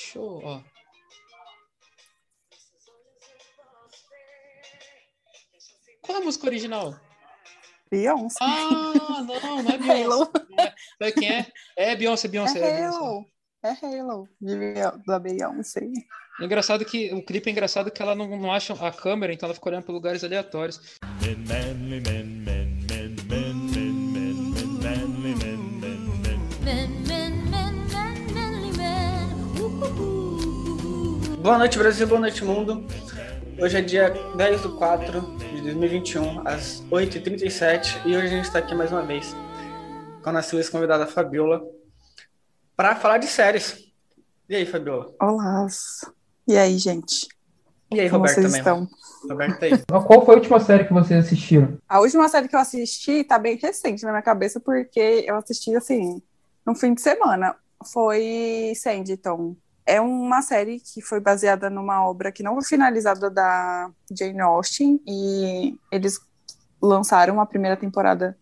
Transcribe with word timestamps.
Show, 0.00 0.40
ó. 0.44 0.56
Qual 6.02 6.18
é 6.18 6.20
a 6.20 6.24
música 6.24 6.46
original? 6.46 6.94
Beyoncé. 7.90 8.38
Ah, 8.40 9.24
não, 9.26 9.62
não 9.62 9.70
é 9.70 9.78
Beyoncé. 9.78 10.02
Halo. 10.04 10.30
É, 11.00 11.12
quem 11.12 11.30
é? 11.30 11.46
É 11.76 11.96
Beyoncé, 11.96 12.28
Beyoncé. 12.28 12.58
É 12.58 12.76
Beyoncé. 12.76 12.96
Halo. 12.98 13.26
É 13.62 13.70
Halo. 13.70 14.28
de 14.40 14.56
Beyo- 14.56 15.02
Da 15.06 15.18
Beyoncé. 15.18 15.80
É 16.40 16.44
Engraçado 16.44 16.84
que 16.84 17.12
o 17.14 17.24
clipe 17.24 17.48
é 17.48 17.52
engraçado 17.52 17.90
que 17.90 18.02
ela 18.02 18.14
não, 18.14 18.28
não 18.36 18.52
acha 18.52 18.74
a 18.74 18.92
câmera, 18.92 19.32
então 19.32 19.46
ela 19.46 19.54
fica 19.54 19.68
olhando 19.68 19.84
para 19.84 19.94
lugares 19.94 20.22
aleatórios. 20.22 20.98
Boa 31.46 31.58
noite, 31.58 31.78
Brasil. 31.78 32.08
Boa 32.08 32.20
noite, 32.20 32.44
mundo. 32.44 32.84
Hoje 33.62 33.78
é 33.78 33.80
dia 33.80 34.10
10 34.34 34.62
de 34.62 34.68
4 34.68 35.20
de 35.38 35.62
2021, 35.62 36.40
às 36.44 36.82
8h37, 36.90 38.04
e 38.04 38.16
hoje 38.16 38.26
a 38.26 38.30
gente 38.30 38.46
está 38.46 38.58
aqui 38.58 38.74
mais 38.74 38.90
uma 38.90 39.02
vez 39.02 39.32
com 40.24 40.30
a 40.30 40.32
nossa 40.32 40.70
convidada 40.72 41.06
Fabiola 41.06 41.62
para 42.76 42.96
falar 42.96 43.18
de 43.18 43.28
séries. 43.28 43.78
E 44.48 44.56
aí, 44.56 44.66
Fabiola? 44.66 45.14
Olá. 45.22 45.68
E 46.48 46.56
aí, 46.56 46.76
gente? 46.78 47.28
E 47.92 48.00
aí, 48.00 48.10
Como 48.10 48.22
Roberto 48.26 48.40
vocês 48.40 48.46
também? 48.46 48.58
estão? 48.58 48.88
Roberto 49.30 49.60
tá 49.60 49.66
aí. 49.66 49.84
Qual 50.04 50.26
foi 50.26 50.34
a 50.34 50.38
última 50.38 50.58
série 50.58 50.84
que 50.84 50.92
vocês 50.92 51.26
assistiram? 51.26 51.78
A 51.88 52.00
última 52.00 52.28
série 52.28 52.48
que 52.48 52.56
eu 52.56 52.60
assisti 52.60 53.22
tá 53.22 53.38
bem 53.38 53.56
recente 53.56 54.02
na 54.02 54.10
minha 54.10 54.22
cabeça, 54.22 54.58
porque 54.58 55.24
eu 55.24 55.36
assisti, 55.36 55.76
assim, 55.76 56.20
no 56.66 56.74
fim 56.74 56.92
de 56.92 57.02
semana. 57.02 57.54
Foi 57.92 58.72
Sanditon. 58.74 59.54
É 59.86 60.00
uma 60.00 60.42
série 60.42 60.80
que 60.80 61.00
foi 61.00 61.20
baseada 61.20 61.70
numa 61.70 62.04
obra 62.04 62.32
que 62.32 62.42
não 62.42 62.54
foi 62.54 62.64
finalizada 62.64 63.30
da 63.30 63.88
Jane 64.10 64.40
Austen, 64.40 65.00
e 65.06 65.78
eles 65.92 66.18
lançaram 66.82 67.40
a 67.40 67.46
primeira 67.46 67.76
temporada 67.76 68.36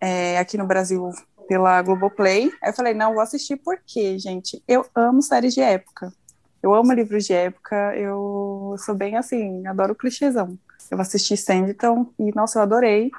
é, 0.00 0.38
aqui 0.38 0.56
no 0.56 0.66
Brasil 0.66 1.10
pela 1.48 1.82
Globoplay. 1.82 2.52
Aí 2.62 2.70
eu 2.70 2.74
falei, 2.74 2.94
não, 2.94 3.14
vou 3.14 3.22
assistir 3.22 3.56
porque, 3.56 4.18
gente, 4.18 4.62
eu 4.68 4.86
amo 4.94 5.20
séries 5.20 5.54
de 5.54 5.60
época. 5.60 6.12
Eu 6.62 6.74
amo 6.74 6.92
livros 6.92 7.24
de 7.24 7.32
época, 7.32 7.96
eu 7.96 8.74
sou 8.78 8.94
bem 8.94 9.16
assim, 9.16 9.66
adoro 9.66 9.94
clichêzão. 9.94 10.58
Eu 10.90 11.00
assisti 11.00 11.36
Sanditon 11.36 12.12
e, 12.18 12.34
nossa, 12.34 12.58
eu 12.58 12.62
adorei. 12.62 13.10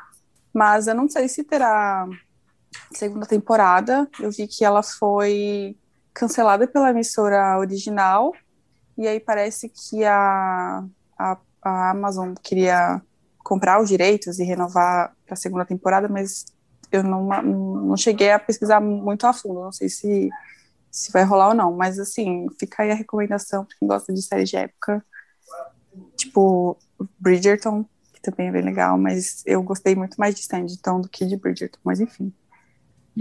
Mas 0.54 0.88
eu 0.88 0.96
não 0.96 1.08
sei 1.08 1.28
se 1.28 1.44
terá 1.44 2.08
segunda 2.94 3.26
temporada. 3.26 4.10
Eu 4.20 4.32
vi 4.32 4.48
que 4.48 4.66
ela 4.66 4.84
foi 4.84 5.78
cancelada 6.14 6.68
pela 6.68 6.90
emissora 6.90 7.58
original. 7.58 8.34
E 8.98 9.08
aí 9.08 9.20
parece 9.20 9.70
que 9.70 10.04
a, 10.04 10.84
a, 11.18 11.38
a 11.62 11.92
Amazon 11.92 12.34
queria 12.44 13.02
comprar 13.44 13.82
os 13.82 13.90
direitos 13.90 14.40
e 14.40 14.44
renovar 14.44 15.16
para 15.26 15.34
a 15.34 15.38
segunda 15.38 15.66
temporada, 15.66 16.08
mas 16.08 16.46
eu 16.92 17.04
não, 17.04 17.28
não 17.42 17.98
cheguei 17.98 18.32
a 18.32 18.40
pesquisar 18.40 18.80
muito 18.80 19.26
a 19.26 19.34
fundo. 19.34 19.62
Não 19.62 19.72
sei 19.72 19.90
se, 19.90 20.30
se 20.92 21.12
vai 21.12 21.24
rolar 21.24 21.50
ou 21.50 21.54
não. 21.54 21.72
Mas, 21.76 22.00
assim, 22.00 22.48
fica 22.60 22.84
aí 22.84 22.92
a 22.92 22.96
recomendação 22.96 23.66
para 23.66 23.78
quem 23.78 23.88
gosta 23.88 24.14
de 24.14 24.22
séries 24.22 24.50
de 24.50 24.58
época. 24.58 25.04
Tipo, 26.16 26.78
Bridgerton, 27.20 27.86
que 28.14 28.22
também 28.22 28.50
é 28.50 28.52
bem 28.52 28.62
legal, 28.62 28.98
mas 28.98 29.42
eu 29.46 29.62
gostei 29.64 29.96
muito 29.96 30.16
mais 30.18 30.36
de 30.36 30.44
Sanditon 30.44 31.02
do 31.02 31.10
que 31.10 31.26
de 31.26 31.38
Bridgerton, 31.38 31.80
mas 31.84 32.00
enfim. 32.00 32.34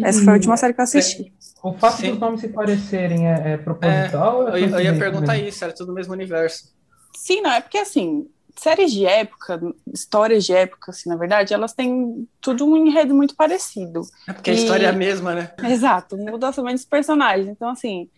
Essa 0.03 0.23
foi 0.23 0.33
a 0.33 0.37
última 0.37 0.57
série 0.57 0.75
que 0.75 0.81
eu 0.81 0.85
assisti. 0.85 1.33
O 1.63 1.73
fato 1.79 2.03
Sim. 2.03 2.11
dos 2.11 2.19
nomes 2.19 2.41
se 2.41 2.49
parecerem 2.49 3.27
é, 3.29 3.53
é 3.55 3.57
proposital? 3.59 4.43
ou 4.43 4.49
Eu, 4.49 4.59
é 4.59 4.61
ia- 4.61 4.71
eu 4.71 4.81
ia 4.81 4.99
perguntar 4.99 5.37
mesmo? 5.37 5.49
isso, 5.49 5.65
era 5.65 5.75
tudo 5.75 5.89
no 5.89 5.95
mesmo 5.95 6.13
universo. 6.13 6.73
Sim, 7.17 7.41
não, 7.43 7.51
é 7.51 7.61
porque 7.61 7.79
assim, 7.79 8.29
séries 8.59 8.93
de 8.93 9.05
época, 9.07 9.61
histórias 9.93 10.45
de 10.45 10.53
época, 10.53 10.91
assim, 10.91 11.09
na 11.09 11.17
verdade, 11.17 11.53
elas 11.55 11.73
têm 11.75 12.29
tudo 12.41 12.65
um 12.67 12.77
enredo 12.77 13.15
muito 13.15 13.35
parecido. 13.37 14.03
É 14.29 14.33
porque 14.33 14.51
a 14.51 14.53
E- 14.53 14.55
história 14.55 14.87
é 14.87 14.91
a 14.91 14.93
mesma, 14.93 15.35
né? 15.35 15.53
Exato, 15.63 16.17
muda 16.17 16.53
somente 16.53 16.77
os 16.79 16.85
personagens. 16.85 17.49
Então, 17.49 17.71
assim, 17.71 18.11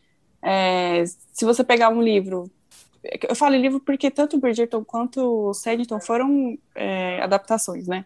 é, 0.45 1.05
se 1.07 1.45
você 1.45 1.65
pegar 1.65 1.91
um 1.91 2.03
livro. 2.03 2.51
Eu 3.29 3.37
falo 3.37 3.57
livro 3.57 3.81
porque 3.81 4.11
tanto 4.11 4.39
Bridgerton 4.41 4.85
quanto 4.85 5.55
Sanditon 5.55 6.01
foram 6.01 6.59
é, 6.77 7.23
adaptações, 7.23 7.87
né? 7.89 8.05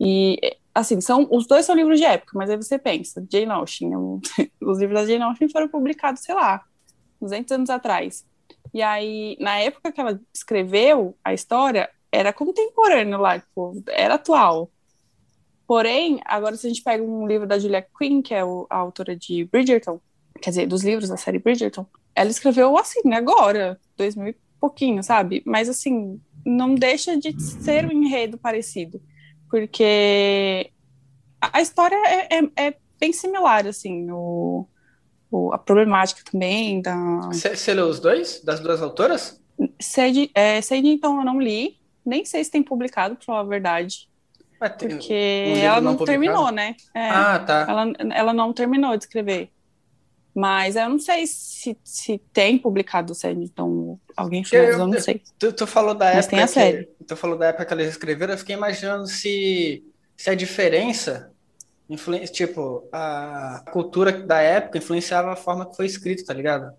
E, 0.00 0.38
assim, 0.74 1.00
são, 1.00 1.28
os 1.30 1.46
dois 1.46 1.64
são 1.66 1.74
livros 1.74 1.98
de 1.98 2.04
época, 2.04 2.32
mas 2.36 2.50
aí 2.50 2.56
você 2.56 2.78
pensa, 2.78 3.24
Jane 3.30 3.50
Austen, 3.52 3.94
o- 3.96 4.20
os 4.62 4.78
livros 4.78 5.00
da 5.00 5.06
Jane 5.06 5.22
Austen 5.24 5.48
foram 5.48 5.68
publicados, 5.68 6.22
sei 6.22 6.34
lá, 6.34 6.62
200 7.20 7.52
anos 7.52 7.70
atrás. 7.70 8.24
E 8.74 8.82
aí, 8.82 9.36
na 9.40 9.58
época 9.58 9.92
que 9.92 10.00
ela 10.00 10.20
escreveu 10.34 11.16
a 11.24 11.34
história, 11.34 11.90
era 12.10 12.32
contemporâneo 12.32 13.18
lá, 13.18 13.38
tipo, 13.38 13.82
era 13.88 14.14
atual. 14.14 14.70
Porém, 15.66 16.20
agora 16.24 16.56
se 16.56 16.66
a 16.66 16.70
gente 16.70 16.82
pega 16.82 17.02
um 17.02 17.26
livro 17.26 17.46
da 17.46 17.58
Julia 17.58 17.86
Quinn, 17.98 18.20
que 18.22 18.34
é 18.34 18.44
o- 18.44 18.66
a 18.68 18.76
autora 18.76 19.16
de 19.16 19.44
Bridgerton, 19.46 20.00
quer 20.40 20.50
dizer, 20.50 20.66
dos 20.66 20.82
livros 20.82 21.08
da 21.08 21.16
série 21.16 21.38
Bridgerton, 21.38 21.86
ela 22.14 22.30
escreveu 22.30 22.76
assim, 22.76 23.12
agora, 23.14 23.78
2000 23.96 24.28
e 24.28 24.36
pouquinho, 24.60 25.02
sabe? 25.02 25.42
Mas 25.46 25.68
assim, 25.68 26.20
não 26.44 26.74
deixa 26.74 27.16
de 27.16 27.34
ser 27.38 27.86
um 27.86 27.92
enredo 27.92 28.36
parecido, 28.38 29.00
porque 29.52 30.70
a 31.42 31.60
história 31.60 31.94
é, 32.06 32.38
é- 32.38 32.68
é 32.68 32.74
bem 32.98 33.12
similar, 33.12 33.66
assim, 33.66 34.10
o, 34.10 34.66
o- 35.30 35.52
a 35.52 35.58
problemática 35.58 36.22
também 36.30 36.80
da... 36.80 37.20
Você 37.30 37.74
leu 37.74 37.86
os 37.86 38.00
dois? 38.00 38.40
Das 38.42 38.60
duas 38.60 38.80
autoras? 38.80 39.38
Sede, 39.78 40.30
é, 40.34 40.58
Sede, 40.62 40.88
então, 40.88 41.18
eu 41.18 41.24
não 41.24 41.38
li, 41.38 41.76
nem 42.04 42.24
sei 42.24 42.42
se 42.42 42.50
tem 42.50 42.62
publicado, 42.62 43.14
pra 43.16 43.24
falar 43.26 43.40
a 43.40 43.44
verdade, 43.44 44.08
Mas 44.58 44.74
tem- 44.76 44.88
porque 44.88 45.44
livro 45.48 45.60
ela 45.66 45.80
não 45.82 45.92
não 45.92 46.04
terminou, 46.04 46.50
né? 46.50 46.74
É. 46.94 47.10
Ah, 47.10 47.38
tá. 47.38 47.66
Ela, 47.68 47.92
ela 48.14 48.32
não 48.32 48.54
terminou 48.54 48.96
de 48.96 49.04
escrever. 49.04 49.50
Mas 50.34 50.76
eu 50.76 50.88
não 50.88 50.98
sei 50.98 51.26
se, 51.26 51.76
se 51.84 52.16
tem 52.32 52.56
publicado 52.56 53.14
série, 53.14 53.44
então 53.44 54.00
alguém 54.16 54.42
fez, 54.42 54.70
eu, 54.78 54.86
não 54.86 54.94
Eu- 54.94 55.00
sei. 55.02 55.20
Tu, 55.38 55.52
tu 55.52 55.66
falou 55.66 55.94
da 55.94 56.06
Mas 56.06 56.24
época 56.24 56.30
tem 56.30 56.42
a 56.42 56.46
série. 56.46 56.88
Tu 57.12 57.16
falou 57.16 57.36
da 57.36 57.48
época 57.48 57.66
que 57.66 57.74
eles 57.74 57.90
escreveram, 57.90 58.32
eu 58.32 58.38
fiquei 58.38 58.56
imaginando 58.56 59.06
se, 59.06 59.84
se 60.16 60.30
a 60.30 60.34
diferença, 60.34 61.30
influen- 61.90 62.24
tipo, 62.24 62.88
a 62.92 63.62
cultura 63.70 64.12
da 64.12 64.40
época 64.40 64.78
influenciava 64.78 65.32
a 65.32 65.36
forma 65.36 65.68
que 65.68 65.76
foi 65.76 65.84
escrito, 65.84 66.24
tá 66.24 66.32
ligado? 66.32 66.72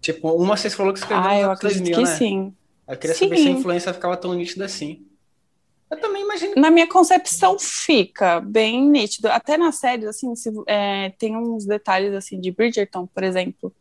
Tipo, 0.00 0.32
uma 0.32 0.56
vocês 0.56 0.74
falou 0.74 0.92
que 0.94 1.00
escreveu 1.00 1.24
Ah, 1.28 1.38
eu 1.38 1.50
acredito 1.50 1.82
2000, 1.82 2.00
que 2.00 2.06
né? 2.06 2.16
sim. 2.16 2.56
Eu 2.88 2.96
queria 2.96 3.14
saber 3.14 3.36
se 3.36 3.42
a 3.42 3.50
Sim. 3.50 3.58
influência 3.58 3.92
ficava 3.92 4.16
tão 4.16 4.32
nítida 4.32 4.64
assim. 4.64 5.06
Eu 5.90 6.00
também 6.00 6.22
imagino. 6.22 6.54
Na 6.56 6.70
minha 6.70 6.88
concepção 6.88 7.58
fica 7.58 8.40
bem 8.40 8.88
nítido. 8.88 9.28
Até 9.28 9.58
nas 9.58 9.76
séries, 9.76 10.06
assim, 10.06 10.34
se, 10.34 10.50
é, 10.66 11.10
tem 11.18 11.36
uns 11.36 11.66
detalhes 11.66 12.14
assim 12.14 12.40
de 12.40 12.50
Bridgerton, 12.52 13.06
por 13.06 13.22
exemplo. 13.22 13.74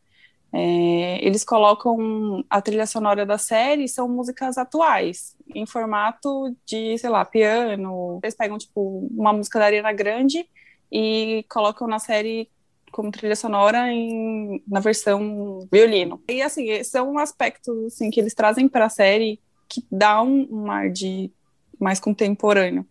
É, 0.60 1.24
eles 1.24 1.44
colocam 1.44 2.44
a 2.50 2.60
trilha 2.60 2.88
sonora 2.88 3.28
da 3.28 3.38
série 3.38 3.88
são 3.88 4.10
músicas 4.10 4.58
atuais, 4.58 5.36
em 5.54 5.68
formato 5.68 6.56
de, 6.66 6.98
sei 6.98 7.12
lá, 7.12 7.24
piano. 7.24 8.20
Eles 8.24 8.34
pegam, 8.34 8.58
tipo, 8.58 9.08
uma 9.12 9.32
música 9.32 9.60
da 9.60 9.66
Ariana 9.66 9.94
Grande 9.94 10.50
e 10.92 11.46
colocam 11.48 11.88
na 11.88 12.00
série 12.00 12.50
como 12.92 13.12
trilha 13.12 13.36
sonora 13.36 13.94
em, 13.94 14.64
na 14.68 14.80
versão 14.80 15.60
violino. 15.72 16.20
E, 16.28 16.42
assim, 16.42 16.84
são 16.84 17.20
aspectos, 17.20 17.94
assim, 17.94 18.10
que 18.10 18.20
eles 18.20 18.34
trazem 18.34 18.68
para 18.68 18.86
a 18.86 18.90
série 18.90 19.40
que 19.70 19.86
dá 19.92 20.24
um, 20.24 20.48
um 20.50 20.72
ar 20.72 20.90
de 20.90 21.32
mais 21.80 22.00
contemporâneo. 22.00 22.84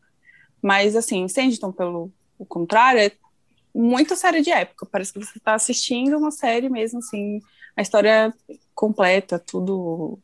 Mas, 0.62 0.94
assim, 0.94 1.26
Sanditon, 1.26 1.72
pelo 1.72 2.12
o 2.38 2.46
contrário, 2.46 3.00
é 3.00 3.10
muita 3.74 4.14
série 4.14 4.40
de 4.40 4.52
época. 4.52 4.86
Parece 4.86 5.12
que 5.12 5.18
você 5.18 5.36
está 5.36 5.54
assistindo 5.54 6.16
uma 6.16 6.30
série 6.30 6.68
mesmo, 6.68 7.00
assim, 7.00 7.40
a 7.76 7.82
história 7.82 8.32
completa, 8.74 9.38
tudo, 9.38 10.18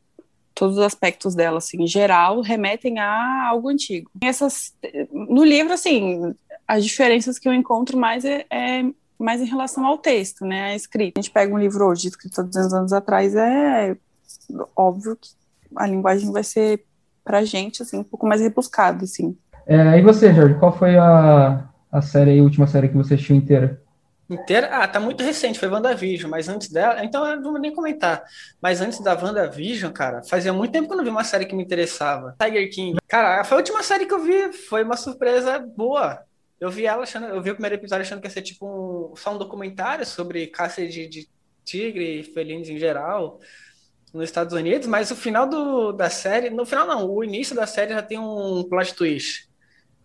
todos 0.54 0.78
os 0.78 0.82
aspectos 0.82 1.34
dela, 1.34 1.58
assim, 1.58 1.82
em 1.82 1.87
geral, 1.87 2.40
remetem 2.40 2.99
a 2.99 3.49
algo 3.49 3.69
antigo. 3.69 4.10
Essas, 4.22 4.75
no 5.12 5.44
livro, 5.44 5.72
assim, 5.72 6.34
as 6.66 6.84
diferenças 6.84 7.38
que 7.38 7.49
eu 7.49 7.52
encontro 7.52 7.99
mais 7.99 8.25
é, 8.25 8.46
é 8.50 8.84
mais 9.19 9.40
em 9.40 9.46
relação 9.46 9.87
ao 9.87 9.99
texto, 9.99 10.44
né, 10.44 10.64
a 10.64 10.75
escrita. 10.75 11.20
A 11.20 11.22
gente 11.22 11.32
pega 11.32 11.54
um 11.54 11.58
livro 11.58 11.87
hoje, 11.87 12.08
escrito 12.08 12.40
há 12.40 12.44
200 12.44 12.72
anos 12.72 12.93
atrás, 12.93 13.34
é 13.34 13.96
óbvio 14.75 15.16
que 15.16 15.31
a 15.76 15.87
linguagem 15.87 16.31
vai 16.32 16.43
ser 16.43 16.84
pra 17.25 17.44
gente, 17.44 17.82
assim, 17.82 17.99
um 17.99 18.04
pouco 18.04 18.26
mais 18.26 18.40
rebuscada, 18.40 19.04
assim. 19.04 19.37
É, 19.66 19.99
e 19.99 20.02
você, 20.02 20.34
Jorge, 20.34 20.58
qual 20.58 20.76
foi 20.76 20.96
a, 20.96 21.69
a 21.90 22.02
série, 22.02 22.38
a 22.38 22.43
última 22.43 22.66
série 22.66 22.88
que 22.88 22.96
você 22.96 23.14
assistiu 23.14 23.37
inteira? 23.37 23.81
Inteira? 24.28 24.69
Ah, 24.69 24.88
tá 24.88 24.98
muito 24.98 25.22
recente, 25.22 25.58
foi 25.58 25.69
WandaVision, 25.69 26.30
mas 26.30 26.48
antes 26.48 26.69
dela, 26.69 27.04
então 27.04 27.26
eu 27.26 27.36
não 27.36 27.52
vou 27.52 27.60
nem 27.60 27.74
comentar. 27.74 28.24
Mas 28.60 28.80
antes 28.80 29.00
da 29.00 29.14
WandaVision, 29.14 29.92
cara, 29.92 30.22
fazia 30.22 30.52
muito 30.52 30.72
tempo 30.72 30.86
que 30.88 30.92
eu 30.94 30.96
não 30.96 31.04
vi 31.04 31.10
uma 31.10 31.24
série 31.24 31.44
que 31.44 31.54
me 31.54 31.62
interessava. 31.62 32.34
Tiger 32.40 32.70
King. 32.70 32.98
Cara, 33.08 33.44
foi 33.44 33.56
a 33.56 33.60
última 33.60 33.82
série 33.82 34.06
que 34.06 34.14
eu 34.14 34.22
vi, 34.22 34.52
foi 34.52 34.84
uma 34.84 34.96
surpresa 34.96 35.58
boa. 35.58 36.24
Eu 36.60 36.70
vi 36.70 36.86
ela 36.86 37.02
achando, 37.02 37.26
eu 37.26 37.42
vi 37.42 37.50
o 37.50 37.54
primeiro 37.54 37.74
episódio 37.74 38.02
achando 38.02 38.20
que 38.20 38.26
ia 38.26 38.30
ser 38.30 38.42
tipo 38.42 38.66
um, 38.66 39.16
só 39.16 39.34
um 39.34 39.38
documentário 39.38 40.06
sobre 40.06 40.46
caça 40.46 40.86
de, 40.86 41.08
de 41.08 41.28
tigre 41.64 42.20
e 42.20 42.22
felinos 42.22 42.68
em 42.68 42.78
geral 42.78 43.40
nos 44.12 44.25
Estados 44.25 44.52
Unidos, 44.52 44.86
mas 44.86 45.10
o 45.10 45.16
final 45.16 45.48
do, 45.48 45.90
da 45.92 46.10
série, 46.10 46.50
no 46.50 46.66
final 46.66 46.86
não, 46.86 47.10
o 47.10 47.25
início 47.25 47.56
da 47.56 47.66
série 47.66 47.94
já 47.94 48.02
tem 48.02 48.18
um 48.18 48.62
plot 48.64 48.94
twist. 48.94 49.48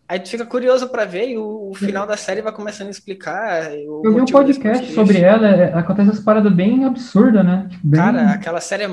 Aí 0.09 0.19
tu 0.19 0.29
fica 0.29 0.45
curioso 0.45 0.87
pra 0.87 1.03
ver 1.03 1.29
e 1.29 1.37
o, 1.37 1.69
o 1.69 1.73
final 1.75 2.07
da 2.07 2.15
série 2.15 2.41
vai 2.41 2.53
começando 2.53 2.87
a 2.87 2.91
explicar. 2.91 3.73
Eu 3.73 4.01
vi 4.01 4.21
um 4.21 4.25
podcast 4.25 4.93
sobre 4.93 5.19
ela, 5.19 5.47
é, 5.49 5.73
acontece 5.73 6.09
essas 6.11 6.23
paradas 6.23 6.53
bem 6.53 6.85
absurdas, 6.85 7.43
né? 7.43 7.67
Tipo, 7.69 7.85
bem- 7.87 7.99
Cara, 7.99 8.29
aquela 8.31 8.61
série 8.61 8.83
é, 8.83 8.89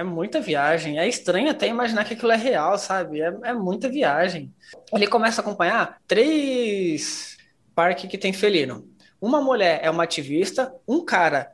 é 0.00 0.02
muita 0.02 0.40
viagem. 0.40 0.98
É 0.98 1.06
estranho 1.06 1.50
até 1.50 1.68
imaginar 1.68 2.04
que 2.04 2.14
aquilo 2.14 2.32
é 2.32 2.36
real, 2.36 2.78
sabe? 2.78 3.20
É, 3.20 3.34
é 3.44 3.52
muita 3.52 3.88
viagem. 3.88 4.50
Ele 4.94 5.06
começa 5.06 5.40
a 5.40 5.44
acompanhar 5.44 5.98
três 6.08 7.36
parques 7.74 8.08
que 8.10 8.16
tem 8.18 8.32
felino. 8.32 8.86
Uma 9.20 9.40
mulher 9.42 9.80
é 9.82 9.90
uma 9.90 10.04
ativista, 10.04 10.72
um 10.88 11.04
cara 11.04 11.50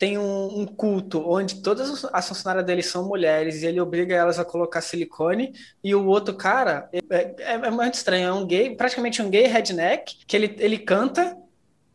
tem 0.00 0.18
um, 0.18 0.60
um 0.62 0.66
culto 0.66 1.22
onde 1.30 1.62
todas 1.62 2.06
as 2.06 2.26
funcionárias 2.28 2.64
dele 2.66 2.82
são 2.82 3.06
mulheres 3.06 3.62
e 3.62 3.66
ele 3.66 3.80
obriga 3.82 4.16
elas 4.16 4.38
a 4.38 4.46
colocar 4.46 4.80
silicone, 4.80 5.52
e 5.84 5.94
o 5.94 6.06
outro 6.06 6.34
cara 6.34 6.88
é, 6.92 6.98
é- 7.38 7.54
é 7.66 7.70
muito 7.70 7.94
estranho, 7.94 8.28
é 8.28 8.32
um 8.32 8.46
gay, 8.46 8.74
praticamente 8.74 9.20
um 9.22 9.28
gay 9.30 9.46
redneck, 9.46 10.16
que 10.26 10.36
ele, 10.36 10.56
ele 10.58 10.78
canta, 10.78 11.36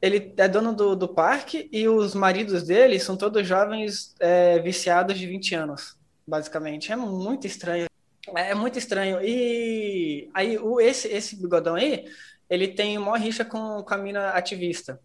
ele 0.01 0.33
é 0.37 0.47
dono 0.47 0.73
do, 0.73 0.95
do 0.95 1.07
parque 1.07 1.67
e 1.71 1.87
os 1.87 2.13
maridos 2.13 2.63
dele 2.63 2.99
são 2.99 3.17
todos 3.17 3.47
jovens 3.47 4.13
é, 4.19 4.59
viciados 4.59 5.17
de 5.17 5.25
20 5.27 5.55
anos, 5.55 5.97
basicamente. 6.27 6.91
É 6.91 6.95
muito 6.95 7.47
estranho. 7.47 7.87
É 8.35 8.53
muito 8.55 8.77
estranho. 8.79 9.19
E 9.23 10.29
aí, 10.33 10.57
o, 10.59 10.79
esse, 10.81 11.07
esse 11.07 11.35
bigodão 11.35 11.75
aí, 11.75 12.05
ele 12.49 12.67
tem 12.67 12.97
uma 12.97 13.17
rixa 13.17 13.45
com, 13.45 13.83
com 13.83 13.93
a 13.93 13.97
mina 13.97 14.29
ativista. 14.31 14.99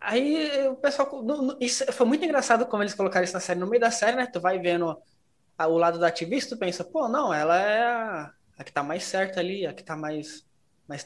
Aí 0.00 0.66
o 0.68 0.76
pessoal. 0.76 1.08
isso 1.60 1.84
foi 1.92 2.06
muito 2.06 2.24
engraçado 2.24 2.66
como 2.66 2.82
eles 2.82 2.94
colocaram 2.94 3.24
isso 3.24 3.34
na 3.34 3.40
série. 3.40 3.60
No 3.60 3.66
meio 3.68 3.80
da 3.80 3.90
série, 3.90 4.16
né? 4.16 4.26
Tu 4.26 4.40
vai 4.40 4.58
vendo 4.58 4.96
a- 5.58 5.66
o 5.68 5.78
lado 5.78 5.98
da 5.98 6.08
ativista, 6.08 6.56
tu 6.56 6.58
pensa, 6.60 6.84
pô, 6.84 7.08
não, 7.08 7.32
ela 7.34 7.58
é 7.60 7.82
a, 7.86 8.32
a 8.58 8.64
que 8.64 8.72
tá 8.72 8.82
mais 8.82 9.04
certa 9.04 9.40
ali, 9.40 9.66
a 9.66 9.74
que 9.74 9.82
tá 9.84 9.96
mais. 9.96 10.44
mais 10.88 11.04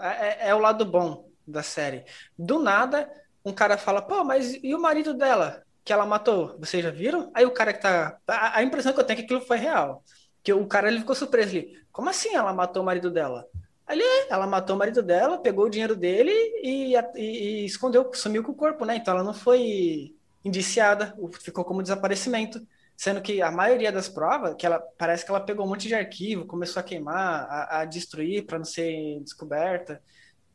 é, 0.00 0.46
é- 0.46 0.48
é 0.50 0.54
o 0.54 0.58
lado 0.58 0.84
bom 0.84 1.30
da 1.46 1.62
série. 1.62 2.04
Do 2.38 2.58
nada, 2.60 3.10
um 3.44 3.52
cara 3.54 3.78
fala, 3.78 4.02
pô, 4.02 4.24
mas 4.24 4.54
e 4.62 4.74
o 4.74 4.80
marido 4.80 5.14
dela? 5.14 5.64
Que 5.84 5.92
ela 5.92 6.06
matou? 6.06 6.58
Vocês 6.58 6.82
já 6.84 6.90
viram? 6.90 7.30
Aí 7.34 7.44
o 7.46 7.52
cara 7.54 7.72
que 7.72 7.80
tá. 7.80 8.18
A, 8.26 8.58
a 8.58 8.62
impressão 8.62 8.92
que 8.92 9.00
eu 9.00 9.04
tenho 9.04 9.18
é 9.18 9.22
que 9.22 9.26
aquilo 9.26 9.40
foi 9.46 9.56
real. 9.58 10.02
Que 10.42 10.52
o 10.52 10.66
cara 10.66 10.88
ele 10.88 11.00
ficou 11.00 11.14
surpreso 11.14 11.50
ali. 11.56 11.72
Como 11.92 12.10
assim 12.10 12.34
ela 12.34 12.52
matou 12.52 12.82
o 12.82 12.86
marido 12.86 13.10
dela? 13.10 13.46
Ali, 13.86 14.02
ela 14.28 14.46
matou 14.46 14.74
o 14.74 14.78
marido 14.78 15.02
dela, 15.02 15.38
pegou 15.38 15.66
o 15.66 15.70
dinheiro 15.70 15.94
dele 15.94 16.32
e, 16.62 16.94
e- 17.14 17.62
e 17.62 17.64
escondeu, 17.64 18.10
sumiu 18.14 18.42
com 18.42 18.52
o 18.52 18.54
corpo, 18.54 18.84
né? 18.84 18.96
Então 18.96 19.14
ela 19.14 19.22
não 19.22 19.34
foi 19.34 20.14
indiciada, 20.44 21.14
ficou 21.40 21.64
como 21.64 21.82
desaparecimento. 21.82 22.60
Sendo 22.96 23.20
que 23.20 23.42
a 23.42 23.50
maioria 23.50 23.92
das 23.92 24.08
provas, 24.08 24.54
que 24.56 24.64
ela 24.64 24.80
parece 24.98 25.24
que 25.24 25.30
ela 25.30 25.40
pegou 25.40 25.66
um 25.66 25.68
monte 25.68 25.86
de 25.86 25.94
arquivo, 25.94 26.46
começou 26.46 26.80
a 26.80 26.82
queimar, 26.82 27.46
a, 27.48 27.80
a 27.80 27.84
destruir 27.84 28.46
para 28.46 28.56
não 28.58 28.64
ser 28.64 29.20
descoberta. 29.20 30.02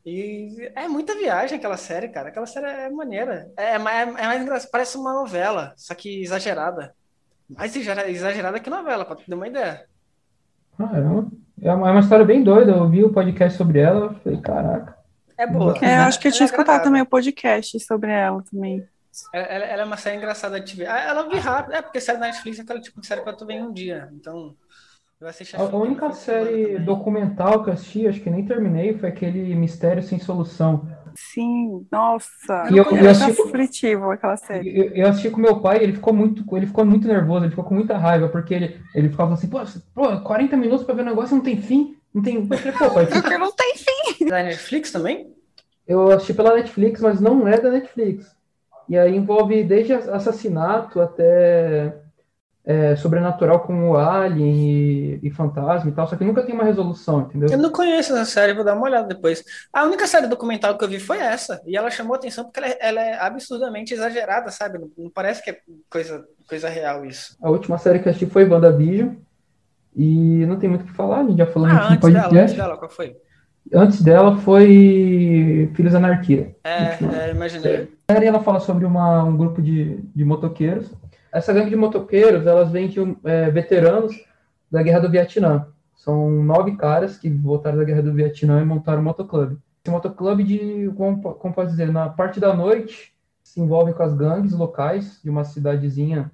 E 0.04 0.70
é 0.74 0.88
muita 0.88 1.14
viagem 1.14 1.56
aquela 1.56 1.76
série, 1.76 2.08
cara. 2.08 2.28
Aquela 2.30 2.46
série 2.46 2.66
é 2.66 2.90
maneira. 2.90 3.50
É, 3.56 3.74
é 3.74 3.78
mais, 3.78 4.08
é 4.08 4.26
mais 4.26 4.42
engraçado. 4.42 4.70
Parece 4.72 4.96
uma 4.98 5.12
novela, 5.14 5.72
só 5.76 5.94
que 5.94 6.20
exagerada. 6.22 6.94
Mais 7.48 7.74
exagera- 7.76 8.10
exagerada 8.10 8.58
que 8.60 8.68
novela, 8.70 9.04
tu 9.04 9.24
ter 9.24 9.34
uma 9.34 9.46
ideia. 9.48 9.86
Caramba. 10.76 11.30
É 11.62 11.72
uma, 11.72 11.88
é 11.88 11.92
uma 11.92 12.00
história 12.00 12.24
bem 12.24 12.42
doida. 12.42 12.72
Eu 12.72 12.88
vi 12.88 13.04
o 13.04 13.12
podcast 13.12 13.56
sobre 13.56 13.78
ela, 13.78 14.06
eu 14.06 14.14
falei, 14.14 14.40
caraca. 14.40 14.96
É 15.38 15.46
boa. 15.46 15.74
É, 15.80 15.98
eu 15.98 16.02
acho 16.02 16.18
que 16.20 16.28
eu 16.28 16.32
tinha 16.32 16.44
é 16.44 16.50
escutado 16.50 16.82
também 16.82 17.02
o 17.02 17.06
podcast 17.06 17.78
sobre 17.80 18.10
ela 18.10 18.42
também. 18.50 18.84
Ela, 19.32 19.44
ela- 19.46 19.64
ela 19.66 19.82
é 19.82 19.84
uma 19.84 19.96
série 19.96 20.16
engraçada 20.16 20.60
de 20.60 20.74
ver. 20.76 20.86
Ah, 20.86 21.00
Ela 21.00 21.20
eu 21.22 21.30
vi 21.30 21.38
rápido. 21.38 21.74
É, 21.74 21.82
porque 21.82 22.00
série 22.00 22.18
da 22.18 22.26
Netflix 22.26 22.58
é 22.58 22.62
aquela 22.62 22.80
tipo 22.80 23.00
de 23.00 23.06
série 23.06 23.20
tu 23.34 23.46
ver 23.46 23.54
em 23.54 23.62
um 23.62 23.72
dia. 23.72 24.08
Então, 24.12 24.54
eu 25.20 25.28
assisti 25.28 25.54
A, 25.56 25.62
a 25.62 25.68
que 25.68 25.74
única 25.76 26.12
série 26.12 26.78
documental 26.78 27.62
que 27.62 27.70
eu 27.70 27.74
assisti, 27.74 28.06
acho 28.08 28.20
que 28.20 28.30
nem 28.30 28.44
terminei, 28.44 28.96
foi 28.98 29.08
aquele 29.08 29.54
Mistério 29.54 30.02
Sem 30.02 30.18
Solução. 30.18 30.88
Sim, 31.16 31.86
nossa. 31.90 32.68
E 32.70 32.76
eu- 32.76 32.84
eu 32.84 32.90
muito 32.94 33.08
assisti- 33.08 33.42
aflitivo 33.42 34.10
aquela 34.10 34.36
série. 34.36 34.78
Eu, 34.78 34.84
eu 34.94 35.08
assisti 35.08 35.30
com 35.30 35.40
meu 35.40 35.60
pai, 35.60 35.82
ele 35.82 35.92
ficou 35.94 36.12
muito, 36.12 36.44
ele 36.56 36.66
ficou 36.66 36.84
muito 36.84 37.06
nervoso, 37.08 37.44
ele 37.44 37.50
ficou 37.50 37.64
com 37.64 37.74
muita 37.74 37.96
raiva, 37.96 38.28
porque 38.28 38.54
ele, 38.54 38.80
ele 38.94 39.08
ficava 39.08 39.34
assim, 39.34 39.48
pô, 39.48 39.58
pô, 39.94 40.20
40 40.20 40.56
minutos 40.56 40.84
pra 40.84 40.94
ver 40.94 41.02
o 41.02 41.06
negócio 41.06 41.34
não 41.36 41.42
tem 41.42 41.60
fim, 41.60 41.96
não 42.14 42.22
tem. 42.22 42.36
Eu 42.36 42.46
falei, 42.58 42.72
pô, 42.72 42.90
pai, 42.90 43.06
Porque 43.10 43.38
não 43.38 43.52
tem 43.52 43.74
fim. 43.76 44.24
Da 44.28 44.42
Netflix 44.42 44.90
também? 44.92 45.32
eu 45.86 46.10
assisti 46.12 46.32
pela 46.34 46.54
Netflix, 46.54 47.00
mas 47.00 47.20
não 47.20 47.46
é 47.46 47.60
da 47.60 47.70
Netflix. 47.70 48.34
E 48.88 48.96
aí 48.96 49.14
envolve 49.16 49.62
desde 49.64 49.92
assassinato 49.94 51.00
até 51.00 52.01
é, 52.64 52.94
sobrenatural 52.94 53.60
como 53.60 53.96
Alien 53.96 54.54
e, 54.54 55.20
e 55.22 55.30
fantasma 55.30 55.90
e 55.90 55.92
tal, 55.92 56.06
só 56.06 56.16
que 56.16 56.24
nunca 56.24 56.42
tem 56.42 56.54
uma 56.54 56.64
resolução, 56.64 57.22
entendeu? 57.22 57.48
Eu 57.50 57.58
não 57.58 57.70
conheço 57.72 58.12
essa 58.12 58.24
série, 58.24 58.54
vou 58.54 58.64
dar 58.64 58.74
uma 58.74 58.84
olhada 58.84 59.08
depois. 59.08 59.42
A 59.72 59.84
única 59.84 60.06
série 60.06 60.28
documental 60.28 60.78
que 60.78 60.84
eu 60.84 60.88
vi 60.88 61.00
foi 61.00 61.18
essa. 61.18 61.60
E 61.66 61.76
ela 61.76 61.90
chamou 61.90 62.14
atenção 62.14 62.44
porque 62.44 62.60
ela 62.60 62.68
é, 62.68 62.78
ela 62.80 63.00
é 63.00 63.18
absurdamente 63.18 63.92
exagerada, 63.92 64.50
sabe? 64.50 64.78
Não, 64.78 64.90
não 64.96 65.10
parece 65.10 65.42
que 65.42 65.50
é 65.50 65.58
coisa, 65.90 66.24
coisa 66.48 66.68
real 66.68 67.04
isso. 67.04 67.36
A 67.42 67.50
última 67.50 67.78
série 67.78 67.98
que 67.98 68.08
eu 68.08 68.10
assisti 68.10 68.26
foi 68.26 68.48
WandaVision. 68.48 69.14
E 69.94 70.46
não 70.46 70.58
tem 70.58 70.70
muito 70.70 70.82
o 70.82 70.86
que 70.86 70.92
falar, 70.94 71.20
a 71.20 71.24
gente 71.24 71.36
já 71.36 71.46
falou 71.46 71.68
Ah, 71.68 71.92
antes 71.92 71.98
dela, 72.00 72.18
antes 72.18 72.24
podcast. 72.24 72.56
dela, 72.56 72.76
qual 72.78 72.90
foi? 72.90 73.16
Antes 73.74 74.02
dela 74.02 74.36
foi 74.38 75.70
Filhos 75.74 75.94
Anarquia. 75.94 76.56
É, 76.64 77.26
é, 77.26 77.30
imaginei. 77.30 77.88
A 78.08 78.14
série 78.14 78.26
ela 78.26 78.40
fala 78.40 78.58
sobre 78.58 78.86
uma, 78.86 79.22
um 79.22 79.36
grupo 79.36 79.60
de, 79.60 79.98
de 80.14 80.24
motoqueiros. 80.24 80.90
Essa 81.32 81.52
gangue 81.52 81.70
de 81.70 81.76
motoqueiros, 81.76 82.46
elas 82.46 82.70
vêm 82.70 82.88
de 82.88 82.98
é, 83.24 83.50
veteranos 83.50 84.14
da 84.70 84.82
Guerra 84.82 85.00
do 85.00 85.10
Vietnã. 85.10 85.66
São 85.94 86.30
nove 86.30 86.76
caras 86.76 87.16
que 87.16 87.30
voltaram 87.30 87.78
da 87.78 87.84
Guerra 87.84 88.02
do 88.02 88.12
Vietnã 88.12 88.60
e 88.60 88.64
montaram 88.64 89.00
um 89.00 89.04
motoclube. 89.04 89.58
Esse 89.82 89.90
motoclube 89.90 90.44
de, 90.44 90.92
como, 90.96 91.20
como 91.20 91.54
pode 91.54 91.70
dizer, 91.70 91.90
na 91.90 92.08
parte 92.08 92.38
da 92.38 92.54
noite 92.54 93.14
se 93.42 93.60
envolve 93.60 93.92
com 93.94 94.02
as 94.02 94.14
gangues 94.14 94.52
locais 94.52 95.20
de 95.22 95.30
uma 95.30 95.44
cidadezinha 95.44 96.30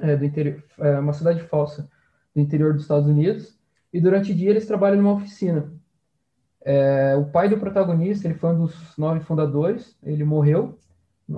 é, 0.00 0.16
do 0.16 0.24
interior, 0.24 0.62
é, 0.78 0.98
uma 0.98 1.12
cidade 1.12 1.40
falsa 1.42 1.88
do 2.34 2.40
interior 2.40 2.72
dos 2.72 2.82
Estados 2.82 3.08
Unidos. 3.08 3.58
E 3.92 4.00
durante 4.00 4.32
o 4.32 4.34
dia 4.34 4.50
eles 4.50 4.66
trabalham 4.66 4.96
numa 4.96 5.14
oficina. 5.14 5.72
É, 6.64 7.14
o 7.16 7.26
pai 7.26 7.48
do 7.48 7.58
protagonista, 7.58 8.26
ele 8.26 8.34
foi 8.34 8.50
um 8.50 8.66
dos 8.66 8.96
nove 8.96 9.20
fundadores, 9.20 9.96
ele 10.02 10.24
morreu, 10.24 10.78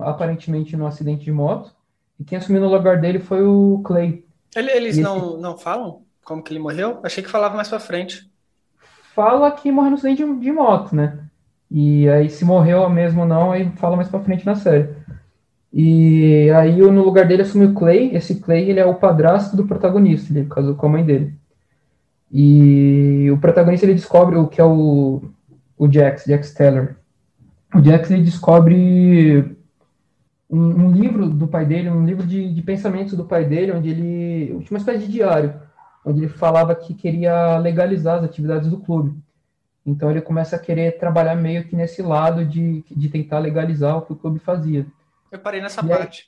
aparentemente 0.01 0.77
num 0.77 0.87
acidente 0.87 1.25
de 1.25 1.33
moto, 1.33 1.75
e 2.19 2.25
quem 2.25 2.39
assumiu 2.39 2.61
no 2.61 2.69
lugar 2.69 3.01
dele 3.01 3.19
foi 3.19 3.43
o 3.43 3.81
Clay. 3.85 4.25
Ele- 4.57 4.71
Eles 4.73 4.97
E 4.97 5.01
não, 5.01 5.37
não 5.37 5.57
falam 5.57 6.03
como 6.25 6.43
que 6.43 6.53
ele 6.53 6.61
morreu? 6.61 6.99
Achei 7.03 7.23
que 7.23 7.31
falava 7.31 7.57
mais 7.57 7.69
pra 7.69 7.79
frente. 7.81 8.31
Fala 9.15 9.51
que 9.51 9.73
morreu 9.73 9.91
no 9.91 9.97
acidente 9.97 10.25
de, 10.25 10.39
de 10.41 10.53
moto, 10.53 10.95
né? 10.95 11.19
E 11.71 12.09
aí 12.09 12.29
se 12.31 12.45
morreu 12.45 12.89
mesmo 12.89 13.23
ou 13.23 13.27
não, 13.27 13.53
aí 13.53 13.71
fala 13.77 13.97
mais 13.97 14.09
pra 14.09 14.21
frente 14.21 14.45
na 14.47 14.55
série. 14.55 14.89
E 15.73 16.51
aí 16.51 16.77
no 16.79 17.03
lugar 17.05 17.27
dele 17.27 17.43
assumiu 17.43 17.71
o 17.71 17.75
Clay, 17.75 18.15
esse 18.15 18.37
Clay 18.41 18.69
ele 18.71 18.81
é 18.81 18.87
o 18.87 18.95
padrasto 18.95 19.57
do 19.57 19.67
protagonista, 19.67 20.33
ele 20.33 20.49
casou 20.49 20.75
com 20.75 20.87
a 20.87 20.89
mãe 20.91 21.05
dele. 21.05 21.35
E 22.33 23.31
o 23.31 23.39
protagonista 23.39 23.87
ele 23.87 23.95
descobre 23.95 24.37
o 24.37 24.49
que 24.49 24.61
é 24.61 24.65
o, 24.65 25.23
o 25.77 25.91
Jax, 25.93 26.25
Jax 26.25 26.53
Teller. 26.55 26.97
O 27.75 27.83
Jax 27.83 28.11
ele 28.11 28.23
descobre 28.23 29.57
um, 30.51 30.87
um 30.87 30.91
livro 30.93 31.29
do 31.29 31.47
pai 31.47 31.65
dele, 31.67 31.91
um 31.91 32.05
livro 32.07 32.27
de, 32.27 32.53
de 32.53 32.63
pensamentos 32.63 33.15
do 33.15 33.25
pai 33.25 33.45
dele, 33.45 33.73
onde 33.73 33.89
ele. 33.91 34.67
Uma 34.71 34.79
espécie 34.79 35.01
de 35.07 35.13
diário, 35.13 35.61
onde 36.05 36.21
ele 36.21 36.29
falava 36.29 36.75
que 36.75 36.95
queria 36.95 37.59
legalizar 37.59 38.19
as 38.19 38.25
atividades 38.25 38.69
do 38.71 38.79
clube. 38.79 39.15
Então 39.85 40.11
ele 40.11 40.21
começa 40.21 40.57
a 40.57 40.59
querer 40.59 40.99
trabalhar 40.99 41.35
meio 41.35 41.65
que 41.67 41.75
nesse 41.77 42.03
lado 42.03 42.45
de, 42.45 42.83
de 42.91 43.09
tentar 43.09 43.39
legalizar 43.39 43.97
o 43.97 44.03
que 44.03 44.13
o 44.13 44.17
clube 44.17 44.39
fazia. 44.39 44.87
Eu 45.31 45.39
parei 45.39 45.61
nessa 45.61 45.85
E 45.85 45.91
aí- 45.93 45.99
parte. 45.99 46.27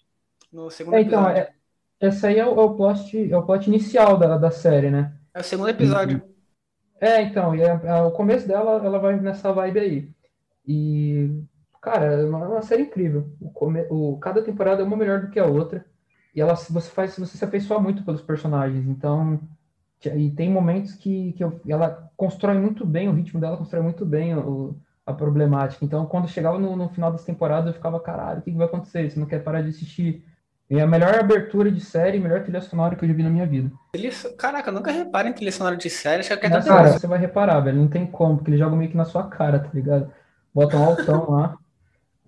No 0.52 0.68
segundo 0.70 0.94
É, 0.96 1.00
então, 1.02 1.22
episódio. 1.22 1.42
é, 1.42 2.06
essa 2.08 2.26
aí 2.28 2.38
é 2.38 2.44
o, 2.46 2.60
é 2.60 2.64
o 2.64 2.74
plot, 2.74 3.32
é 3.32 3.36
o 3.36 3.42
plot 3.42 3.68
inicial 3.68 4.16
da, 4.16 4.36
da 4.36 4.50
série, 4.50 4.90
né? 4.90 5.12
É 5.32 5.40
o 5.40 5.44
segundo 5.44 5.68
episódio. 5.68 6.20
É, 7.00 7.22
então, 7.22 7.54
e 7.54 7.62
é- 7.62 7.80
é 7.84 7.94
o 8.02 8.10
começo 8.10 8.48
dela, 8.48 8.84
ela 8.84 8.98
vai 8.98 9.18
nessa 9.20 9.52
vibe 9.52 9.78
aí. 9.78 10.08
E, 10.66 11.30
cara, 11.80 12.06
é 12.06 12.24
uma, 12.24 12.48
uma 12.48 12.62
série 12.62 12.82
incrível. 12.82 13.30
O, 13.40 13.50
come- 13.50 13.86
o- 13.90 14.18
cada 14.18 14.42
temporada 14.42 14.82
é 14.82 14.84
uma 14.84 14.96
melhor 14.96 15.20
do 15.22 15.30
que 15.30 15.38
a 15.38 15.46
outra. 15.46 15.84
E 16.34 16.40
ela, 16.40 16.54
você 16.56 16.90
faz, 16.90 17.16
você 17.18 17.36
se 17.38 17.44
afeiçoa 17.44 17.80
muito 17.80 18.04
pelos 18.04 18.22
personagens. 18.22 18.86
Então, 18.86 19.40
e 20.16 20.30
tem 20.30 20.50
momentos 20.50 20.94
que, 20.94 21.32
que 21.34 21.44
eu- 21.44 21.60
ela 21.68 22.10
constrói 22.16 22.58
muito 22.58 22.86
bem, 22.86 23.08
o 23.08 23.12
ritmo 23.12 23.40
dela 23.40 23.56
constrói 23.56 23.82
muito 23.82 24.06
bem 24.06 24.34
o- 24.36 24.76
a 25.06 25.12
problemática. 25.12 25.84
Então, 25.84 26.06
quando 26.06 26.28
chegava 26.28 26.58
no, 26.58 26.76
no 26.76 26.88
final 26.90 27.10
das 27.12 27.24
temporadas, 27.24 27.68
eu 27.68 27.74
ficava, 27.74 28.00
caralho, 28.00 28.40
o 28.40 28.42
que, 28.42 28.50
que 28.52 28.56
vai 28.56 28.66
acontecer? 28.66 29.10
Você 29.10 29.18
não 29.20 29.26
quer 29.26 29.42
parar 29.42 29.62
de 29.62 29.70
assistir. 29.70 30.24
E 30.70 30.78
é 30.78 30.82
a 30.82 30.86
melhor 30.86 31.14
abertura 31.18 31.70
de 31.70 31.80
série, 31.80 32.18
melhor 32.20 32.42
trilha 32.42 32.60
sonora 32.60 32.94
que 32.96 33.04
eu 33.04 33.08
já 33.08 33.14
vi 33.14 33.22
na 33.24 33.30
minha 33.30 33.46
vida. 33.46 33.70
Caraca, 34.38 34.70
eu 34.70 34.74
nunca 34.74 34.90
reparo 34.92 35.28
em 35.28 35.32
trilha 35.32 35.52
sonora 35.52 35.76
de 35.76 35.90
série. 35.90 36.20
Acho 36.20 36.28
que 36.38 36.46
é 36.46 36.62
cara, 36.62 36.92
você 36.92 37.06
vai 37.06 37.18
reparar, 37.18 37.60
velho. 37.60 37.78
Não 37.78 37.88
tem 37.88 38.06
como, 38.06 38.36
porque 38.36 38.50
eles 38.50 38.60
jogam 38.60 38.78
meio 38.78 38.90
que 38.90 38.96
na 38.96 39.04
sua 39.04 39.28
cara, 39.28 39.58
tá 39.58 39.70
ligado? 39.74 40.12
Botam 40.54 40.80
um 40.80 40.84
altão 40.84 41.30
lá. 41.30 41.58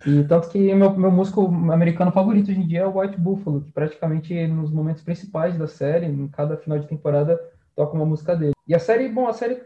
E 0.06 0.25
tanto 0.25 0.49
que 0.49 0.75
meu, 0.75 0.97
meu 0.97 1.11
músico 1.11 1.47
americano 1.73 2.11
favorito 2.11 2.50
hoje 2.50 2.61
em 2.61 2.66
dia 2.66 2.80
é 2.80 2.87
o 2.87 2.99
White 2.99 3.18
Buffalo, 3.18 3.62
que 3.62 3.71
praticamente 3.71 4.47
nos 4.49 4.71
momentos 4.71 5.02
principais 5.02 5.56
da 5.56 5.66
série, 5.66 6.06
em 6.06 6.28
cada 6.28 6.56
final 6.56 6.78
de 6.78 6.88
temporada, 6.88 7.40
toca 7.75 7.94
uma 7.94 8.04
música 8.04 8.35
dele. 8.35 8.52
E 8.66 8.75
a 8.75 8.78
série, 8.78 9.09
bom, 9.09 9.28
a 9.28 9.32
série, 9.32 9.62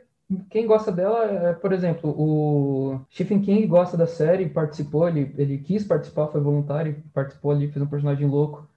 quem 0.51 0.67
gosta 0.67 0.93
dela 0.93 1.25
é, 1.25 1.53
por 1.53 1.73
exemplo, 1.73 2.11
o 2.11 3.01
Stephen 3.11 3.41
King 3.41 3.67
gosta 3.67 3.97
da 3.97 4.07
série, 4.07 4.49
participou, 4.49 5.09
ele, 5.09 5.35
ele 5.39 5.59
quis 5.59 5.85
participar, 5.85 6.29
foi 6.29 6.41
voluntário, 6.41 7.03
participou 7.15 7.53
ali, 7.53 7.69
fez 7.69 7.83
um 7.83 7.89
personagem 7.89 8.27
louco, 8.27 8.69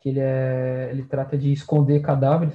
que 0.00 0.10
ele 0.10 0.20
é, 0.20 0.88
ele 0.90 1.02
trata 1.02 1.36
de 1.36 1.52
esconder 1.52 2.00
cadáveres. 2.00 2.54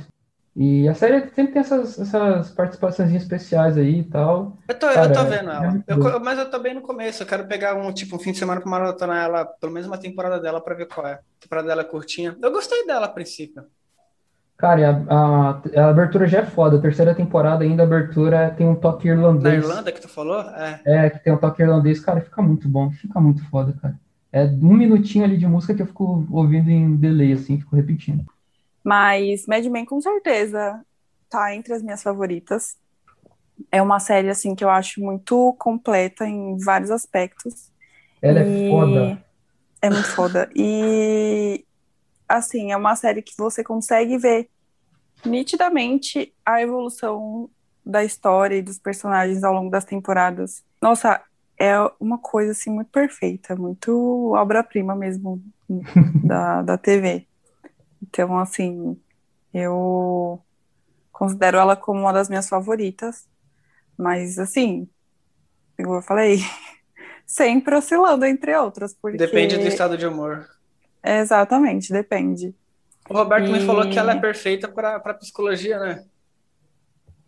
E 0.56 0.88
a 0.88 0.94
série 0.94 1.22
sempre 1.30 1.54
tem 1.54 1.62
essas, 1.62 1.98
essas 1.98 2.52
participações 2.52 3.14
especiais 3.14 3.78
aí 3.78 4.00
e 4.00 4.04
tal. 4.04 4.58
Eu 4.68 4.78
tô, 4.78 4.88
eu 4.88 4.94
Cara, 4.94 5.14
tô 5.14 5.20
é- 5.22 5.24
vendo 5.24 5.50
é 5.50 5.56
ela. 5.56 5.72
muito 5.72 5.84
Eu 5.88 6.20
mas 6.20 6.38
eu 6.40 6.50
tô 6.50 6.60
bem 6.60 6.74
no 6.74 6.82
começo. 6.82 7.24
Eu 7.24 7.28
quero 7.28 7.48
pegar 7.48 7.76
um, 7.76 7.94
tipo, 7.94 8.16
um 8.16 8.20
fim 8.20 8.32
de 8.32 8.38
semana 8.40 8.60
pra 8.60 8.70
maratonar 8.70 9.24
ela, 9.24 9.46
pelo 9.46 9.72
menos 9.72 9.88
uma 9.88 9.98
temporada 9.98 10.40
dela, 10.40 10.62
pra 10.62 10.76
ver 10.76 10.88
qual 10.88 11.08
é. 11.08 11.14
A 11.14 11.20
temporada 11.40 11.68
dela 11.68 11.82
é 11.82 11.86
curtinha. 11.86 12.38
Eu 12.42 12.52
gostei 12.52 12.86
dela 12.86 13.06
a 13.06 13.10
princípio. 13.10 13.64
Cara, 14.58 15.06
a, 15.10 15.50
a, 15.50 15.62
a 15.86 15.90
abertura 15.90 16.28
já 16.28 16.40
é 16.40 16.46
foda. 16.46 16.78
A 16.78 16.82
terceira 16.82 17.16
temporada 17.16 17.64
ainda, 17.64 17.84
a 17.84 17.86
abertura 17.86 18.52
tem 18.52 18.68
um 18.68 18.76
toque 18.76 19.08
Na 19.08 19.14
irlandês. 19.16 19.64
Irlanda 19.64 19.92
que 19.92 20.02
tu 20.02 20.08
falou? 20.10 20.40
É. 20.42 20.82
É, 20.86 21.10
que 21.10 21.20
tem 21.24 21.34
um 21.34 21.38
toque 21.38 21.62
irlandês. 21.64 22.00
Cara, 22.00 22.22
fica 22.22 22.42
muito 22.42 22.68
bom. 22.70 22.92
Fica 22.92 23.20
muito 23.20 23.44
foda, 23.50 23.74
cara. 23.82 24.00
É 24.32 24.44
um 24.46 24.74
minutinho 24.74 25.26
ali 25.26 25.38
de 25.38 25.48
música 25.48 25.74
que 25.74 25.82
eu 25.82 25.88
fico 25.88 26.26
ouvindo 26.32 26.70
em 26.70 26.96
delay, 26.96 27.34
assim, 27.34 27.60
fico 27.60 27.76
repetindo. 27.76 28.26
Mas 28.84 29.46
Mad 29.46 29.66
Men 29.66 29.86
com 29.86 30.02
certeza 30.02 30.84
tá 31.30 31.56
entre 31.56 31.74
as 31.74 31.82
minhas 31.82 32.04
favoritas. 32.04 32.78
É 33.72 33.82
uma 33.82 34.00
série 34.00 34.30
assim 34.30 34.56
que 34.56 34.64
eu 34.64 34.70
acho 34.70 35.00
muito 35.02 35.56
completa 35.60 36.26
em 36.26 36.58
vários 36.58 36.92
aspectos. 36.92 37.72
Ela 38.22 38.42
E 38.42 38.68
é 38.68 38.70
foda. 38.70 39.26
É 39.82 39.90
muito 39.90 40.08
foda. 40.10 40.50
E 40.56 41.66
assim, 42.28 42.72
é 42.72 42.78
uma 42.78 42.96
série 42.96 43.22
que 43.22 43.34
você 43.38 43.64
consegue 43.64 44.18
ver 44.18 44.50
nitidamente 45.26 46.34
a 46.46 46.62
evolução 46.62 47.50
da 47.86 48.04
história 48.04 48.56
e 48.56 48.62
dos 48.62 48.80
personagens 48.80 49.44
ao 49.44 49.54
longo 49.54 49.70
das 49.70 49.86
temporadas. 49.86 50.64
Nossa, 50.82 51.22
é 51.60 51.76
uma 52.00 52.18
coisa 52.18 52.52
assim 52.52 52.70
muito 52.70 52.90
perfeita, 52.90 53.56
muito 53.56 54.34
obra-prima 54.34 54.96
mesmo 54.96 55.42
da, 56.24 56.62
da 56.62 56.78
TV. 56.78 57.28
Então, 58.02 58.38
assim, 58.40 59.00
eu 59.54 60.42
considero 61.12 61.58
ela 61.58 61.76
como 61.76 62.00
uma 62.02 62.14
das 62.14 62.30
minhas 62.30 62.50
favoritas, 62.50 63.28
mas 63.98 64.40
assim, 64.40 64.88
igual 65.78 65.98
eu 65.98 66.02
falei, 66.02 66.40
sempre 67.26 67.76
oscilando 67.76 68.26
entre 68.26 68.56
outras, 68.58 68.94
porque 68.94 69.18
Depende 69.18 69.58
do 69.58 69.68
estado 69.68 69.98
de 69.98 70.06
humor. 70.08 70.48
Exatamente, 71.04 71.92
depende. 71.94 72.56
O 73.10 73.14
Roberto 73.14 73.52
me 73.52 73.60
E- 73.60 73.66
falou 73.66 73.90
que 73.90 73.98
ela 73.98 74.14
é 74.14 74.20
perfeita 74.20 74.68
pra, 74.68 75.00
pra 75.00 75.14
psicologia, 75.14 75.80
né? 75.80 76.06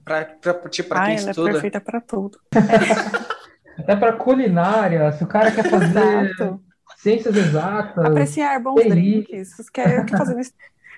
Pra, 0.04 0.26
pra, 0.26 0.70
tipo, 0.70 0.90
pra 0.90 1.04
Ah, 1.04 1.06
quem 1.08 1.16
ela 1.18 1.28
é 1.28 1.30
estuda. 1.32 1.52
perfeita 1.52 1.82
pra 1.82 2.02
tudo. 2.02 2.40
Até 3.80 3.96
pra 3.96 4.14
culinária, 4.14 5.12
se 5.14 5.24
o 5.24 5.28
cara 5.28 5.52
quer 5.52 5.68
fazer 5.70 6.30
Exato. 6.30 6.62
Ciências 7.04 7.36
exatas. 7.36 8.04
Apreciar 8.06 8.60
bons 8.62 8.76
Delícia. 8.76 8.96
drinks. 8.96 9.56
Vocês 9.56 9.70
querem 9.70 10.08
fazer 10.08 10.40
isso? 10.42 10.54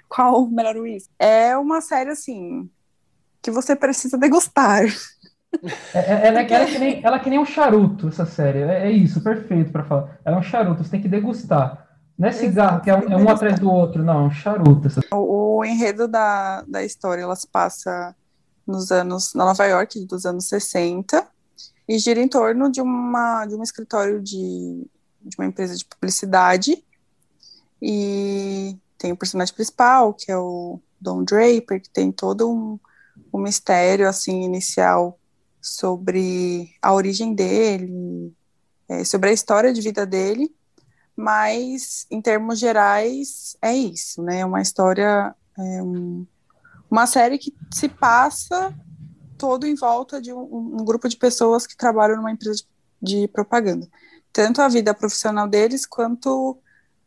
Qual 0.08 0.44
o 0.44 0.48
melhor 0.50 0.78
uísque? 0.78 1.12
É 1.20 1.58
uma 1.58 1.82
série 1.82 2.12
assim 2.12 2.70
que 3.42 3.52
você 3.52 3.76
precisa 3.76 4.18
degustar. 4.18 4.84
É, 5.94 6.00
é- 6.00 6.28
ela, 6.28 6.40
é- 6.42 6.54
ela 6.54 6.64
é 6.64 6.66
que 6.66 6.80
nem, 6.80 7.02
ela 7.06 7.16
é 7.18 7.20
que 7.20 7.30
nem 7.30 7.40
um 7.40 7.46
charuto, 7.46 8.08
essa 8.08 8.26
série. 8.26 8.60
É, 8.60 8.88
é 8.88 8.92
isso, 8.92 9.22
perfeito 9.22 9.72
pra 9.72 9.84
falar. 9.84 10.20
Ela 10.24 10.38
é 10.38 10.40
um 10.40 10.44
charuto, 10.44 10.84
você 10.84 10.92
tem 10.92 11.02
que 11.02 11.08
degustar. 11.10 11.84
Não 12.18 12.30
é 12.30 12.32
cigarro, 12.32 12.80
que 12.82 12.90
é 12.90 12.96
um, 12.96 13.12
é 13.12 13.18
um 13.18 13.28
atrás 13.30 13.60
do 13.60 13.70
outro, 13.70 14.02
não, 14.02 14.22
é 14.24 14.28
um 14.28 14.32
charuto. 14.32 14.88
Essa... 14.88 15.02
O, 15.12 15.58
o 15.58 15.66
enredo 15.66 16.08
da, 16.08 16.62
da 16.62 16.82
história, 16.82 17.22
ela 17.24 17.36
se 17.36 17.46
passa 17.48 18.16
nos 18.66 18.90
anos, 18.90 19.34
na 19.34 19.44
Nova 19.46 19.66
York, 19.66 20.06
dos 20.06 20.26
anos 20.26 20.48
60, 20.48 21.28
e 21.90 22.00
gira 22.00 22.20
em 22.22 22.28
torno 22.28 22.72
de, 22.72 22.80
uma, 22.82 23.46
de 23.46 23.54
um 23.56 23.62
escritório 23.62 24.22
de, 24.22 24.88
de 25.26 25.36
uma 25.38 25.48
empresa 25.48 25.76
de 25.76 25.86
publicidade, 25.86 26.84
e 27.82 28.78
tem 28.98 29.12
o 29.12 29.18
personagem 29.18 29.54
principal, 29.54 30.14
que 30.14 30.32
é 30.32 30.38
o 30.38 30.80
Don 31.00 31.24
Draper, 31.24 31.82
que 31.82 31.90
tem 31.90 32.12
todo 32.12 32.50
um, 32.50 32.80
um 33.34 33.40
mistério, 33.40 34.08
assim, 34.08 34.44
inicial 34.44 35.20
sobre 35.62 36.74
a 36.82 36.94
origem 36.94 37.34
dele, 37.34 38.34
é, 38.88 39.04
sobre 39.04 39.30
a 39.30 39.34
história 39.34 39.74
de 39.74 39.82
vida 39.82 40.06
dele, 40.06 40.56
mas 41.16 42.06
em 42.12 42.22
termos 42.22 42.60
gerais 42.60 43.58
é 43.62 43.74
isso, 43.74 44.22
né? 44.22 44.40
É 44.40 44.46
uma 44.46 44.62
história, 44.62 45.34
é 45.58 45.82
um- 45.82 46.26
uma 46.90 47.08
série 47.08 47.38
que 47.38 47.54
se 47.74 47.90
passa 47.90 48.74
todo 49.38 49.66
em 49.66 49.76
volta 49.76 50.22
de 50.22 50.32
um, 50.32 50.78
um 50.80 50.86
grupo 50.86 51.10
de 51.10 51.18
pessoas 51.18 51.66
que 51.66 51.76
trabalham 51.76 52.18
numa 52.18 52.32
empresa 52.32 52.64
de, 53.02 53.22
de 53.22 53.28
propaganda, 53.28 53.88
tanto 54.36 54.62
a 54.62 54.68
vida 54.68 54.94
profissional 54.94 55.48
deles 55.48 55.86
quanto 55.86 56.58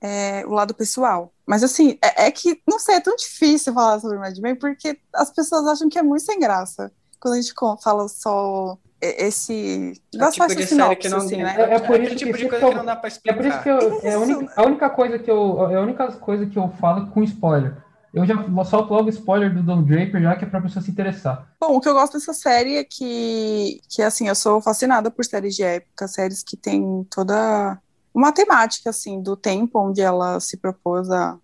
é, 0.00 0.42
o 0.46 0.50
lado 0.52 0.72
pessoal. 0.72 1.30
Mas 1.46 1.62
assim, 1.62 1.98
é, 2.02 2.26
é 2.26 2.30
que 2.30 2.62
não 2.66 2.78
sei, 2.78 2.94
é 2.94 3.00
tão 3.00 3.14
difícil 3.14 3.74
falar 3.74 4.00
sobre 4.00 4.16
Mad 4.16 4.36
Men 4.38 4.56
porque 4.56 4.98
as 5.14 5.30
pessoas 5.30 5.66
acham 5.66 5.90
que 5.90 5.98
é 5.98 6.02
muito 6.02 6.24
sem 6.24 6.40
graça 6.40 6.90
quando 7.20 7.34
a 7.34 7.40
gente 7.40 7.52
fala 7.82 8.08
só 8.08 8.78
e- 9.02 9.26
esse 9.26 9.92
É 10.18 10.30
tipo 10.30 10.46
de 10.54 10.66
série 10.66 10.96
que 10.96 11.06
sinopse, 11.06 11.08
não 11.10 11.18
assim, 11.18 11.36
né? 11.42 11.54
É- 11.58 11.74
é 11.74 11.78
por 11.80 11.96
aquele 11.96 12.06
isso 12.06 12.16
tipo 12.16 12.32
que 12.32 12.38
de 12.38 12.42
sempre 12.44 12.48
coisa 12.48 12.64
eu- 12.64 12.70
que 12.70 12.76
não 12.78 12.84
dá 12.86 12.96
pra 12.96 13.08
É 13.08 13.12
explicar. 13.12 13.36
por 13.36 13.46
isso 13.46 13.62
que 13.62 13.68
eu, 13.68 14.00
é 14.02 14.14
a, 14.14 14.18
única, 14.18 14.52
a 14.56 14.62
única 14.66 14.90
coisa 14.90 15.18
que 15.18 15.30
eu, 15.30 15.70
é 15.70 15.74
a 15.76 15.80
única 15.82 16.12
coisa 16.12 16.46
que 16.46 16.58
eu 16.58 16.68
falo 16.80 17.08
com 17.08 17.22
spoiler. 17.24 17.76
Eu 18.12 18.24
já 18.26 18.34
solto 18.64 18.92
logo 18.92 19.08
spoiler 19.10 19.54
do 19.54 19.62
Don 19.62 19.82
Draper 19.82 20.22
já 20.22 20.36
que 20.36 20.44
é 20.44 20.48
pra 20.48 20.60
pessoa 20.60 20.82
se 20.82 20.90
interessar. 20.90 21.46
Bom, 21.60 21.76
o 21.76 21.80
que 21.80 21.88
eu 21.88 21.94
gosto 21.94 22.14
dessa 22.14 22.32
série 22.32 22.76
é 22.76 22.84
que, 22.84 23.80
que 23.88 24.02
assim, 24.02 24.28
eu 24.28 24.34
sou 24.34 24.60
fascinada 24.60 25.10
por 25.10 25.24
séries 25.24 25.54
de 25.54 25.62
época, 25.62 26.08
séries 26.08 26.42
que 26.42 26.56
têm 26.56 27.06
toda 27.10 27.78
uma 28.14 28.32
temática, 28.32 28.90
assim, 28.90 29.22
do 29.22 29.36
tempo 29.36 29.78
onde 29.78 30.00
ela 30.00 30.40
se 30.40 30.56
propôs 30.56 31.10
a, 31.10 31.38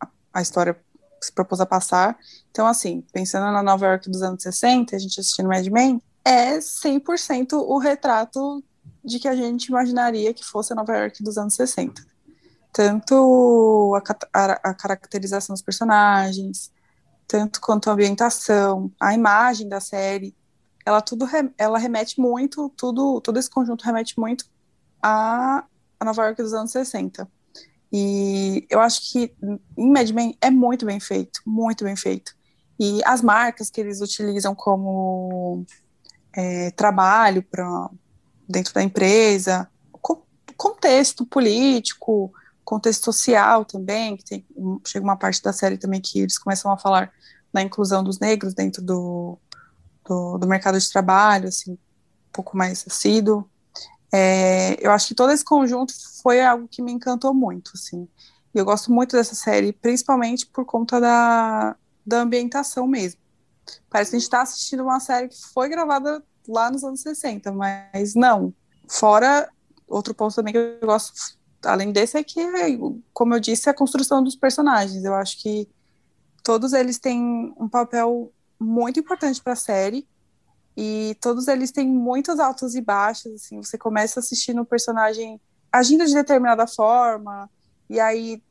a, 0.00 0.08
a 0.34 0.42
história 0.42 0.76
se 1.20 1.32
propôs 1.32 1.60
a 1.60 1.66
passar. 1.66 2.16
Então, 2.50 2.66
assim, 2.66 3.04
pensando 3.12 3.52
na 3.52 3.62
Nova 3.62 3.86
York 3.86 4.10
dos 4.10 4.22
anos 4.22 4.42
60, 4.42 4.96
a 4.96 4.98
gente 4.98 5.20
assistindo 5.20 5.48
Mad 5.48 5.66
Men, 5.66 6.00
é 6.24 6.58
100% 6.58 7.52
o 7.52 7.78
retrato 7.78 8.62
de 9.04 9.18
que 9.18 9.28
a 9.28 9.34
gente 9.34 9.66
imaginaria 9.66 10.34
que 10.34 10.44
fosse 10.44 10.72
a 10.72 10.76
Nova 10.76 10.96
York 10.96 11.22
dos 11.22 11.36
anos 11.38 11.54
60. 11.54 12.02
Tanto 12.72 13.94
a, 13.96 14.42
a- 14.44 14.70
a 14.70 14.74
caracterização 14.74 15.54
dos 15.54 15.62
personagens, 15.62 16.72
tanto 17.28 17.60
quanto 17.60 17.90
a 17.90 17.94
ambientação, 17.94 18.92
a 19.00 19.14
imagem 19.14 19.68
da 19.68 19.80
série, 19.80 20.36
ela 20.86 21.00
tudo 21.02 21.26
ela 21.58 21.78
remete 21.78 22.20
muito, 22.20 22.70
tudo, 22.76 23.20
todo 23.20 23.38
esse 23.38 23.50
conjunto 23.50 23.84
remete 23.84 24.18
muito 24.18 24.44
a, 25.02 25.64
a 26.00 26.04
Nova 26.04 26.24
York 26.26 26.42
dos 26.42 26.54
anos 26.54 26.72
60. 26.72 27.28
E 27.92 28.66
eu 28.70 28.80
acho 28.80 29.10
que 29.12 29.34
em 29.76 29.92
Mad 29.92 30.10
Men 30.10 30.36
é 30.40 30.50
muito 30.50 30.86
bem 30.86 31.00
feito, 31.00 31.40
muito 31.46 31.84
bem 31.84 31.96
feito. 31.96 32.32
E 32.80 33.00
as 33.04 33.22
marcas 33.22 33.70
que 33.70 33.80
eles 33.80 34.00
utilizam 34.00 34.54
como 34.54 35.64
é, 36.34 36.70
trabalho 36.72 37.42
para 37.42 37.90
dentro 38.48 38.74
da 38.74 38.82
empresa, 38.82 39.68
co- 40.02 40.26
contexto 40.56 41.26
político, 41.26 42.32
contexto 42.64 43.04
social 43.04 43.64
também, 43.64 44.16
que 44.16 44.24
tem, 44.24 44.46
chega 44.86 45.04
uma 45.04 45.16
parte 45.16 45.42
da 45.42 45.52
série 45.52 45.78
também 45.78 46.00
que 46.00 46.20
eles 46.20 46.38
começam 46.38 46.70
a 46.70 46.78
falar 46.78 47.12
da 47.52 47.62
inclusão 47.62 48.02
dos 48.02 48.18
negros 48.18 48.54
dentro 48.54 48.82
do, 48.82 49.38
do, 50.06 50.38
do 50.38 50.46
mercado 50.46 50.78
de 50.78 50.90
trabalho, 50.90 51.48
assim, 51.48 51.72
um 51.72 52.32
pouco 52.32 52.56
mais 52.56 52.84
assíduo. 52.86 53.48
É, 54.12 54.76
eu 54.84 54.90
acho 54.90 55.08
que 55.08 55.14
todo 55.14 55.32
esse 55.32 55.44
conjunto 55.44 55.92
foi 56.22 56.40
algo 56.40 56.68
que 56.68 56.82
me 56.82 56.92
encantou 56.92 57.32
muito, 57.32 57.72
assim. 57.74 58.08
E 58.54 58.58
eu 58.58 58.64
gosto 58.64 58.92
muito 58.92 59.16
dessa 59.16 59.34
série, 59.34 59.72
principalmente 59.72 60.46
por 60.46 60.64
conta 60.64 61.00
da, 61.00 61.76
da 62.04 62.20
ambientação 62.20 62.86
mesmo. 62.86 63.20
Parece 63.88 64.10
que 64.10 64.16
a 64.16 64.18
gente 64.18 64.26
está 64.26 64.42
assistindo 64.42 64.82
uma 64.82 64.98
série 64.98 65.28
que 65.28 65.40
foi 65.52 65.68
gravada 65.68 66.22
lá 66.48 66.70
nos 66.70 66.82
anos 66.82 67.00
60, 67.00 67.52
mas 67.52 68.14
não. 68.14 68.52
Fora, 68.88 69.48
outro 69.86 70.14
ponto 70.14 70.34
também 70.34 70.52
que 70.52 70.58
eu 70.58 70.86
gosto, 70.86 71.38
além 71.64 71.92
desse, 71.92 72.16
é 72.16 72.24
que, 72.24 72.40
como 73.12 73.34
eu 73.34 73.40
disse, 73.40 73.68
a 73.68 73.74
construção 73.74 74.22
dos 74.22 74.36
personagens. 74.36 75.04
Eu 75.04 75.14
acho 75.14 75.40
que 75.40 75.68
todos 76.42 76.72
eles 76.72 76.98
têm 76.98 77.54
um 77.56 77.68
papel 77.68 78.32
muito 78.58 79.00
importante 79.00 79.42
para 79.42 79.54
a 79.54 79.56
série 79.56 80.06
e 80.76 81.16
todos 81.20 81.48
eles 81.48 81.70
têm 81.70 81.86
muitos 81.86 82.38
altos 82.38 82.74
e 82.74 82.80
baixos, 82.80 83.32
assim, 83.34 83.56
você 83.62 83.76
começa 83.76 84.20
assistindo 84.20 84.62
o 84.62 84.66
personagem 84.66 85.40
agindo 85.72 86.04
de 86.04 86.14
determinada 86.14 86.66
forma, 86.66 87.48
e 87.88 88.00
aí 88.00 88.42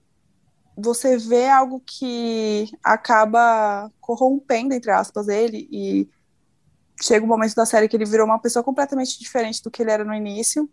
você 0.78 1.18
vê 1.18 1.50
algo 1.50 1.82
que 1.86 2.70
acaba 2.84 3.92
corrompendo, 4.00 4.74
entre 4.74 4.92
aspas, 4.92 5.28
ele, 5.28 5.68
e 5.72 6.08
chega 7.02 7.26
um 7.26 7.28
momento 7.28 7.56
da 7.56 7.66
série 7.66 7.88
que 7.88 7.96
ele 7.96 8.06
virou 8.06 8.26
uma 8.26 8.40
pessoa 8.40 8.64
completamente 8.64 9.20
diferente 9.20 9.62
do 9.62 9.72
que 9.72 9.82
ele 9.82 9.92
era 9.92 10.06
no 10.06 10.14
início. 10.14 10.70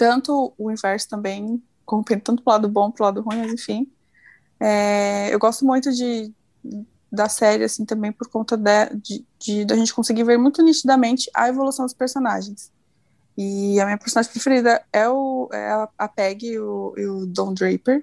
Tanto 0.00 0.54
o 0.56 0.70
inverso 0.70 1.06
também, 1.10 1.62
compreendo 1.84 2.22
tanto 2.22 2.42
pro 2.42 2.52
lado 2.54 2.68
bom 2.70 2.90
pro 2.90 3.04
lado 3.04 3.20
ruim, 3.20 3.36
mas 3.36 3.52
enfim. 3.52 3.86
É, 4.58 5.32
eu 5.32 5.38
gosto 5.38 5.66
muito 5.66 5.92
de, 5.92 6.32
da 7.12 7.28
série, 7.28 7.64
assim, 7.64 7.84
também 7.84 8.10
por 8.10 8.28
conta 8.30 8.56
de, 8.56 8.88
de, 8.96 9.26
de 9.38 9.64
da 9.66 9.76
gente 9.76 9.94
conseguir 9.94 10.24
ver 10.24 10.38
muito 10.38 10.62
nitidamente 10.62 11.30
a 11.36 11.50
evolução 11.50 11.84
dos 11.84 11.92
personagens. 11.94 12.72
E 13.36 13.78
a 13.78 13.84
minha 13.84 13.98
personagem 13.98 14.32
preferida 14.32 14.82
é, 14.90 15.06
o, 15.06 15.50
é 15.52 15.86
a, 15.98 16.08
Peg 16.08 16.46
e 16.46 16.58
o, 16.58 16.94
e 16.96 17.06
o 17.06 17.26
Don 17.26 17.52
Draper. 17.52 18.02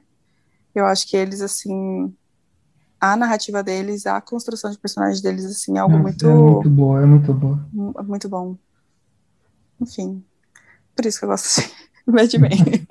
Eu 0.76 0.86
acho 0.86 1.08
que 1.08 1.18
eles, 1.18 1.42
assim, 1.42 2.16
a 3.02 3.18
narrativa 3.18 3.64
deles, 3.64 4.06
a 4.06 4.22
construção 4.22 4.70
de 4.70 4.78
personagens 4.78 5.20
deles, 5.20 5.46
assim, 5.46 5.78
é 5.78 5.80
algo 5.80 5.98
Nossa, 5.98 6.28
muito, 6.28 6.28
É 6.28 6.36
muito 6.36 6.70
boa, 6.70 7.02
é 7.02 7.06
muito 7.08 7.34
boa. 7.34 7.60
mu- 7.74 7.94
muito 8.04 8.30
bom. 8.30 8.56
Enfim, 9.82 10.24
por 10.98 11.06
isso 11.06 11.20
que 11.20 11.26
eu 11.26 11.30
gosto 11.30 11.62
de 11.62 11.74
Mad 12.12 12.34
Men. 12.36 12.88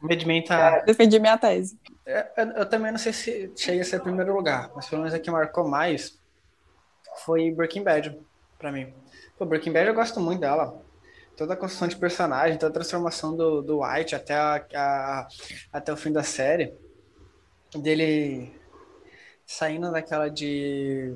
Mad 0.00 0.22
Men 0.24 0.44
tá. 0.44 0.80
Defendi 0.80 1.18
minha 1.18 1.38
tese. 1.38 1.78
É, 2.06 2.30
Eu, 2.36 2.46
eu 2.58 2.66
também 2.68 2.92
não 2.92 2.98
sei 2.98 3.12
se 3.12 3.52
chega 3.56 3.82
a 3.82 3.84
ser 3.84 4.00
primeiro 4.00 4.34
lugar, 4.34 4.70
mas 4.76 4.86
pelo 4.86 5.02
menos 5.02 5.14
a 5.14 5.18
que 5.18 5.30
marcou 5.30 5.68
mais 5.68 6.18
foi 7.24 7.50
Breaking 7.50 7.82
Bad, 7.82 8.18
pra 8.58 8.70
mim. 8.72 8.92
Pô, 9.38 9.46
Breaking 9.46 9.72
Bad 9.72 9.88
eu 9.88 9.94
gosto 9.94 10.20
muito 10.20 10.40
dela. 10.40 10.82
Toda 11.36 11.54
a 11.54 11.56
construção 11.56 11.88
de 11.88 11.96
personagem, 11.96 12.58
toda 12.58 12.70
a 12.70 12.74
transformação 12.74 13.36
do, 13.36 13.62
do 13.62 13.80
White 13.82 14.14
até, 14.14 14.34
a, 14.34 14.64
a- 14.74 15.28
até 15.72 15.92
o 15.92 15.96
fim 15.96 16.12
da 16.12 16.22
série. 16.22 16.72
Dele 17.74 18.52
saindo 19.46 19.92
daquela 19.92 20.28
de 20.30 21.14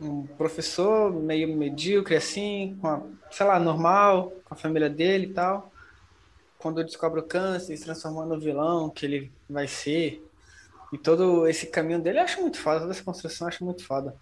um 0.00 0.26
professor 0.26 1.12
meio 1.12 1.56
medíocre, 1.56 2.16
assim, 2.16 2.76
com 2.80 2.88
a, 2.88 3.02
sei 3.30 3.46
lá, 3.46 3.58
normal, 3.58 4.32
com 4.44 4.54
a 4.54 4.56
família 4.56 4.90
dele 4.90 5.26
e 5.28 5.34
tal. 5.34 5.72
Quando 6.66 6.82
descobre 6.82 7.20
o 7.20 7.22
câncer, 7.22 7.76
se 7.76 7.84
transformando 7.84 8.34
no 8.34 8.40
vilão 8.40 8.90
que 8.90 9.06
ele 9.06 9.32
vai 9.48 9.68
ser. 9.68 10.20
E 10.92 10.98
todo 10.98 11.46
esse 11.46 11.68
caminho 11.68 12.00
dele 12.00 12.18
eu 12.18 12.24
acho 12.24 12.40
muito 12.40 12.58
foda, 12.58 12.80
toda 12.80 12.90
essa 12.90 13.04
construção 13.04 13.46
eu 13.46 13.48
acho 13.50 13.64
muito 13.64 13.84
foda. 13.84 14.16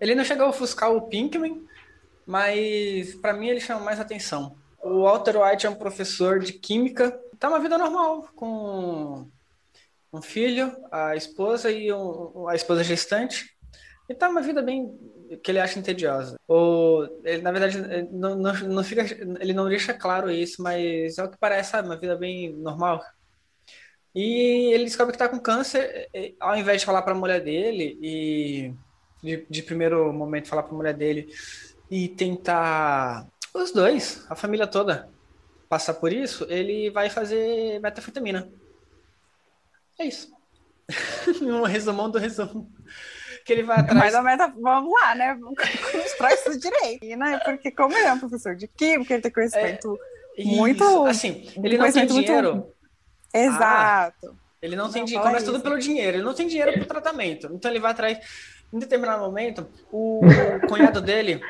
Ele 0.00 0.16
não 0.16 0.24
chegou 0.24 0.46
a 0.46 0.48
ofuscar 0.48 0.90
o 0.90 1.02
Pinkman, 1.02 1.64
mas 2.26 3.14
pra 3.14 3.32
mim 3.32 3.46
ele 3.46 3.60
chama 3.60 3.80
mais 3.80 4.00
atenção. 4.00 4.56
O 4.82 5.02
Walter 5.02 5.40
White 5.40 5.66
é 5.68 5.70
um 5.70 5.76
professor 5.76 6.40
de 6.40 6.52
química, 6.52 7.12
tá 7.38 7.48
uma 7.48 7.60
vida 7.60 7.78
normal, 7.78 8.28
com 8.34 9.28
um 10.12 10.20
filho, 10.20 10.76
a 10.90 11.14
esposa 11.14 11.70
e 11.70 11.92
um- 11.92 12.48
a 12.48 12.56
esposa 12.56 12.82
gestante. 12.82 13.56
E 14.08 14.14
tá 14.16 14.28
uma 14.28 14.42
vida 14.42 14.60
bem 14.60 14.98
que 15.38 15.50
ele 15.50 15.60
acha 15.60 15.78
entediosa. 15.78 16.36
Ou 16.46 17.04
ele, 17.24 17.42
na 17.42 17.52
verdade, 17.52 17.78
não, 18.10 18.34
não, 18.36 18.52
não 18.52 18.84
fica, 18.84 19.02
ele 19.40 19.52
não 19.52 19.68
deixa 19.68 19.94
claro 19.94 20.30
isso, 20.30 20.62
mas 20.62 21.18
é 21.18 21.24
o 21.24 21.30
que 21.30 21.38
parece, 21.38 21.70
sabe, 21.70 21.88
uma 21.88 21.96
vida 21.96 22.16
bem 22.16 22.52
normal. 22.52 23.02
E 24.14 24.72
ele 24.72 24.84
descobre 24.84 25.12
que 25.12 25.18
tá 25.18 25.28
com 25.28 25.38
câncer, 25.38 26.08
ao 26.40 26.56
invés 26.56 26.80
de 26.80 26.86
falar 26.86 27.02
para 27.02 27.12
a 27.12 27.18
mulher 27.18 27.40
dele 27.40 27.96
e 28.02 28.74
de, 29.22 29.46
de 29.48 29.62
primeiro 29.62 30.12
momento 30.12 30.48
falar 30.48 30.64
para 30.64 30.72
a 30.72 30.76
mulher 30.76 30.94
dele 30.94 31.28
e 31.90 32.08
tentar 32.08 33.26
os 33.54 33.72
dois, 33.72 34.24
a 34.28 34.34
família 34.34 34.66
toda, 34.66 35.08
passar 35.68 35.94
por 35.94 36.12
isso, 36.12 36.46
ele 36.48 36.90
vai 36.90 37.08
fazer 37.08 37.80
metanfetamina. 37.80 38.50
É 39.98 40.06
isso. 40.06 40.32
um 41.42 41.62
resumão 41.62 42.10
do 42.10 42.18
resumo. 42.18 42.72
Que 43.50 43.54
ele 43.54 43.62
vai 43.64 43.80
atrás. 43.80 44.14
Mas 44.14 44.24
meta, 44.24 44.54
vamos 44.60 44.92
lá, 44.92 45.12
né? 45.16 45.36
Constrói 45.92 46.34
isso 46.34 46.56
direito. 46.56 47.04
E, 47.04 47.16
né? 47.16 47.36
Porque 47.44 47.72
como 47.72 47.96
ele 47.96 48.06
é 48.06 48.12
um 48.12 48.18
professor 48.20 48.54
de 48.54 48.68
química, 48.68 49.12
ele 49.14 49.22
tem 49.22 49.32
conhecimento 49.32 49.98
muito- 50.38 50.84
Isso, 50.84 51.06
Assim, 51.06 51.28
ele 51.56 51.56
não 51.56 51.62
tem 51.62 51.78
conhecimento 51.78 52.14
muito- 52.14 52.26
dinheiro. 52.26 52.72
Exato. 53.34 54.36
Ele 54.62 54.76
não, 54.76 54.88
tem 54.88 55.00
Não, 55.02 55.06
dinheiro. 55.06 55.24
fala 55.24 55.34
Começa 55.34 55.46
tudo 55.46 55.54
isso. 55.56 55.64
pelo 55.64 55.78
dinheiro. 55.78 56.16
Ele 56.18 56.22
não 56.22 56.32
tem 56.34 56.46
dinheiro 56.46 56.72
pro 56.74 56.84
tratamento. 56.86 57.48
Então 57.52 57.68
ele 57.70 57.80
vai 57.80 57.90
atrás. 57.90 58.18
Em 58.72 58.78
determinado 58.78 59.20
momento, 59.24 59.66
o 59.90 60.20
cunhado 60.68 61.00
dele. 61.00 61.40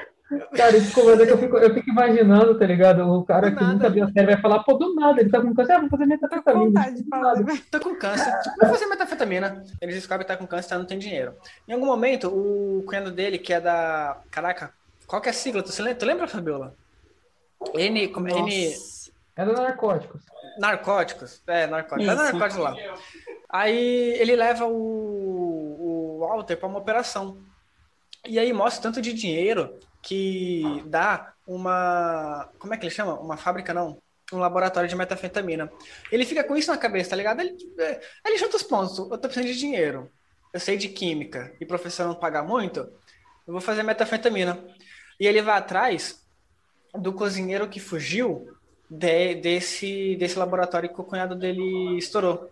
Cara, 0.57 0.77
é 0.77 0.81
que 1.27 1.33
eu 1.33 1.39
fico, 1.39 1.59
eu 1.59 1.75
fico 1.75 1.91
imaginando, 1.91 2.57
tá 2.59 2.65
ligado? 2.65 3.03
O 3.03 3.25
cara 3.25 3.51
Do 3.51 3.57
que 3.57 3.63
nunca 3.65 3.75
nada. 3.75 3.91
viu 3.91 4.05
a 4.05 4.13
série 4.13 4.27
vai 4.27 4.41
falar, 4.41 4.63
pô, 4.63 4.75
do 4.75 4.95
nada, 4.95 5.21
ele 5.21 5.29
tá 5.31 5.41
com 5.41 5.53
câncer, 5.53 5.73
ah, 5.73 5.81
vou 5.81 5.89
fazer 5.91 6.05
Tô 6.05 6.09
com 6.09 6.27
metafetamina. 6.29 6.67
vontade 6.67 6.97
de 6.97 7.03
do 7.03 7.09
falar. 7.11 7.45
tá 7.71 7.81
com 7.81 7.95
câncer, 7.97 8.33
vai 8.61 8.71
fazer 8.71 8.87
metafetamina. 8.87 9.65
Ele 9.81 9.93
descobre 9.93 10.25
que 10.25 10.29
tá 10.29 10.37
com 10.37 10.47
câncer, 10.47 10.69
tá, 10.69 10.79
não 10.79 10.85
tem 10.85 10.99
dinheiro. 10.99 11.35
Em 11.67 11.73
algum 11.73 11.87
momento, 11.87 12.29
o 12.29 12.85
cunhado 12.87 13.11
dele, 13.11 13.39
que 13.39 13.53
é 13.53 13.61
da. 13.61 14.19
Caraca, 14.31 14.73
qual 15.07 15.21
que 15.21 15.29
é 15.29 15.31
a 15.31 15.35
sigla? 15.35 15.63
Tu, 15.63 15.71
lembra, 15.83 15.95
tu 15.99 16.07
lembra, 16.07 16.29
Fabiola? 16.29 16.75
N. 17.75 18.09
Como, 18.09 18.29
N. 18.29 18.41
Nossa. 18.71 19.11
É 19.37 19.45
do 19.45 19.53
narcóticos. 19.53 20.23
Narcóticos. 20.59 21.43
É, 21.47 21.67
narcóticos. 21.67 22.09
É 22.09 22.15
Isso. 22.15 22.23
narcóticos 22.23 22.63
lá. 22.63 22.77
Aí 23.49 24.15
ele 24.19 24.37
leva 24.37 24.67
o, 24.67 24.71
o 24.71 26.19
Walter 26.21 26.57
para 26.57 26.69
uma 26.69 26.79
operação. 26.79 27.39
E 28.27 28.39
aí 28.39 28.53
mostra 28.53 28.83
tanto 28.83 29.01
de 29.03 29.13
dinheiro 29.13 29.75
que 30.03 30.83
dá 30.87 31.33
uma. 31.47 32.49
Como 32.59 32.73
é 32.75 32.77
que 32.77 32.85
ele 32.87 32.95
chama? 32.95 33.19
Uma 33.21 33.37
fábrica, 33.37 33.75
não. 33.75 33.99
Um 34.33 34.39
laboratório 34.39 34.89
de 34.89 34.95
metafetamina. 34.95 35.71
Ele 36.11 36.25
fica 36.25 36.45
com 36.45 36.57
isso 36.57 36.71
na 36.71 36.79
cabeça, 36.79 37.11
tá 37.11 37.17
ligado? 37.17 37.41
Ele, 37.41 37.57
é, 37.79 38.01
ele 38.25 38.39
junta 38.39 38.57
os 38.57 38.63
pontos. 38.63 38.97
Eu 38.99 39.09
tô 39.19 39.21
precisando 39.29 39.47
de 39.47 39.59
dinheiro. 39.59 40.11
Eu 40.53 40.61
sei 40.61 40.77
de 40.77 40.89
química 40.89 41.53
e 41.61 41.65
o 41.65 41.67
professor 41.67 42.07
não 42.07 42.15
paga 42.15 42.43
muito. 42.43 42.81
Eu 43.47 43.53
vou 43.53 43.61
fazer 43.61 43.83
metafetamina. 43.83 44.59
E 45.19 45.27
ele 45.27 45.43
vai 45.43 45.59
atrás 45.59 46.25
do 46.95 47.13
cozinheiro 47.13 47.69
que 47.69 47.79
fugiu 47.81 48.49
de- 48.89 49.35
desse, 49.37 50.17
desse 50.17 50.39
laboratório 50.39 50.89
que 50.93 51.01
o 51.01 51.05
cunhado 51.05 51.35
dele 51.37 51.97
estourou. 51.99 52.49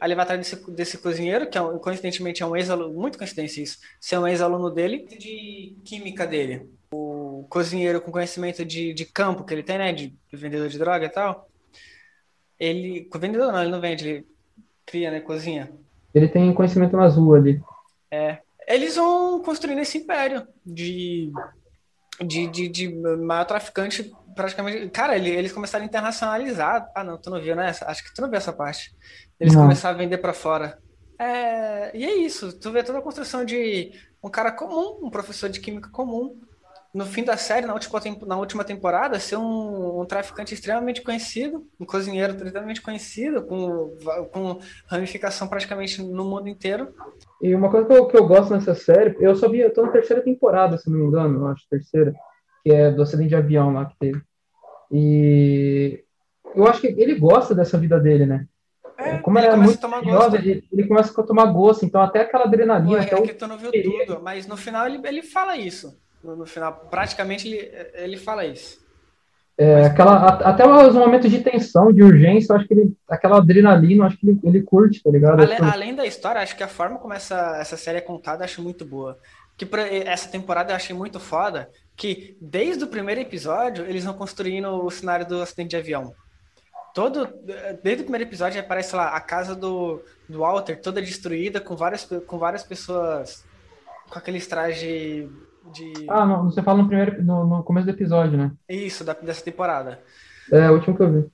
Aí 0.00 0.08
ele 0.08 0.14
vai 0.14 0.24
atrás 0.24 0.38
desse, 0.40 0.70
desse 0.72 0.98
cozinheiro, 0.98 1.48
que 1.48 1.56
é 1.56 1.62
um- 1.62 1.78
coincidentemente 1.78 2.42
é 2.42 2.46
um 2.46 2.54
ex-aluno, 2.56 2.92
muito 2.94 3.18
coincidência 3.18 3.62
isso, 3.62 3.78
ser 4.00 4.18
um 4.18 4.26
ex-aluno 4.28 4.70
dele, 4.70 5.06
de 5.06 5.76
química 5.84 6.26
dele. 6.26 6.68
O 6.92 7.46
cozinheiro 7.48 8.00
com 8.00 8.10
conhecimento 8.12 8.64
de, 8.64 8.92
de 8.92 9.04
campo 9.04 9.44
que 9.44 9.52
ele 9.54 9.62
tem, 9.62 9.78
né, 9.78 9.92
de, 9.92 10.08
de 10.08 10.36
vendedor 10.36 10.68
de 10.68 10.78
droga 10.78 11.06
e 11.06 11.08
tal. 11.08 11.48
Ele, 12.58 13.08
vendedor 13.14 13.52
não, 13.52 13.60
ele 13.62 13.70
não 13.70 13.80
vende, 13.80 14.08
ele 14.08 14.26
cria, 14.84 15.10
né, 15.10 15.20
cozinha. 15.20 15.70
Ele 16.14 16.28
tem 16.28 16.52
conhecimento 16.54 16.96
nas 16.96 17.16
ruas 17.16 17.40
ali. 17.42 17.60
Eles 18.66 18.96
vão 18.96 19.40
construindo 19.42 19.78
esse 19.80 19.98
império 19.98 20.46
de, 20.64 21.30
de, 22.24 22.46
de, 22.48 22.68
de 22.68 22.88
maior 23.18 23.44
traficante, 23.44 24.10
praticamente. 24.34 24.88
Cara, 24.88 25.16
ele- 25.16 25.30
eles 25.30 25.52
começaram 25.52 25.84
a 25.84 25.86
internacionalizar. 25.86 26.90
Ah, 26.94 27.04
não, 27.04 27.16
tu 27.18 27.30
não 27.30 27.40
viu, 27.40 27.54
né? 27.54 27.68
Acho 27.82 28.02
que 28.04 28.14
tu 28.14 28.22
não 28.22 28.28
viu 28.28 28.38
essa 28.38 28.52
parte. 28.52 28.92
Eles 29.38 29.54
Não. 29.54 29.62
começaram 29.62 29.96
a 29.96 29.98
vender 29.98 30.18
pra 30.18 30.32
fora. 30.32 30.78
É, 31.18 31.96
e 31.96 32.04
é 32.04 32.14
isso, 32.16 32.58
tu 32.58 32.70
vê 32.70 32.82
toda 32.82 32.98
a 32.98 33.02
construção 33.02 33.44
de 33.44 33.92
um 34.22 34.28
cara 34.28 34.52
comum, 34.52 34.98
um 35.02 35.10
professor 35.10 35.48
de 35.48 35.60
química 35.60 35.88
comum. 35.90 36.38
No 36.92 37.04
fim 37.04 37.22
da 37.22 37.36
série, 37.36 37.66
na 37.66 37.74
última, 37.74 38.00
na 38.26 38.38
última 38.38 38.64
temporada, 38.64 39.20
ser 39.20 39.36
um, 39.36 40.00
um 40.00 40.06
traficante 40.06 40.54
extremamente 40.54 41.02
conhecido, 41.02 41.66
um 41.78 41.84
cozinheiro 41.84 42.34
extremamente 42.34 42.80
conhecido, 42.80 43.42
com, 43.42 43.94
com 44.32 44.58
ramificação 44.86 45.46
praticamente 45.46 46.02
no 46.02 46.24
mundo 46.24 46.48
inteiro. 46.48 46.94
E 47.42 47.54
uma 47.54 47.70
coisa 47.70 47.86
que 47.86 47.92
eu, 47.92 48.06
que 48.06 48.16
eu 48.16 48.26
gosto 48.26 48.54
nessa 48.54 48.74
série, 48.74 49.14
eu 49.20 49.36
só 49.36 49.46
vi, 49.46 49.60
eu 49.60 49.74
tô 49.74 49.82
na 49.82 49.92
terceira 49.92 50.22
temporada, 50.22 50.78
se 50.78 50.88
não 50.88 50.98
me 50.98 51.04
engano, 51.04 51.40
eu 51.40 51.46
acho, 51.48 51.68
terceira, 51.68 52.14
que 52.62 52.72
é 52.72 52.90
do 52.90 53.02
acidente 53.02 53.28
de 53.28 53.36
avião 53.36 53.74
lá 53.74 53.84
que 53.84 53.98
teve. 53.98 54.22
E 54.90 56.02
eu 56.54 56.66
acho 56.66 56.80
que 56.80 56.86
ele 56.86 57.18
gosta 57.18 57.54
dessa 57.54 57.76
vida 57.76 58.00
dele, 58.00 58.24
né? 58.24 58.46
É, 59.14 59.18
Como 59.18 59.38
ele 59.38 59.46
é 59.46 59.50
começa 59.50 59.88
muito 59.88 59.94
a 59.94 60.00
gosto. 60.12 60.36
ele, 60.36 60.64
ele 60.72 60.88
começa 60.88 61.20
a 61.20 61.24
tomar 61.24 61.46
gosto, 61.46 61.84
então 61.84 62.00
até 62.00 62.20
aquela 62.20 62.44
adrenalina, 62.44 62.98
Ué, 62.98 63.04
até 63.04 63.14
é 63.18 63.22
que 63.22 63.34
tu 63.34 63.46
não 63.46 63.56
viu 63.58 63.70
perigo. 63.70 63.94
tudo, 64.06 64.20
mas 64.22 64.46
no 64.46 64.56
final 64.56 64.86
ele, 64.86 65.00
ele 65.06 65.22
fala 65.22 65.56
isso. 65.56 65.96
No, 66.22 66.34
no 66.36 66.46
final, 66.46 66.72
praticamente 66.90 67.46
ele, 67.48 67.70
ele 67.94 68.16
fala 68.16 68.44
isso. 68.44 68.84
É, 69.58 69.84
aquela, 69.86 70.16
a- 70.16 70.50
até 70.50 70.66
os 70.68 70.94
momentos 70.94 71.30
de 71.30 71.40
tensão, 71.40 71.90
de 71.92 72.02
urgência, 72.02 72.52
eu 72.52 72.56
acho 72.56 72.68
que 72.68 72.74
ele, 72.74 72.96
aquela 73.08 73.38
adrenalina, 73.38 74.02
eu 74.02 74.06
acho 74.06 74.18
que 74.18 74.28
ele, 74.28 74.38
ele 74.44 74.62
curte, 74.62 75.02
tá 75.02 75.10
ligado? 75.10 75.40
Ale- 75.40 75.56
que- 75.56 75.62
além 75.62 75.94
da 75.94 76.04
história, 76.04 76.42
acho 76.42 76.54
que 76.56 76.62
a 76.62 76.68
forma 76.68 76.98
como 76.98 77.14
essa, 77.14 77.56
essa 77.58 77.76
série 77.76 77.98
é 77.98 78.02
contada, 78.02 78.42
eu 78.42 78.44
acho 78.44 78.62
muito 78.62 78.84
boa. 78.84 79.16
Que 79.56 79.64
pra- 79.64 79.86
essa 79.88 80.28
temporada 80.28 80.72
eu 80.72 80.76
achei 80.76 80.94
muito 80.94 81.18
foda, 81.18 81.70
que 81.96 82.36
desde 82.38 82.84
o 82.84 82.88
primeiro 82.88 83.22
episódio 83.22 83.86
eles 83.86 84.04
vão 84.04 84.12
construindo 84.12 84.68
o 84.68 84.90
cenário 84.90 85.26
do 85.26 85.40
acidente 85.40 85.70
de 85.70 85.76
avião. 85.76 86.12
Todo, 86.96 87.28
desde 87.82 88.00
o 88.00 88.04
primeiro 88.06 88.24
episódio 88.26 88.58
aparece 88.58 88.96
lá 88.96 89.08
a 89.08 89.20
casa 89.20 89.54
do, 89.54 90.02
do 90.26 90.38
Walter 90.38 90.80
toda 90.80 91.02
destruída, 91.02 91.60
com 91.60 91.76
várias, 91.76 92.08
com 92.26 92.38
várias 92.38 92.62
pessoas 92.62 93.44
com 94.08 94.18
aqueles 94.18 94.46
trajes 94.46 95.28
de. 95.74 95.92
Ah, 96.08 96.24
não, 96.24 96.44
você 96.50 96.62
fala 96.62 96.80
no 96.82 96.88
primeiro, 96.88 97.22
no, 97.22 97.44
no 97.46 97.62
começo 97.62 97.84
do 97.84 97.90
episódio, 97.92 98.38
né? 98.38 98.50
Isso, 98.66 99.04
da- 99.04 99.12
dessa 99.12 99.44
temporada. 99.44 100.02
É, 100.50 100.70
o 100.70 100.74
último 100.76 100.96
que 100.96 101.02
eu 101.02 101.12
vi. 101.12 101.30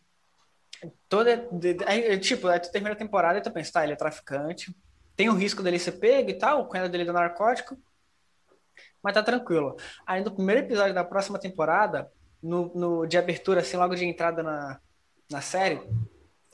Toda, 1.08 1.36
de- 1.52 1.74
de- 1.74 1.84
aí, 1.84 2.18
tipo, 2.18 2.48
aí 2.48 2.58
tu 2.58 2.72
termina 2.72 2.94
a 2.94 2.98
temporada 2.98 3.38
e 3.38 3.42
tu 3.42 3.52
pensa, 3.52 3.74
tá, 3.74 3.84
ele 3.84 3.92
é 3.92 3.96
traficante, 3.96 4.74
tem 5.14 5.28
o 5.28 5.34
risco 5.36 5.62
dele 5.62 5.78
ser 5.78 5.92
pego 5.92 6.28
e 6.28 6.34
tal, 6.34 6.62
o 6.62 6.66
cunhado 6.66 6.90
dele 6.90 7.04
do 7.04 7.12
narcótico, 7.12 7.76
mas 9.00 9.14
tá 9.14 9.22
tranquilo. 9.22 9.76
Aí 10.04 10.24
no 10.24 10.32
primeiro 10.34 10.62
episódio 10.62 10.92
da 10.92 11.04
próxima 11.04 11.38
temporada, 11.38 12.10
no, 12.42 12.72
no 12.74 13.06
de 13.06 13.16
abertura, 13.16 13.60
assim, 13.60 13.76
logo 13.76 13.94
de 13.94 14.04
entrada 14.04 14.42
na, 14.42 14.80
na 15.32 15.40
série, 15.40 15.80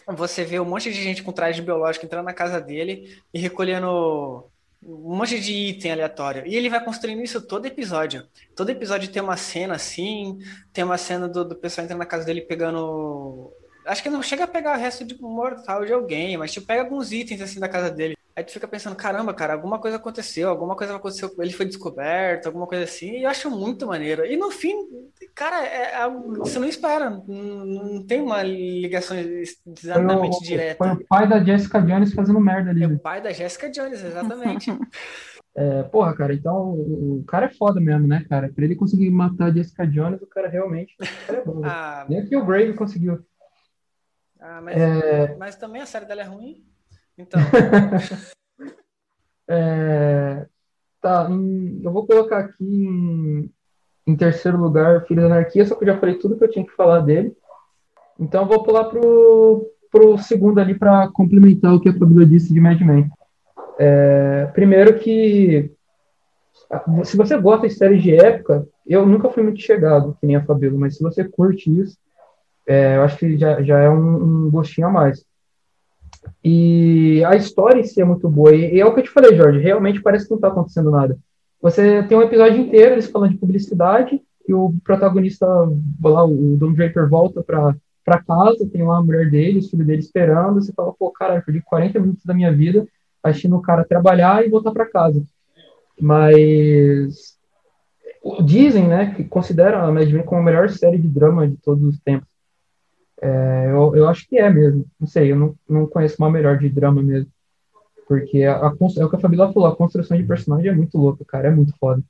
você 0.06 0.44
vê 0.44 0.58
um 0.58 0.64
monte 0.64 0.92
de 0.92 1.02
gente 1.02 1.22
com 1.22 1.32
traje 1.32 1.60
biológico 1.60 2.06
entrando 2.06 2.24
na 2.24 2.32
casa 2.32 2.60
dele 2.60 3.20
e 3.32 3.38
recolhendo 3.38 4.50
um 4.82 5.16
monte 5.16 5.38
de 5.40 5.52
item 5.52 5.92
aleatório. 5.92 6.46
E 6.46 6.56
ele 6.56 6.70
vai 6.70 6.82
construindo 6.82 7.22
isso 7.22 7.40
todo 7.40 7.66
episódio. 7.66 8.26
Todo 8.56 8.70
episódio 8.70 9.10
tem 9.10 9.22
uma 9.22 9.36
cena 9.36 9.74
assim, 9.74 10.38
tem 10.72 10.84
uma 10.84 10.96
cena 10.96 11.28
do, 11.28 11.44
do 11.44 11.56
pessoal 11.56 11.84
entrando 11.84 11.98
na 11.98 12.06
casa 12.06 12.24
dele 12.24 12.42
pegando. 12.42 13.52
Acho 13.84 14.02
que 14.02 14.10
não 14.10 14.22
chega 14.22 14.44
a 14.44 14.48
pegar 14.48 14.76
o 14.76 14.80
resto 14.80 15.04
de 15.04 15.20
mortal 15.20 15.84
de 15.84 15.92
alguém, 15.92 16.36
mas 16.36 16.52
tipo, 16.52 16.66
pega 16.66 16.82
alguns 16.82 17.12
itens 17.12 17.40
assim 17.40 17.60
da 17.60 17.68
casa 17.68 17.90
dele. 17.90 18.17
Aí 18.38 18.44
tu 18.44 18.52
fica 18.52 18.68
pensando, 18.68 18.94
caramba, 18.94 19.34
cara, 19.34 19.54
alguma 19.54 19.80
coisa 19.80 19.96
aconteceu, 19.96 20.48
alguma 20.48 20.76
coisa 20.76 20.94
aconteceu, 20.94 21.28
ele 21.40 21.52
foi 21.52 21.66
descoberto, 21.66 22.46
alguma 22.46 22.68
coisa 22.68 22.84
assim, 22.84 23.18
e 23.18 23.24
eu 23.24 23.28
acho 23.28 23.50
muito 23.50 23.84
maneiro. 23.84 24.24
E 24.24 24.36
no 24.36 24.48
fim, 24.52 24.76
cara, 25.34 25.60
é 25.66 25.96
algo 25.96 26.34
que 26.34 26.38
você 26.38 26.60
não 26.60 26.68
espera, 26.68 27.10
não, 27.10 27.26
não 27.26 28.06
tem 28.06 28.20
uma 28.20 28.40
ligação 28.44 29.16
Foi 29.16 29.42
exatamente 29.76 30.36
o, 30.36 30.40
direta. 30.40 30.84
foi 30.84 31.02
o 31.02 31.06
pai 31.08 31.28
da 31.28 31.42
Jessica 31.42 31.82
Jones 31.82 32.14
fazendo 32.14 32.38
merda 32.38 32.70
ali. 32.70 32.84
É 32.84 32.86
o 32.86 32.96
pai 33.00 33.20
da 33.20 33.32
Jessica 33.32 33.68
Jones, 33.68 34.04
exatamente. 34.04 34.70
É, 35.56 35.82
porra, 35.82 36.14
cara, 36.14 36.32
então 36.32 36.74
o, 36.74 37.24
cara 37.26 37.46
é 37.46 37.50
foda 37.50 37.80
mesmo, 37.80 38.06
né, 38.06 38.24
cara? 38.28 38.48
Pra 38.48 38.64
ele 38.64 38.76
conseguir 38.76 39.10
matar 39.10 39.46
a 39.46 39.52
Jessica 39.52 39.84
Jones, 39.84 40.22
o 40.22 40.26
cara 40.28 40.46
realmente 40.48 40.94
é 41.28 41.44
bom. 41.44 41.62
ah, 41.66 42.06
Nem 42.08 42.24
que 42.24 42.36
o 42.36 42.44
Brave 42.44 42.74
conseguiu. 42.74 43.18
ah, 44.38 44.60
mas, 44.62 44.76
É, 44.76 45.36
mas 45.36 45.56
também 45.56 45.82
a 45.82 45.86
série 45.86 46.06
dela 46.06 46.20
é 46.20 46.24
ruim. 46.24 46.64
Então, 47.18 47.40
é, 49.50 50.46
tá, 51.00 51.26
em- 51.28 51.80
eu 51.82 51.92
vou 51.92 52.06
colocar 52.06 52.38
aqui 52.38 52.64
em, 52.64 53.50
em 54.06 54.16
terceiro 54.16 54.56
lugar 54.56 55.04
Filho 55.06 55.22
da 55.22 55.26
Anarquia, 55.26 55.66
só 55.66 55.74
que 55.74 55.82
eu 55.82 55.88
já 55.88 55.98
falei 55.98 56.16
tudo 56.16 56.38
que 56.38 56.44
eu 56.44 56.50
tinha 56.50 56.64
que 56.64 56.76
falar 56.76 57.00
dele. 57.00 57.36
Então 58.20 58.46
vou 58.46 58.62
pular 58.62 58.84
pro, 58.84 59.68
pro 59.90 60.16
segundo 60.18 60.60
ali 60.60 60.78
para 60.78 61.08
complementar 61.08 61.74
o 61.74 61.80
que 61.80 61.88
a 61.88 61.92
Fabíola 61.92 62.24
disse 62.24 62.54
de 62.54 62.60
Mad 62.60 62.80
Men. 62.80 63.10
É, 63.78 64.46
primeiro 64.54 64.98
que 64.98 65.72
se 67.04 67.16
você 67.16 67.36
gosta 67.38 67.66
de 67.66 67.74
séries 67.74 68.02
de 68.02 68.14
época, 68.14 68.66
eu 68.86 69.06
nunca 69.06 69.30
fui 69.30 69.42
muito 69.42 69.60
chegado, 69.60 70.16
que 70.20 70.26
nem 70.26 70.36
a 70.36 70.44
Fabíola, 70.44 70.78
mas 70.78 70.96
se 70.96 71.02
você 71.02 71.24
curte 71.24 71.70
isso, 71.80 71.96
é, 72.66 72.96
eu 72.96 73.02
acho 73.02 73.18
que 73.18 73.36
já, 73.36 73.60
já 73.62 73.80
é 73.80 73.90
um, 73.90 74.46
um 74.46 74.50
gostinho 74.50 74.86
a 74.86 74.90
mais. 74.90 75.24
E 76.44 77.22
a 77.24 77.36
história 77.36 77.80
em 77.80 77.84
si 77.84 78.00
é 78.00 78.04
muito 78.04 78.28
boa. 78.28 78.54
E, 78.54 78.74
e 78.74 78.80
é 78.80 78.86
o 78.86 78.94
que 78.94 79.00
eu 79.00 79.04
te 79.04 79.10
falei, 79.10 79.36
Jorge, 79.36 79.58
realmente 79.58 80.00
parece 80.02 80.24
que 80.24 80.30
não 80.30 80.38
está 80.38 80.48
acontecendo 80.48 80.90
nada. 80.90 81.18
Você 81.60 82.02
tem 82.04 82.16
um 82.16 82.22
episódio 82.22 82.60
inteiro 82.60 82.94
eles 82.94 83.10
falando 83.10 83.32
de 83.32 83.38
publicidade 83.38 84.20
e 84.46 84.54
o 84.54 84.72
protagonista, 84.84 85.46
lá, 85.46 86.24
o 86.24 86.56
Don 86.56 86.72
Draper 86.72 87.08
volta 87.08 87.42
para 87.42 88.22
casa, 88.26 88.68
tem 88.72 88.82
lá 88.82 88.98
a 88.98 89.02
mulher 89.02 89.30
dele, 89.30 89.58
os 89.58 89.68
filhos 89.68 89.86
dele 89.86 90.00
esperando, 90.00 90.62
você 90.62 90.72
fala, 90.72 90.94
pô, 90.98 91.10
cara, 91.10 91.42
perdi 91.42 91.60
40 91.60 92.00
minutos 92.00 92.24
da 92.24 92.32
minha 92.32 92.52
vida 92.52 92.86
assistindo 93.22 93.56
o 93.56 93.62
cara 93.62 93.84
trabalhar 93.84 94.44
e 94.46 94.48
voltar 94.48 94.70
para 94.70 94.86
casa. 94.86 95.22
Mas 96.00 97.36
dizem, 98.44 98.86
né, 98.86 99.14
que 99.14 99.24
consideram 99.24 99.84
a 99.84 99.92
Mad 99.92 100.08
Men 100.10 100.22
como 100.22 100.40
a 100.40 100.44
melhor 100.44 100.70
série 100.70 100.98
de 100.98 101.08
drama 101.08 101.46
de 101.48 101.56
todos 101.56 101.82
os 101.82 101.98
tempos. 102.00 102.28
É, 103.20 103.66
eu, 103.70 103.96
eu 103.96 104.08
acho 104.08 104.26
que 104.28 104.38
é 104.38 104.48
mesmo. 104.50 104.84
Não 104.98 105.06
sei, 105.06 105.32
eu 105.32 105.36
não, 105.36 105.54
não 105.68 105.86
conheço 105.86 106.16
uma 106.18 106.30
melhor 106.30 106.58
de 106.58 106.68
drama 106.68 107.02
mesmo. 107.02 107.30
Porque 108.06 108.44
a, 108.44 108.56
a 108.68 108.74
é 108.98 109.04
o 109.04 109.10
que 109.10 109.16
a 109.16 109.20
Fabíola 109.20 109.52
falou, 109.52 109.68
a 109.68 109.76
construção 109.76 110.16
de 110.16 110.24
personagem 110.24 110.70
é 110.70 110.74
muito 110.74 110.96
louca, 110.98 111.24
cara, 111.26 111.48
é 111.48 111.50
muito 111.50 111.74
foda. 111.78 112.02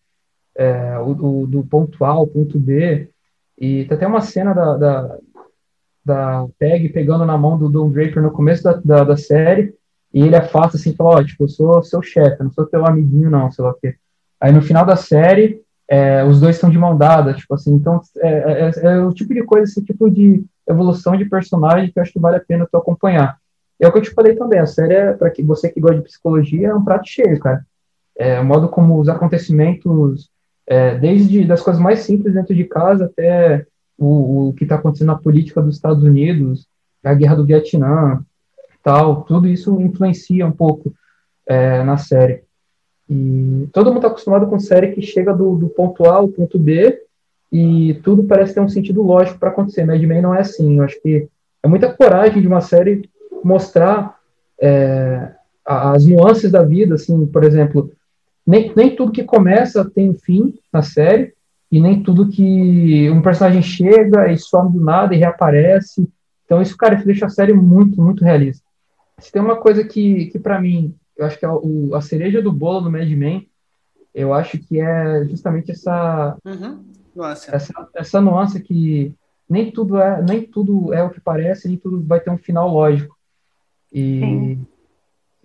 É, 0.56 0.98
o, 0.98 1.42
o- 1.42 1.46
do 1.46 1.64
ponto 1.64 2.04
A 2.04 2.08
ao 2.10 2.26
ponto 2.26 2.58
B. 2.58 3.08
E 3.58 3.84
tem 3.86 3.96
até 3.96 4.06
uma 4.06 4.20
cena 4.20 4.54
da, 4.54 4.76
da, 4.76 5.18
da 6.04 6.46
Peg 6.58 6.88
pegando 6.90 7.24
na 7.26 7.36
mão 7.36 7.58
do 7.58 7.68
Don 7.68 7.90
Draper 7.90 8.22
no 8.22 8.30
começo 8.30 8.62
da, 8.62 8.72
da, 8.74 9.04
da 9.04 9.16
série, 9.16 9.74
e 10.12 10.22
ele 10.22 10.36
afasta 10.36 10.76
assim, 10.76 10.94
fala, 10.94 11.16
ó, 11.20 11.24
tipo, 11.24 11.44
eu 11.44 11.48
sou 11.48 11.82
seu 11.82 12.00
chefe, 12.02 12.42
não 12.42 12.50
sou 12.52 12.66
teu 12.66 12.86
amiguinho, 12.86 13.30
não, 13.30 13.50
sei 13.50 13.64
lá 13.64 13.70
o 13.72 13.74
quê. 13.74 13.96
Aí 14.40 14.52
no 14.52 14.62
final 14.62 14.86
da 14.86 14.96
série, 14.96 15.60
é, 15.88 16.24
os 16.24 16.40
dois 16.40 16.56
estão 16.56 16.70
de 16.70 16.78
mão 16.78 16.96
dada, 16.96 17.34
tipo 17.34 17.52
assim, 17.54 17.74
então 17.74 18.00
é, 18.18 18.70
é- 18.70 18.86
é 18.86 19.00
o 19.00 19.12
tipo 19.12 19.34
de 19.34 19.42
coisa, 19.44 19.64
esse 19.64 19.84
tipo 19.84 20.08
de 20.10 20.44
evolução 20.68 21.16
de 21.16 21.24
personagem 21.24 21.90
que 21.90 21.98
eu 21.98 22.02
acho 22.02 22.12
que 22.12 22.18
vale 22.18 22.37
a 22.37 22.40
pena 22.40 22.68
tu 22.70 22.76
acompanhar. 22.76 23.38
É 23.81 23.87
o 23.87 23.92
que 23.92 23.98
eu 23.98 24.02
te 24.02 24.11
falei 24.11 24.35
também, 24.35 24.59
a 24.59 24.66
série 24.66 24.94
é, 24.94 25.12
para 25.12 25.31
que 25.31 25.42
você 25.42 25.68
que 25.68 25.81
gosta 25.81 25.98
de 25.98 26.02
psicologia, 26.02 26.68
é 26.68 26.74
um 26.74 26.85
prato 26.85 27.09
cheio, 27.09 27.38
cara. 27.38 27.64
É, 28.16 28.40
o 28.40 28.44
modo 28.44 28.68
como 28.68 28.98
os 28.98 29.09
acontecimentos, 29.09 30.31
é, 30.66 30.96
desde 30.98 31.44
das 31.44 31.62
coisas 31.62 31.81
mais 31.81 32.00
simples 32.00 32.35
dentro 32.35 32.54
de 32.54 32.64
casa 32.64 33.04
até 33.04 33.64
o, 33.96 34.48
o 34.48 34.52
que 34.54 34.64
está 34.64 34.74
acontecendo 34.74 35.09
na 35.09 35.18
política 35.18 35.62
dos 35.62 35.76
Estados 35.76 36.02
Unidos, 36.02 36.66
a 37.04 37.14
guerra 37.14 37.37
do 37.37 37.46
Vietnã, 37.46 38.20
tal, 38.83 39.22
tudo 39.22 39.46
isso 39.46 39.81
influencia 39.81 40.46
um 40.46 40.52
pouco 40.52 40.92
é, 41.46 41.83
na 41.85 41.96
série. 41.96 42.42
E 43.09 43.68
todo 43.72 43.87
mundo 43.87 43.98
está 43.98 44.09
acostumado 44.09 44.46
com 44.48 44.59
série 44.59 44.92
que 44.92 45.00
chega 45.00 45.33
do, 45.33 45.57
do 45.57 45.68
ponto 45.68 46.04
A 46.04 46.16
ao 46.16 46.28
ponto 46.28 46.59
B 46.59 47.00
e 47.50 47.94
tudo 48.02 48.24
parece 48.24 48.54
ter 48.54 48.61
um 48.61 48.68
sentido 48.68 49.02
lógico 49.02 49.38
para 49.38 49.50
acontecer. 49.50 49.84
Mad 49.84 50.02
Men 50.02 50.22
não 50.22 50.34
é 50.34 50.40
assim. 50.40 50.76
Eu 50.78 50.84
acho 50.84 51.00
que 51.00 51.28
é 51.62 51.68
muita 51.68 51.92
coragem 51.92 52.40
de 52.40 52.48
uma 52.48 52.61
série 52.61 53.08
mostrar 53.42 54.16
é, 54.61 55.32
as 55.64 56.04
nuances 56.06 56.50
da 56.50 56.62
vida, 56.62 56.94
assim, 56.94 57.26
por 57.26 57.44
exemplo, 57.44 57.90
nem, 58.46 58.72
nem 58.74 58.94
tudo 58.94 59.12
que 59.12 59.24
começa 59.24 59.88
tem 59.88 60.14
fim 60.14 60.54
na 60.72 60.82
série, 60.82 61.34
e 61.70 61.80
nem 61.80 62.02
tudo 62.02 62.28
que 62.28 63.11
um 63.11 63.20
personagem 63.20 63.62
chega 63.62 64.32
e 64.32 64.38
some 64.38 64.72
do 64.72 64.82
nada 64.82 65.14
e 65.14 65.18
reaparece. 65.18 66.08
Então, 66.44 66.62
isso, 66.62 66.76
cara, 66.76 66.94
isso 66.94 67.04
deixa 67.04 67.26
a 67.26 67.30
série 67.30 67.52
muito, 67.52 68.00
muito 68.00 68.24
realista. 68.24 68.64
Se 69.18 69.30
tem 69.30 69.42
uma 69.42 69.56
coisa 69.56 69.84
que, 69.84 70.26
que 70.26 70.38
para 70.38 70.61
mim, 70.61 70.94
eu 71.16 71.26
acho 71.26 71.38
que 71.38 71.44
é 71.44 71.48
o, 71.48 71.90
a 71.94 72.00
cereja 72.00 72.40
do 72.40 72.52
bolo 72.52 72.82
no 72.82 72.90
Mad 72.90 73.08
Men, 73.11 73.46
eu 74.14 74.32
acho 74.32 74.58
que 74.58 74.80
é 74.80 75.24
justamente 75.24 75.70
essa, 75.70 76.36
uhum. 76.44 76.84
Essa, 77.54 77.88
essa 77.94 78.20
nuance 78.20 78.60
que 78.60 79.14
nem 79.48 79.70
tudo 79.70 79.98
é 79.98 80.22
nem 80.22 80.42
tudo 80.42 80.92
é 80.92 81.02
o 81.02 81.10
que 81.10 81.20
parece, 81.20 81.68
nem 81.68 81.76
tudo 81.76 82.02
vai 82.02 82.20
ter 82.20 82.30
um 82.30 82.38
final 82.38 82.68
lógico. 82.68 83.16
E, 83.92 84.20
Sim. 84.20 84.66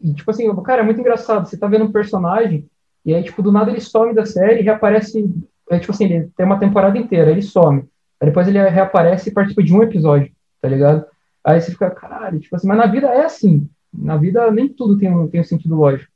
e, 0.01 0.13
tipo 0.13 0.29
assim, 0.29 0.53
cara, 0.63 0.81
é 0.81 0.85
muito 0.85 0.99
engraçado. 0.99 1.47
Você 1.47 1.57
tá 1.57 1.67
vendo 1.67 1.85
um 1.85 1.91
personagem 1.91 2.69
e 3.05 3.13
aí, 3.13 3.23
tipo, 3.23 3.41
do 3.41 3.51
nada 3.51 3.69
ele 3.69 3.81
some 3.81 4.13
da 4.13 4.25
série 4.25 4.61
e 4.61 4.63
reaparece. 4.63 5.29
É, 5.69 5.79
tipo 5.79 5.91
assim, 5.91 6.05
ele 6.05 6.29
tem 6.35 6.45
uma 6.45 6.59
temporada 6.59 6.97
inteira, 6.97 7.31
ele 7.31 7.41
some. 7.41 7.85
Aí 8.19 8.27
depois 8.27 8.47
ele 8.47 8.61
reaparece 8.69 9.29
e 9.29 9.33
participa 9.33 9.63
de 9.63 9.73
um 9.73 9.83
episódio, 9.83 10.31
tá 10.61 10.69
ligado? 10.69 11.05
Aí 11.43 11.59
você 11.59 11.71
fica, 11.71 11.89
caralho, 11.89 12.39
tipo 12.39 12.55
assim, 12.55 12.67
mas 12.67 12.77
na 12.77 12.85
vida 12.85 13.07
é 13.07 13.25
assim. 13.25 13.67
Na 13.93 14.15
vida 14.15 14.49
nem 14.49 14.69
tudo 14.69 14.97
tem 14.97 15.13
um, 15.13 15.27
tem 15.27 15.41
um 15.41 15.43
sentido 15.43 15.75
lógico. 15.75 16.11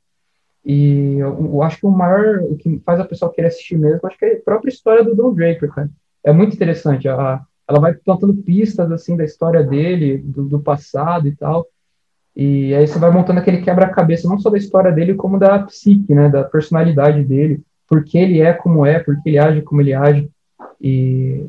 E 0.64 1.16
eu, 1.18 1.52
eu 1.52 1.62
acho 1.62 1.78
que 1.78 1.86
o 1.86 1.90
maior, 1.90 2.40
o 2.42 2.56
que 2.56 2.80
faz 2.84 3.00
a 3.00 3.04
pessoa 3.04 3.32
querer 3.32 3.48
assistir 3.48 3.78
mesmo, 3.78 4.00
acho 4.04 4.18
que 4.18 4.24
é 4.24 4.34
a 4.34 4.40
própria 4.40 4.70
história 4.70 5.04
do 5.04 5.14
Don 5.14 5.32
Draper, 5.32 5.70
cara. 5.70 5.90
É 6.24 6.32
muito 6.32 6.54
interessante. 6.54 7.08
A, 7.08 7.40
ela 7.66 7.80
vai 7.80 7.94
plantando 7.94 8.34
pistas, 8.34 8.90
assim, 8.90 9.16
da 9.16 9.24
história 9.24 9.62
dele, 9.62 10.18
do, 10.18 10.44
do 10.44 10.60
passado 10.60 11.28
e 11.28 11.36
tal. 11.36 11.66
E 12.34 12.74
aí 12.74 12.86
você 12.86 12.98
vai 12.98 13.10
montando 13.10 13.40
aquele 13.40 13.62
quebra-cabeça, 13.62 14.28
não 14.28 14.38
só 14.38 14.48
da 14.48 14.56
história 14.56 14.92
dele, 14.92 15.14
como 15.14 15.38
da 15.38 15.58
psique, 15.58 16.14
né, 16.14 16.28
da 16.28 16.44
personalidade 16.44 17.24
dele, 17.24 17.60
porque 17.88 18.16
ele 18.16 18.40
é 18.40 18.52
como 18.52 18.86
é, 18.86 19.00
porque 19.00 19.28
ele 19.28 19.38
age 19.38 19.62
como 19.62 19.80
ele 19.80 19.92
age. 19.92 20.30
E, 20.80 21.46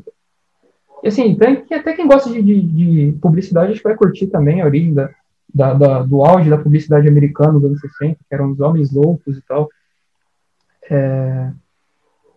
e 1.02 1.08
assim, 1.08 1.36
até 1.70 1.92
quem 1.92 2.08
gosta 2.08 2.30
de, 2.30 2.42
de, 2.42 2.60
de 2.60 3.18
publicidade, 3.20 3.72
acho 3.72 3.80
que 3.80 3.88
vai 3.88 3.96
curtir 3.96 4.26
também 4.26 4.60
a 4.60 4.66
origem 4.66 4.92
da, 4.92 5.08
da, 5.54 5.74
da, 5.74 6.02
do 6.02 6.22
auge 6.24 6.48
da 6.50 6.58
publicidade 6.58 7.08
americana 7.08 7.54
dos 7.54 7.64
anos 7.64 7.80
60, 7.80 8.16
que 8.28 8.34
eram 8.34 8.50
os 8.52 8.60
homens 8.60 8.92
loucos 8.92 9.36
e 9.36 9.42
tal. 9.42 9.68
É, 10.90 11.50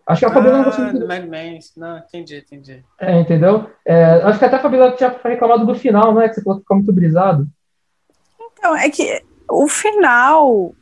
acho 0.06 0.20
que 0.20 0.26
a 0.26 0.30
Fabiola 0.32 0.58
não 0.58 0.64
gostou 0.64 0.84
Ah, 0.84 0.88
muito. 0.88 1.00
do 1.00 1.08
Mad 1.08 1.24
Men. 1.26 1.58
Não, 1.76 1.98
entendi, 1.98 2.36
entendi. 2.38 2.84
É, 3.00 3.20
entendeu? 3.20 3.68
É, 3.84 4.04
acho 4.22 4.38
que 4.38 4.44
até 4.44 4.56
a 4.56 4.60
Fabiola 4.62 4.92
tinha 4.92 5.16
reclamado 5.24 5.66
do 5.66 5.74
final, 5.74 6.14
né? 6.14 6.28
Que 6.28 6.34
você 6.34 6.42
falou 6.42 6.58
que 6.58 6.62
ficou 6.64 6.76
muito 6.76 6.92
brisado. 6.92 7.46
Então, 8.52 8.76
é 8.76 8.88
que 8.90 9.22
o 9.50 9.68
final. 9.68 10.74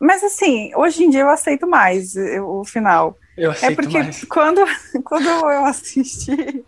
Mas 0.00 0.24
assim, 0.24 0.74
hoje 0.74 1.04
em 1.04 1.10
dia 1.10 1.20
eu 1.20 1.28
aceito 1.28 1.66
mais 1.68 2.14
o 2.42 2.64
final. 2.64 3.16
Eu 3.36 3.50
É 3.50 3.52
aceito 3.52 3.76
porque 3.76 3.98
mais. 3.98 4.24
quando, 4.24 4.60
quando 5.04 5.28
eu 5.28 5.64
assisti, 5.66 6.64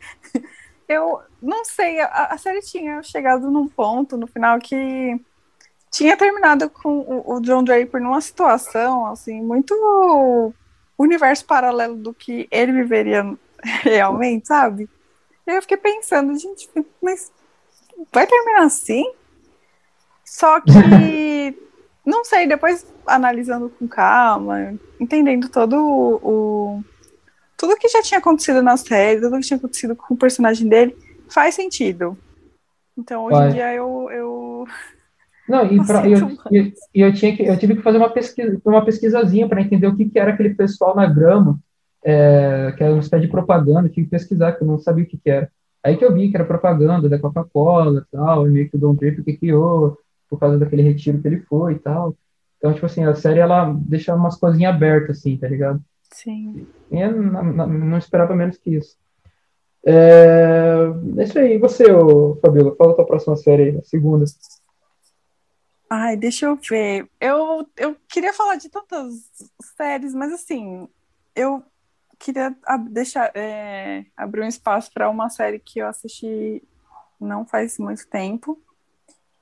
eu 0.93 1.21
não 1.41 1.65
sei, 1.65 2.01
a, 2.01 2.27
a 2.33 2.39
série 2.39 2.61
tinha 2.61 3.03
chegado 3.03 3.51
num 3.51 3.69
ponto 3.69 4.17
no 4.17 4.27
final 4.27 4.59
que 4.59 5.21
tinha 5.91 6.17
terminado 6.17 6.71
com 6.71 7.01
o, 7.01 7.35
o 7.37 7.41
John 7.41 7.65
Draper 7.65 8.01
numa 8.03 8.21
situação 8.21 9.07
assim 9.07 9.43
muito 9.43 9.75
universo 10.99 11.45
paralelo 11.47 11.97
do 11.97 12.15
que 12.15 12.49
ele 12.51 12.73
viveria 12.73 13.25
realmente, 13.83 14.49
sabe? 14.49 14.89
E 15.47 15.53
eu 15.53 15.63
fiquei 15.63 15.77
pensando, 15.77 16.39
gente, 16.39 16.69
mas 17.03 17.33
vai 18.13 18.27
terminar 18.27 18.65
assim? 18.65 19.05
Só 20.25 20.61
que 20.61 21.57
não 22.05 22.25
sei, 22.25 22.47
depois 22.47 22.87
analisando 23.07 23.69
com 23.71 23.89
calma, 23.89 24.75
entendendo 25.01 25.49
todo 25.49 25.75
o, 25.77 26.77
o- 26.79 26.85
tudo 27.62 27.77
que 27.77 27.88
já 27.88 28.03
tinha 28.03 28.18
acontecido 28.18 28.61
na 28.61 28.77
série, 28.77 29.20
tudo 29.20 29.37
que 29.38 29.46
tinha 29.46 29.57
acontecido 29.57 29.94
com 29.94 30.14
o 30.14 30.16
personagem 30.16 30.68
dele, 30.68 30.96
faz 31.31 31.55
sentido. 31.55 32.18
Então 32.98 33.25
hoje 33.25 33.38
Vai. 33.38 33.51
em 33.51 33.53
dia 33.53 33.72
eu, 33.72 34.09
eu 34.11 34.66
Não, 35.48 35.64
e, 35.66 35.87
pra- 35.87 36.09
eu, 36.09 36.18
mais. 36.27 36.38
e- 36.51 36.72
e 36.92 37.01
eu 37.01 37.12
tinha 37.14 37.37
que, 37.37 37.44
eu 37.44 37.57
tive 37.57 37.77
que 37.77 37.83
fazer 37.83 37.98
uma 37.98 38.11
pesquisa, 38.11 38.61
uma 38.64 38.85
pesquisazinha 38.85 39.48
para 39.48 39.61
entender 39.62 39.87
o 39.87 39.96
que, 39.96 40.11
que 40.11 40.18
era 40.18 40.33
aquele 40.33 40.55
pessoal 40.55 40.96
na 40.96 41.07
grama, 41.07 41.57
é, 42.05 42.72
que 42.77 42.83
era 42.83 42.92
uma 42.92 43.01
espécie 43.01 43.27
de 43.27 43.31
propaganda, 43.31 43.88
tive 43.88 44.07
que 44.07 44.11
pesquisar, 44.11 44.53
que 44.55 44.64
eu 44.64 44.66
não 44.66 44.79
sabia 44.81 45.05
o 45.05 45.07
que, 45.07 45.16
que 45.16 45.31
era. 45.31 45.48
Aí 45.85 45.96
que 45.96 46.05
eu 46.05 46.12
vi 46.12 46.31
que 46.31 46.37
era 46.37 46.44
propaganda 46.44 47.09
da 47.09 47.18
Coca-Cola 47.18 48.05
e 48.09 48.16
tal, 48.16 48.48
e 48.48 48.51
meio 48.51 48.68
que 48.68 48.77
o 48.77 48.79
Don 48.81 48.94
Draper 48.96 49.22
que 49.25 49.37
criou, 49.37 49.96
por 50.29 50.40
causa 50.40 50.59
daquele 50.59 50.83
retiro 50.83 51.20
que 51.22 51.29
ele 51.29 51.40
foi 51.42 51.75
e 51.75 51.79
tal. 51.79 52.16
Então, 52.59 52.75
tipo 52.75 52.87
assim, 52.87 53.05
a 53.05 53.14
série, 53.14 53.38
ela 53.38 53.72
deixa 53.87 54.14
umas 54.16 54.37
coisinhas 54.37 54.75
abertas, 54.75 55.18
assim, 55.18 55.37
tá 55.37 55.46
ligado? 55.48 55.81
Sim. 56.12 56.66
Eu 56.90 57.12
não, 57.22 57.66
não- 57.66 57.98
esperava 57.98 58.35
menos 58.35 58.57
que 58.59 58.77
isso. 58.77 58.96
É, 59.85 60.75
é 61.18 61.22
isso 61.25 61.38
aí. 61.38 61.55
E 61.55 61.59
você, 61.59 61.90
ô, 61.90 62.37
Fabiola, 62.40 62.77
fala 62.77 62.92
a 62.92 62.96
tua 62.96 63.07
próxima 63.07 63.37
série 63.37 63.62
aí, 63.70 63.79
a 63.79 63.83
segunda. 63.83 64.25
Ai, 65.90 66.16
deixa 66.16 66.46
eu 66.46 66.57
ver. 66.57 67.09
Eu, 67.20 67.68
eu 67.77 67.96
queria 68.09 68.33
falar 68.33 68.57
de 68.57 68.68
tantas 68.68 69.14
séries, 69.77 70.14
mas 70.14 70.33
assim, 70.33 70.88
eu 71.35 71.62
queria 72.18 72.57
deixar, 72.90 73.31
é, 73.35 74.07
abrir 74.16 74.42
um 74.42 74.48
espaço 74.48 74.90
para 74.92 75.11
uma 75.11 75.29
série 75.29 75.59
que 75.59 75.81
eu 75.81 75.87
assisti 75.87 76.62
não 77.20 77.44
faz 77.46 77.79
muito 77.79 78.09
tempo. 78.09 78.61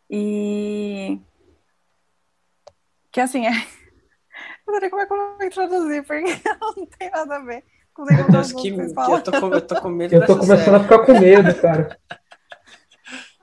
E 0.09 1.21
que 3.13 3.21
assim, 3.21 3.47
é. 3.47 3.51
Eu 4.71 4.75
não 4.75 4.81
sei 4.81 4.91
como 4.91 5.03
é 5.03 5.07
que 5.07 5.13
eu 5.13 5.37
vou 5.37 5.47
introduzir, 5.47 6.03
porque 6.05 6.25
não 6.77 6.87
tem 6.87 7.11
nada 7.11 7.37
a 7.37 7.41
ver 7.41 7.65
com 7.93 8.05
Meu 8.05 8.31
Deus, 8.31 8.53
que, 8.53 8.69
eu, 8.69 8.95
tô 9.23 9.33
com, 9.33 9.55
eu 9.55 9.61
tô 9.61 9.81
com 9.81 9.89
medo 9.89 10.15
Eu 10.15 10.27
tô 10.27 10.39
começando 10.39 10.77
a 10.77 10.81
ficar 10.81 10.99
com 11.01 11.19
medo, 11.19 11.55
cara. 11.61 11.99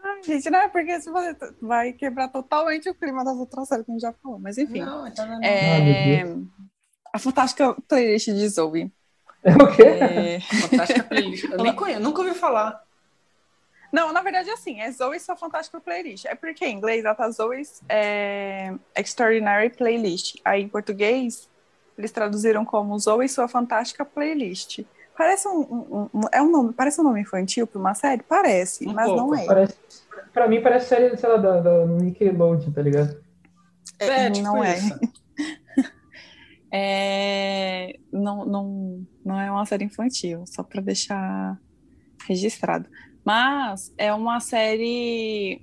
Ai, 0.03 0.23
gente, 0.23 0.49
não 0.49 0.59
é 0.59 0.69
porque 0.69 1.01
se 1.01 1.09
você 1.09 1.35
vai 1.61 1.91
quebrar 1.91 2.29
totalmente 2.29 2.89
o 2.89 2.95
clima 2.95 3.25
das 3.25 3.35
outras 3.35 3.67
séries 3.67 3.85
que 3.85 3.91
a 3.91 3.93
gente 3.93 4.01
já 4.01 4.13
falou, 4.13 4.39
mas 4.39 4.57
enfim. 4.57 4.79
Não, 4.79 5.05
então 5.05 5.27
não, 5.27 5.35
não. 5.35 5.43
É, 5.43 6.23
Ah, 6.23 6.37
a 7.13 7.19
fantástica 7.19 7.75
playlist 7.87 8.27
de 8.27 8.47
Zoe. 8.47 8.91
É 9.43 9.53
o 9.53 9.75
quê? 9.75 9.83
É, 9.83 10.39
Fantástica 10.39 11.03
playlist. 11.03 11.43
Eu 11.43 11.57
nem 11.57 11.75
conheço, 11.75 11.99
nunca 11.99 12.21
ouvi 12.21 12.33
falar. 12.33 12.81
Não, 13.97 14.13
na 14.13 14.21
verdade, 14.21 14.49
assim, 14.51 14.79
é 14.79 14.91
Zoe 14.91 15.19
sua 15.19 15.36
fantástica 15.36 15.79
playlist. 15.81 16.25
É 16.25 16.36
porque 16.36 16.63
em 16.65 16.75
inglês 16.77 17.03
ela 17.03 17.15
tá 17.15 17.29
Zoe's 17.31 17.81
é, 17.89 18.71
Extraordinary 18.95 19.71
Playlist. 19.71 20.36
Aí 20.45 20.62
em 20.62 20.67
português 20.69 21.49
eles 21.97 22.12
traduziram 22.12 22.63
como 22.63 22.97
Zoe 22.99 23.27
sua 23.27 23.47
fantástica 23.47 24.05
playlist. 24.05 24.81
Parece 25.17 25.47
um, 25.47 25.62
um- 25.62 26.10
um- 26.13 26.21
é 26.31 26.39
um 26.43 26.51
nome, 26.51 26.73
parece 26.73 27.01
um 27.01 27.03
nome 27.03 27.21
infantil 27.21 27.65
para 27.65 27.79
uma 27.79 27.95
série? 27.95 28.21
Parece, 28.21 28.88
Um 28.88 28.93
mas 28.93 29.07
não 29.07 29.29
pouco. 29.29 29.36
é. 29.36 29.45
Parece, 29.47 29.77
pra 30.31 30.47
mim 30.47 30.62
parece 30.62 30.89
série, 30.89 31.17
sei 31.17 31.27
lá, 31.29 31.38
da, 31.38 31.60
da 31.60 31.86
Nickelodeon, 31.88 32.71
tá 32.71 32.81
ligado? 32.83 33.19
É, 33.97 34.29
tipo 34.29 34.43
não 34.45 34.63
é. 34.63 34.75
É, 36.71 37.97
não, 38.12 38.45
não, 38.45 39.07
não 39.23 39.39
é 39.39 39.49
uma 39.49 39.65
série 39.65 39.86
infantil, 39.86 40.43
só 40.45 40.62
para 40.63 40.81
deixar 40.81 41.57
registrado. 42.27 42.89
Mas 43.27 43.93
é 43.97 44.13
uma 44.13 44.39
série 44.39 45.61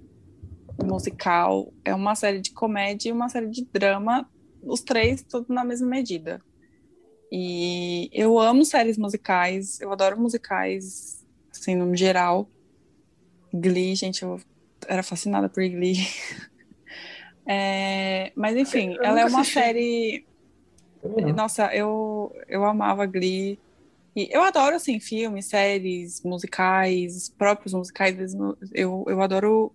musical, 0.85 1.73
é 1.83 1.95
uma 1.95 2.15
série 2.15 2.39
de 2.39 2.51
comédia 2.51 3.09
e 3.09 3.13
uma 3.13 3.31
série 3.31 3.49
de 3.49 3.65
drama, 3.73 4.29
os 4.63 4.83
três 4.83 5.23
tudo 5.23 5.47
na 5.49 5.65
mesma 5.65 5.87
medida. 5.87 6.43
E 7.33 8.11
eu 8.13 8.39
amo 8.39 8.67
séries 8.67 8.99
musicais, 8.99 9.81
eu 9.81 9.91
adoro 9.91 10.21
musicais, 10.21 11.25
assim, 11.51 11.75
no 11.75 11.97
geral. 11.97 12.51
Glee, 13.51 13.95
gente, 13.95 14.23
eu 14.23 14.39
era 14.87 15.03
fascinada 15.03 15.49
por 15.49 15.67
Glee. 15.67 15.97
É, 17.47 18.33
mas 18.35 18.57
enfim, 18.57 18.97
ela 19.03 19.21
é 19.21 19.25
uma 19.27 19.43
assisti. 19.43 19.53
série 19.53 20.27
nossa, 21.35 21.75
eu, 21.75 22.35
eu 22.49 22.65
amava 22.65 23.05
Glee. 23.05 23.59
E 24.15 24.29
eu 24.31 24.43
adoro, 24.43 24.77
assim, 24.77 25.01
filmes, 25.01 25.47
séries, 25.47 26.23
musicais, 26.23 27.29
próprios 27.31 27.73
musicais. 27.73 28.35
Eu, 28.73 29.05
eu 29.07 29.21
adoro 29.21 29.75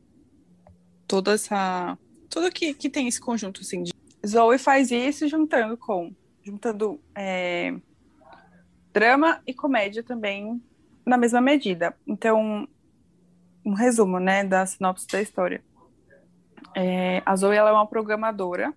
toda 1.07 1.33
essa... 1.33 1.97
Tudo 2.29 2.51
que, 2.51 2.73
que 2.73 2.89
tem 2.89 3.07
esse 3.07 3.19
conjunto, 3.19 3.61
assim. 3.61 3.83
De... 3.83 3.91
Zoe 4.25 4.57
faz 4.57 4.91
isso 4.91 5.27
juntando 5.27 5.77
com... 5.77 6.13
Juntando 6.41 6.99
é, 7.13 7.75
drama 8.93 9.41
e 9.45 9.53
comédia 9.53 10.01
também 10.01 10.61
na 11.05 11.17
mesma 11.17 11.41
medida. 11.41 11.95
Então, 12.07 12.67
um 13.65 13.73
resumo, 13.73 14.19
né, 14.19 14.43
da 14.43 14.65
sinopse 14.65 15.05
da 15.07 15.21
história. 15.21 15.61
É, 16.75 17.21
a 17.25 17.35
Zoe, 17.35 17.55
ela 17.55 17.69
é 17.69 17.73
uma 17.73 17.87
programadora 17.87 18.73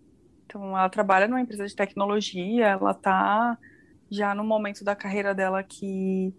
então, 0.52 0.76
ela 0.76 0.88
trabalha 0.90 1.26
numa 1.26 1.40
empresa 1.40 1.66
de 1.66 1.74
tecnologia, 1.74 2.66
ela 2.66 2.92
tá 2.92 3.56
já 4.12 4.34
no 4.34 4.44
momento 4.44 4.84
da 4.84 4.94
carreira 4.94 5.34
dela 5.34 5.62
que 5.62 6.34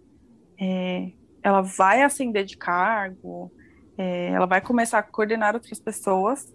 é, 0.60 1.10
ela 1.42 1.60
vai 1.60 2.02
ascender 2.02 2.44
de 2.44 2.56
cargo, 2.56 3.50
é, 3.98 4.28
ela 4.28 4.46
vai 4.46 4.60
começar 4.60 5.00
a 5.00 5.02
coordenar 5.02 5.54
outras 5.54 5.80
pessoas 5.80 6.54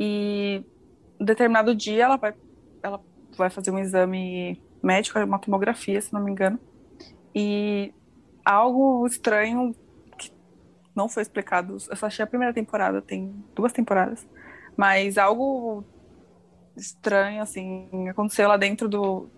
e 0.00 0.64
determinado 1.20 1.74
dia 1.74 2.04
ela 2.04 2.16
vai, 2.16 2.34
ela 2.82 3.00
vai 3.36 3.50
fazer 3.50 3.70
um 3.70 3.78
exame 3.78 4.62
médico, 4.82 5.18
uma 5.18 5.38
tomografia, 5.38 6.00
se 6.00 6.12
não 6.14 6.24
me 6.24 6.30
engano, 6.30 6.58
e 7.34 7.92
algo 8.42 9.06
estranho 9.06 9.74
que 10.16 10.32
não 10.96 11.10
foi 11.10 11.22
explicado, 11.22 11.74
eu 11.90 11.96
só 11.96 12.06
achei 12.06 12.22
a 12.22 12.26
primeira 12.26 12.54
temporada, 12.54 13.02
tem 13.02 13.34
duas 13.54 13.72
temporadas, 13.72 14.26
mas 14.76 15.18
algo 15.18 15.84
estranho, 16.74 17.42
assim, 17.42 18.08
aconteceu 18.08 18.48
lá 18.48 18.56
dentro 18.56 18.88
do, 18.88 19.28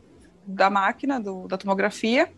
da 0.50 0.70
máquina, 0.70 1.20
do, 1.20 1.46
da 1.48 1.56
tomografia, 1.56 2.32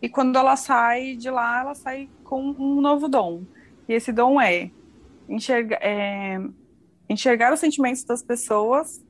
e 0.00 0.08
quando 0.08 0.36
ela 0.36 0.56
sai 0.56 1.16
de 1.16 1.30
lá, 1.30 1.60
ela 1.60 1.74
sai 1.74 2.08
com 2.24 2.42
um 2.58 2.80
novo 2.80 3.08
dom. 3.08 3.44
E 3.88 3.92
esse 3.92 4.12
dom 4.12 4.40
é 4.40 4.70
enxergar, 5.28 5.78
é, 5.80 6.38
enxergar 7.08 7.52
os 7.52 7.60
sentimentos 7.60 8.02
das 8.04 8.22
pessoas 8.22 9.04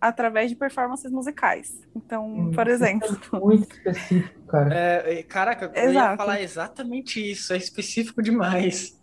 através 0.00 0.50
de 0.50 0.56
performances 0.56 1.10
musicais. 1.10 1.80
Então, 1.94 2.50
por 2.54 2.68
exemplo, 2.68 3.16
Muito 3.32 3.72
específico, 3.72 4.46
cara. 4.46 4.74
É, 4.74 5.18
é, 5.18 5.22
caraca, 5.22 5.70
eu 5.74 5.84
ia 5.84 5.90
Exato. 5.90 6.16
falar 6.16 6.40
exatamente 6.42 7.30
isso. 7.30 7.52
É 7.52 7.56
específico 7.56 8.22
demais. 8.22 9.00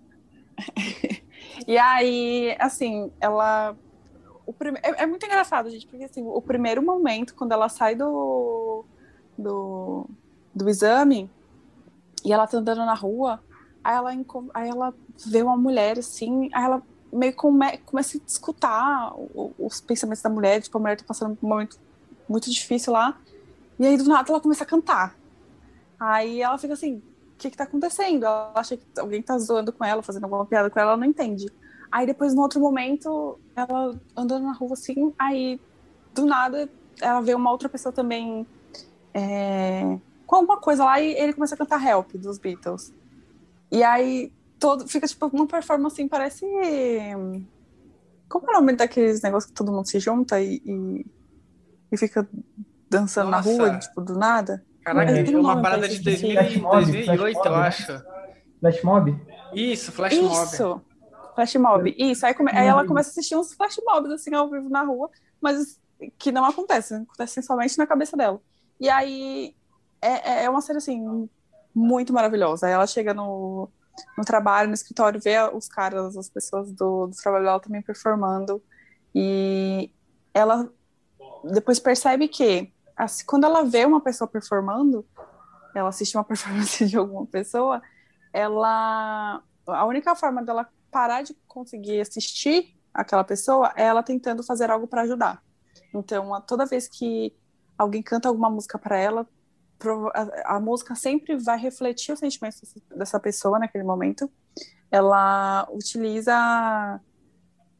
E 1.67 1.77
aí, 1.77 2.55
assim, 2.59 3.11
ela. 3.19 3.75
O 4.51 4.55
é, 4.83 5.03
é 5.03 5.05
muito 5.05 5.25
engraçado, 5.25 5.69
gente, 5.69 5.87
porque 5.87 6.03
assim, 6.03 6.23
o 6.25 6.41
primeiro 6.41 6.81
momento, 6.83 7.33
quando 7.33 7.53
ela 7.53 7.69
sai 7.69 7.95
do, 7.95 8.83
do, 9.37 10.05
do 10.53 10.69
exame 10.69 11.29
e 12.25 12.33
ela 12.33 12.45
tá 12.45 12.57
andando 12.57 12.85
na 12.85 12.93
rua, 12.93 13.41
aí 13.81 13.95
ela, 13.95 14.11
aí 14.53 14.69
ela 14.69 14.93
vê 15.25 15.41
uma 15.41 15.55
mulher 15.55 15.97
assim, 15.97 16.49
aí 16.53 16.65
ela 16.65 16.83
meio 17.11 17.33
come... 17.33 17.77
começa 17.79 18.17
a 18.17 18.21
escutar 18.27 19.13
os 19.57 19.79
pensamentos 19.79 20.21
da 20.21 20.29
mulher, 20.29 20.61
tipo, 20.61 20.77
a 20.77 20.81
mulher 20.81 20.97
tá 20.97 21.05
passando 21.07 21.35
por 21.35 21.45
um 21.45 21.49
momento 21.49 21.79
muito 22.27 22.49
difícil 22.51 22.91
lá, 22.91 23.17
e 23.79 23.85
aí 23.85 23.97
do 23.97 24.03
nada 24.03 24.29
ela 24.29 24.41
começa 24.41 24.63
a 24.63 24.67
cantar. 24.67 25.15
Aí 25.99 26.41
ela 26.41 26.57
fica 26.57 26.73
assim, 26.73 26.97
o 26.97 27.37
que 27.37 27.49
que 27.49 27.57
tá 27.57 27.63
acontecendo? 27.63 28.25
Ela 28.25 28.51
acha 28.55 28.75
que 28.75 28.83
alguém 28.97 29.21
tá 29.21 29.37
zoando 29.37 29.71
com 29.71 29.85
ela, 29.85 30.03
fazendo 30.03 30.25
alguma 30.25 30.45
piada 30.45 30.69
com 30.69 30.79
ela, 30.79 30.91
ela 30.91 30.97
não 30.97 31.05
entende. 31.05 31.47
Aí 31.91 32.05
depois, 32.05 32.33
no 32.33 32.41
outro 32.41 32.59
momento, 32.59 33.39
ela 33.55 33.99
andando 34.15 34.45
na 34.45 34.53
rua 34.53 34.73
assim, 34.73 35.13
aí 35.19 35.59
do 36.13 36.25
nada 36.25 36.69
ela 37.01 37.21
vê 37.21 37.33
uma 37.33 37.51
outra 37.51 37.67
pessoa 37.67 37.91
também 37.91 38.45
é, 39.13 39.97
com 40.25 40.35
alguma 40.37 40.57
coisa 40.57 40.85
lá 40.85 41.01
e 41.01 41.13
ele 41.13 41.33
começa 41.33 41.55
a 41.55 41.57
cantar 41.57 41.85
Help 41.85 42.13
dos 42.13 42.37
Beatles. 42.37 42.93
E 43.71 43.83
aí 43.83 44.31
todo, 44.59 44.87
fica 44.87 45.07
tipo 45.07 45.27
uma 45.27 45.47
performance 45.47 45.95
assim, 45.95 46.07
parece. 46.07 46.45
Como 48.29 48.47
é 48.47 48.49
o 48.51 48.53
nome 48.53 48.73
daqueles 48.73 49.21
negócios 49.21 49.51
que 49.51 49.57
todo 49.57 49.71
mundo 49.71 49.87
se 49.87 49.99
junta 49.99 50.39
e, 50.39 50.61
e, 50.65 51.05
e 51.91 51.97
fica 51.97 52.27
dançando 52.89 53.29
na 53.29 53.37
Nossa. 53.37 53.49
rua, 53.49 53.77
tipo, 53.77 54.01
do 54.01 54.17
nada? 54.17 54.63
Caraca, 54.83 55.11
é 55.11 55.23
um 55.23 55.39
uma 55.39 55.49
nome 55.49 55.61
parada 55.61 55.87
de 55.87 55.95
esse 55.95 56.03
2000, 56.03 56.33
Flash 56.33 56.57
mob, 56.57 56.91
2008, 56.91 57.41
flash 57.41 57.45
eu 57.45 57.55
acho. 57.55 58.03
Flash 58.59 58.83
Mob? 58.83 59.21
Isso, 59.53 59.91
Flash 59.91 60.17
Mob. 60.17 60.81
Flash 61.35 61.55
mob. 61.55 61.95
Isso, 61.97 62.25
aí, 62.25 62.33
come- 62.33 62.51
aí 62.51 62.67
ela 62.67 62.85
começa 62.85 63.09
a 63.09 63.11
assistir 63.11 63.35
uns 63.35 63.53
flash 63.53 63.79
mobs 63.85 64.11
assim 64.11 64.33
ao 64.35 64.49
vivo 64.49 64.69
na 64.69 64.83
rua, 64.83 65.09
mas 65.39 65.79
que 66.17 66.31
não 66.31 66.43
acontecem, 66.45 67.03
acontecem 67.03 67.41
somente 67.43 67.77
na 67.77 67.87
cabeça 67.87 68.17
dela. 68.17 68.41
E 68.79 68.89
aí 68.89 69.55
é, 70.01 70.43
é 70.45 70.49
uma 70.49 70.61
série 70.61 70.77
assim 70.79 71.29
muito 71.73 72.11
maravilhosa. 72.11 72.67
Aí 72.67 72.73
ela 72.73 72.87
chega 72.87 73.13
no, 73.13 73.69
no 74.17 74.25
trabalho, 74.25 74.67
no 74.67 74.73
escritório, 74.73 75.21
vê 75.21 75.37
os 75.53 75.67
caras, 75.67 76.17
as 76.17 76.29
pessoas 76.29 76.71
do, 76.73 77.07
do 77.07 77.15
trabalho 77.15 77.45
dela 77.45 77.59
também 77.59 77.81
performando. 77.81 78.61
E 79.13 79.91
ela 80.33 80.69
depois 81.43 81.79
percebe 81.79 82.27
que 82.27 82.73
assim, 82.95 83.25
quando 83.25 83.45
ela 83.45 83.63
vê 83.63 83.85
uma 83.85 84.01
pessoa 84.01 84.27
performando, 84.27 85.05
ela 85.73 85.89
assiste 85.89 86.17
uma 86.17 86.23
performance 86.25 86.85
de 86.85 86.97
alguma 86.97 87.25
pessoa, 87.25 87.81
ela 88.33 89.41
a 89.67 89.85
única 89.85 90.15
forma 90.15 90.43
dela 90.43 90.67
parar 90.91 91.23
de 91.23 91.33
conseguir 91.47 92.01
assistir 92.01 92.75
aquela 92.93 93.23
pessoa 93.23 93.73
é 93.75 93.83
ela 93.83 94.03
tentando 94.03 94.43
fazer 94.43 94.69
algo 94.69 94.87
para 94.87 95.03
ajudar. 95.03 95.41
Então, 95.93 96.39
toda 96.41 96.65
vez 96.65 96.87
que 96.87 97.33
alguém 97.77 98.03
canta 98.03 98.27
alguma 98.29 98.49
música 98.49 98.77
para 98.77 98.97
ela, 98.97 99.27
a, 100.45 100.59
música 100.59 100.95
sempre 100.95 101.35
vai 101.37 101.57
refletir 101.57 102.13
os 102.13 102.19
sentimentos 102.19 102.61
dessa- 102.95 103.19
pessoa 103.19 103.57
naquele 103.57 103.83
momento. 103.83 104.31
Ela 104.91 105.67
utiliza, 105.71 106.33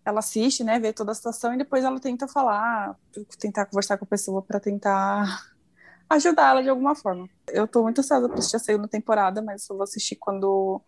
ela 0.06 0.19
assiste, 0.19 0.63
né, 0.63 0.80
vê 0.80 0.93
toda 0.93 1.12
a 1.12 1.15
situação 1.15 1.54
e 1.54 1.58
depois 1.58 1.84
ela 1.84 2.00
tenta 2.00 2.28
falar, 2.28 2.97
tentar 3.39 3.65
conversar 3.67 3.97
com 3.97 4.06
a 4.06 4.08
pessoa 4.08 4.41
para 4.41 4.60
tentar 4.60 5.26
ajudar 6.10 6.52
ela 6.52 6.63
de 6.63 6.69
alguma 6.69 6.95
forma. 6.95 7.30
Eu 7.50 7.67
tô 7.67 7.84
muito 7.84 8.00
ansiosa 8.00 8.28
para 8.28 8.39
assistir 8.39 8.58
a 8.58 8.60
segunda 8.60 8.88
temporada, 8.88 9.41
mas 9.41 9.69
eu 9.69 9.76
vou 9.78 9.84
assistir 9.84 10.15
quando 10.17 10.82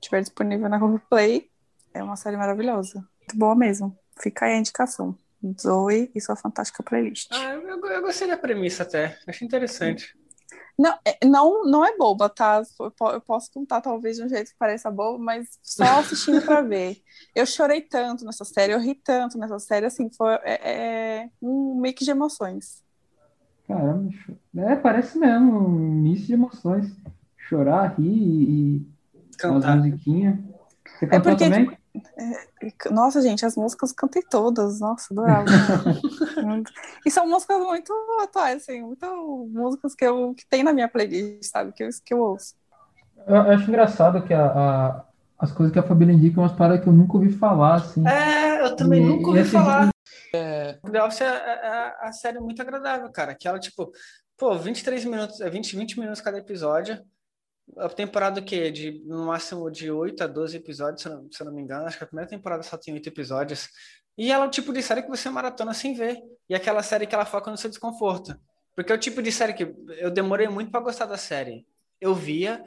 estiver 0.00 0.22
disponível 0.22 0.68
na 0.68 0.78
Globoplay. 0.78 1.51
É 1.94 2.02
uma 2.02 2.16
série 2.16 2.36
maravilhosa. 2.36 2.98
Muito 3.20 3.36
boa 3.36 3.54
mesmo. 3.54 3.96
Fica 4.20 4.46
aí 4.46 4.54
a 4.54 4.58
indicação. 4.58 5.16
Zoe 5.60 6.10
e 6.14 6.20
sua 6.20 6.36
fantástica 6.36 6.82
playlist. 6.82 7.28
Ah, 7.32 7.54
eu, 7.54 7.86
eu- 7.86 8.02
gostei 8.02 8.28
da 8.28 8.36
premissa 8.36 8.84
até. 8.84 9.18
Achei 9.26 9.46
interessante. 9.46 10.16
Não, 10.78 10.96
é, 11.04 11.26
não, 11.26 11.64
não 11.64 11.84
é 11.84 11.96
boba, 11.96 12.28
tá? 12.28 12.62
Eu 12.80 12.90
po- 12.90 13.10
eu 13.10 13.20
posso 13.20 13.50
contar 13.52 13.80
talvez 13.80 14.16
de 14.16 14.24
um 14.24 14.28
jeito 14.28 14.50
que 14.52 14.56
pareça 14.58 14.90
bobo, 14.90 15.18
mas 15.22 15.48
só 15.62 15.84
assistindo 15.98 16.40
pra 16.42 16.62
ver. 16.62 16.96
Eu 17.34 17.44
chorei 17.44 17.80
tanto 17.82 18.24
nessa 18.24 18.44
série, 18.44 18.72
eu 18.72 18.80
ri 18.80 18.94
tanto 18.94 19.36
nessa 19.38 19.58
série, 19.58 19.86
assim, 19.86 20.08
foi 20.16 20.34
é, 20.44 21.22
é 21.24 21.30
um 21.40 21.78
mix 21.80 22.04
de 22.04 22.10
emoções. 22.10 22.82
Caramba, 23.66 24.10
é, 24.56 24.76
parece 24.76 25.18
mesmo 25.18 25.58
um 25.58 25.68
misto 26.02 26.26
de 26.26 26.32
emoções. 26.34 26.86
Chorar, 27.48 27.94
rir 27.98 28.08
e, 28.08 28.76
e 28.76 28.86
as 29.36 29.36
Cantar. 29.36 29.76
musiquinhas. 29.76 30.38
Você 30.98 31.06
cantou 31.06 31.32
porque, 31.32 31.44
também? 31.44 31.64
E, 31.64 31.81
Nossa, 32.90 33.20
gente, 33.20 33.44
as 33.44 33.56
músicas 33.56 33.90
eu 33.90 33.96
cantei 33.96 34.22
todas, 34.22 34.80
nossa, 34.80 35.12
adorava. 35.12 35.44
Muito. 36.42 36.72
e 37.04 37.10
são 37.10 37.28
músicas 37.28 37.58
muito 37.60 37.92
atuais, 38.22 38.62
assim, 38.62 38.80
muito 38.82 39.48
músicas 39.52 39.94
que, 39.94 40.04
eu, 40.04 40.34
que 40.34 40.46
tem 40.48 40.62
na 40.62 40.72
minha 40.72 40.88
playlist, 40.88 41.44
sabe? 41.50 41.72
Que 41.72 41.84
eu, 41.84 41.88
que 42.04 42.14
eu 42.14 42.20
ouço. 42.20 42.54
Eu, 43.26 43.36
eu 43.36 43.50
acho 43.52 43.68
engraçado 43.68 44.22
que 44.24 44.32
a, 44.34 44.46
a- 44.46 45.04
as 45.38 45.52
coisas 45.52 45.72
que 45.72 45.78
a 45.78 45.82
Fabíola 45.82 46.12
indica 46.12 46.34
são 46.36 46.44
umas 46.44 46.52
paradas 46.56 46.82
que 46.82 46.88
eu 46.88 46.92
nunca 46.92 47.14
ouvi 47.16 47.32
falar, 47.32 47.74
assim. 47.76 48.06
É, 48.06 48.62
eu 48.64 48.76
também 48.76 49.02
E- 49.02 49.06
nunca 49.06 49.28
ouvi 49.28 49.40
esse- 49.40 49.50
falar. 49.50 49.90
The 50.32 51.02
Office 51.04 51.20
é, 51.20 51.26
é- 51.26 51.66
é 52.02 52.08
a 52.08 52.12
série 52.12 52.40
muito 52.40 52.62
agradável, 52.62 53.10
cara. 53.10 53.34
Que 53.34 53.46
ela, 53.46 53.58
tipo, 53.58 53.90
pô, 54.38 54.56
23 54.56 55.04
minutos, 55.04 55.40
é 55.40 55.50
20, 55.50 55.76
20 55.76 55.98
minutos 56.00 56.20
cada 56.20 56.38
episódio. 56.38 56.98
A 57.78 57.88
temporada 57.88 58.40
o 58.40 58.44
quê? 58.44 58.70
De, 58.70 59.02
no 59.04 59.26
máximo 59.26 59.70
de 59.70 59.90
8 59.90 60.24
a 60.24 60.26
12 60.26 60.56
episódios, 60.56 61.02
se 61.02 61.08
eu, 61.08 61.12
não, 61.16 61.32
se 61.32 61.42
eu 61.42 61.46
não 61.46 61.54
me 61.54 61.62
engano. 61.62 61.86
Acho 61.86 61.98
que 61.98 62.04
a 62.04 62.06
primeira 62.06 62.28
temporada 62.28 62.62
só 62.62 62.76
tem 62.76 62.94
8 62.94 63.08
episódios. 63.08 63.68
E 64.16 64.30
ela 64.30 64.44
é 64.44 64.48
o 64.48 64.50
tipo 64.50 64.72
de 64.72 64.82
série 64.82 65.02
que 65.02 65.08
você 65.08 65.30
maratona 65.30 65.72
sem 65.72 65.94
ver. 65.94 66.18
E 66.48 66.54
aquela 66.54 66.82
série 66.82 67.06
que 67.06 67.14
ela 67.14 67.24
foca 67.24 67.50
no 67.50 67.56
seu 67.56 67.70
desconforto. 67.70 68.38
Porque 68.74 68.92
é 68.92 68.94
o 68.94 68.98
tipo 68.98 69.22
de 69.22 69.32
série 69.32 69.54
que 69.54 69.74
eu 69.98 70.10
demorei 70.10 70.48
muito 70.48 70.70
pra 70.70 70.80
gostar 70.80 71.06
da 71.06 71.16
série. 71.16 71.66
Eu 72.00 72.14
via, 72.14 72.64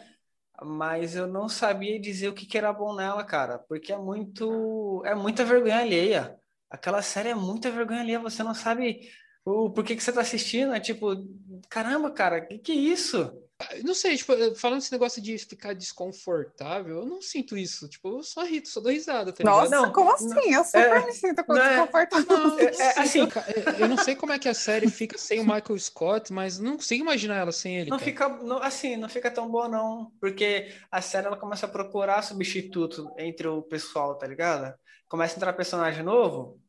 mas 0.64 1.16
eu 1.16 1.28
não 1.28 1.50
sabia 1.50 2.00
dizer 2.00 2.30
o 2.30 2.34
que, 2.34 2.46
que 2.46 2.58
era 2.58 2.74
bom 2.74 2.96
nela, 2.96 3.24
cara. 3.24 3.60
Porque 3.60 3.92
é 3.92 3.98
muito. 3.98 5.04
É 5.06 5.14
muita 5.14 5.44
vergonha 5.44 5.80
alheia. 5.80 6.40
Aquela 6.70 7.02
série 7.02 7.30
é 7.30 7.36
muita 7.36 7.70
vergonha 7.72 8.02
alheia. 8.02 8.20
Você 8.20 8.44
não 8.44 8.54
sabe 8.56 9.02
o 9.44 9.70
porquê 9.70 9.96
que 9.96 10.04
você 10.04 10.12
tá 10.12 10.22
assistindo. 10.22 10.74
É 10.74 10.80
tipo, 10.80 11.16
caramba, 11.70 12.12
cara, 12.12 12.42
que 12.42 12.58
que 12.58 12.72
é 12.72 12.76
isso? 12.76 13.32
Não 13.86 13.94
sei, 13.94 14.18
tipo, 14.18 14.34
falando 14.56 14.80
desse 14.80 14.92
negócio 14.92 15.22
de 15.22 15.38
ficar 15.38 15.74
desconfortável, 15.74 16.98
eu 16.98 17.06
não 17.06 17.22
sinto 17.22 17.58
isso. 17.58 17.88
Tipo, 17.88 18.18
eu 18.18 18.24
só 18.24 18.44
ri, 18.44 18.62
só 18.66 18.82
dou 18.82 18.92
risada, 18.92 19.32
tá? 19.32 19.46
Nossa, 19.46 19.70
Não, 19.72 19.94
como 19.94 20.08
não, 20.10 20.16
assim? 20.16 20.54
Eu 20.54 20.64
super 20.66 20.80
é, 21.02 21.06
me 21.06 21.12
sinto 21.14 21.44
não 21.48 21.58
é- 21.58 21.70
desconfortável. 21.70 22.26
Não, 22.38 22.60
É- 22.60 22.66
é 22.66 23.00
assim- 23.00 23.22
é- 23.22 23.82
eu 23.82 23.88
não 23.88 23.98
sei 23.98 24.14
como 24.14 24.34
é 24.34 24.40
que 24.40 24.50
a 24.50 24.54
série 24.54 24.90
fica 24.90 25.18
sem 25.18 25.40
o 25.40 25.44
Michael 25.44 25.80
Scott, 25.80 26.34
mas 26.34 26.60
não 26.60 26.76
consigo 26.76 27.04
imaginar 27.06 27.38
ela 27.38 27.52
sem 27.54 27.78
ele. 27.78 27.90
Não 27.90 27.98
cara. 27.98 28.12
fica, 28.12 28.28
não- 28.30 28.62
assim, 28.62 28.98
não 28.98 29.08
fica 29.08 29.32
tão 29.32 29.50
boa, 29.50 29.70
não. 29.70 30.12
Porque 30.20 30.74
a 30.92 31.02
série 31.02 31.28
ela 31.28 31.38
começa 31.38 31.66
a 31.66 31.70
procurar 31.70 32.22
substituto 32.24 33.10
entre 33.18 33.48
o 33.48 33.62
pessoal, 33.62 34.18
tá 34.18 34.28
ligado? 34.28 34.74
Começa 35.08 35.36
a 35.36 35.38
entrar 35.38 35.54
personagem 35.54 36.04
novo. 36.04 36.60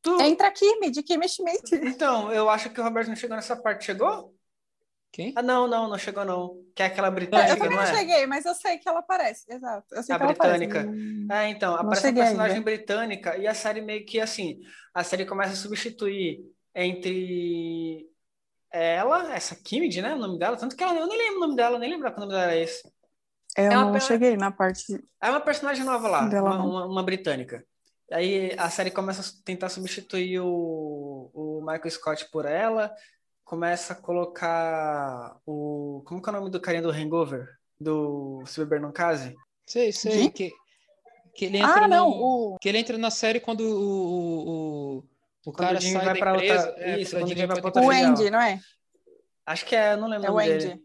Tu... 0.00 0.18
Entra 0.22 0.50
Kimi, 0.52 0.90
de 0.90 1.02
Kimi 1.02 1.28
Schmidt. 1.28 1.74
Então, 1.74 2.32
eu 2.32 2.48
acho 2.48 2.70
que 2.70 2.80
o 2.80 2.84
Roberto 2.84 3.08
não 3.08 3.16
chegou 3.16 3.36
nessa 3.36 3.54
parte. 3.56 3.84
Chegou? 3.84 4.34
Quem? 5.10 5.32
Ah, 5.36 5.42
não, 5.42 5.66
não, 5.66 5.88
não 5.88 5.98
chegou, 5.98 6.24
não. 6.24 6.62
Que 6.74 6.82
é 6.82 6.86
aquela 6.86 7.08
Eu 7.08 7.12
britânica, 7.12 7.56
também 7.56 7.76
não 7.76 7.82
é? 7.82 7.94
cheguei, 7.96 8.26
mas 8.26 8.44
eu 8.44 8.54
sei 8.54 8.78
que 8.78 8.88
ela 8.88 9.00
aparece. 9.00 9.44
Exato. 9.48 9.86
Eu 9.94 10.02
sei 10.02 10.14
A 10.14 10.18
que 10.18 10.24
ela 10.24 10.32
aparece. 10.32 10.66
britânica. 10.66 11.34
É, 11.34 11.48
então, 11.48 11.72
Não 11.72 11.80
aparece 11.80 12.06
a 12.06 12.08
cheguei 12.08 12.22
personagem 12.22 12.56
ainda. 12.58 12.64
britânica 12.64 13.36
e 13.36 13.46
a 13.46 13.54
série 13.54 13.80
meio 13.80 14.04
que 14.04 14.20
assim, 14.20 14.60
a 14.94 15.02
série 15.02 15.24
começa 15.24 15.52
a 15.52 15.56
substituir 15.56 16.40
entre 16.74 18.06
ela, 18.70 19.34
essa 19.34 19.56
Kimid, 19.56 20.00
né, 20.02 20.14
o 20.14 20.18
nome 20.18 20.38
dela, 20.38 20.56
tanto 20.56 20.76
que 20.76 20.82
ela, 20.84 20.94
eu 20.98 21.06
nem 21.06 21.16
lembro 21.18 21.38
o 21.38 21.40
nome 21.40 21.56
dela, 21.56 21.78
nem 21.78 21.90
lembro 21.90 22.10
que 22.12 22.16
o 22.18 22.20
nome 22.20 22.32
dela 22.32 22.52
é 22.52 22.62
esse. 22.62 22.86
Eu 23.56 23.64
É 23.64 23.68
uma 23.70 23.76
não 23.86 23.86
pena- 23.92 24.00
cheguei 24.04 24.36
na 24.36 24.50
parte. 24.52 24.84
É 25.22 25.30
uma 25.30 25.40
personagem 25.40 25.84
nova 25.84 26.06
lá, 26.06 26.28
Dela 26.28 26.50
uma, 26.54 26.64
uma, 26.64 26.86
uma 26.86 27.02
britânica. 27.02 27.64
Aí 28.12 28.54
a 28.58 28.70
série 28.70 28.90
começa 28.90 29.20
a 29.22 29.44
tentar 29.44 29.68
substituir 29.68 30.40
o, 30.40 31.30
o 31.34 31.60
Michael 31.62 31.90
Scott 31.90 32.26
por 32.30 32.44
ela, 32.46 32.94
começa 33.48 33.94
a 33.94 33.96
colocar 33.96 35.38
o... 35.46 36.02
Como 36.04 36.20
que 36.20 36.28
é 36.28 36.32
o 36.32 36.36
nome 36.36 36.50
do 36.50 36.60
carinha 36.60 36.82
do 36.82 36.90
Hangover? 36.90 37.48
Do 37.80 38.42
Se 38.46 38.60
Beber 38.60 38.78
Não 38.78 38.92
Case? 38.92 39.34
Sei, 39.66 39.90
sei. 39.90 40.28
Que, 40.28 40.52
que 41.34 41.46
ele 41.46 41.56
entra 41.56 41.84
Ah, 41.84 41.88
não. 41.88 42.10
no- 42.10 42.16
O... 42.54 42.58
Que 42.60 42.68
ele 42.68 42.76
entra 42.76 42.98
na 42.98 43.10
série 43.10 43.40
quando 43.40 43.60
o, 43.62 43.72
o, 43.72 44.98
o, 44.98 45.04
Quando 45.44 45.56
cara 45.56 45.78
o 45.78 45.80
sai 45.80 45.92
vai 45.94 46.04
da 46.04 46.14
pra 46.20 46.32
outra- 46.34 46.46
empresa. 46.46 46.74
é, 46.76 47.00
isso, 47.00 47.16
quando 47.18 47.32
o 47.32 47.34
vai 47.36 47.46
pra 47.46 47.64
outra 47.64 47.82
o. 47.82 47.90
Andy, 47.90 48.30
não 48.30 48.40
é? 48.40 48.60
Acho 49.46 49.64
que 49.64 49.74
é, 49.74 49.96
não 49.96 50.08
lembro 50.08 50.26
É 50.26 50.30
o 50.30 50.34
nome 50.34 50.50
Andy. 50.52 50.66
dele. 50.68 50.82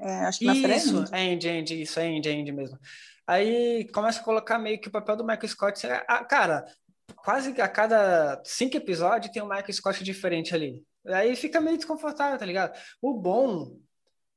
É, 0.00 0.12
acho 0.24 0.38
que 0.38 0.44
na 0.46 0.52
é 0.54 0.76
Isso, 0.76 0.96
Andy. 0.98 1.10
Andy, 1.14 1.48
Andy, 1.50 1.82
isso, 1.82 2.00
Andy, 2.00 2.28
Andy 2.30 2.52
mesmo. 2.52 2.78
Aí 3.26 3.86
começa 3.92 4.20
a 4.20 4.24
colocar 4.24 4.58
meio 4.58 4.80
que 4.80 4.88
o 4.88 4.90
papel 4.90 5.16
do 5.16 5.24
Michael 5.24 5.48
Scott. 5.48 5.86
ah, 5.86 6.24
Cara, 6.24 6.64
quase 7.16 7.52
que 7.52 7.60
a 7.60 7.68
cada 7.68 8.40
cinco 8.44 8.76
episódios 8.78 9.30
tem 9.32 9.42
um 9.42 9.48
Michael 9.48 9.72
Scott 9.74 10.02
diferente 10.02 10.54
ali. 10.54 10.82
Aí 11.08 11.36
fica 11.36 11.60
meio 11.60 11.76
desconfortável, 11.76 12.38
tá 12.38 12.44
ligado? 12.46 12.76
O 13.00 13.14
bom 13.14 13.78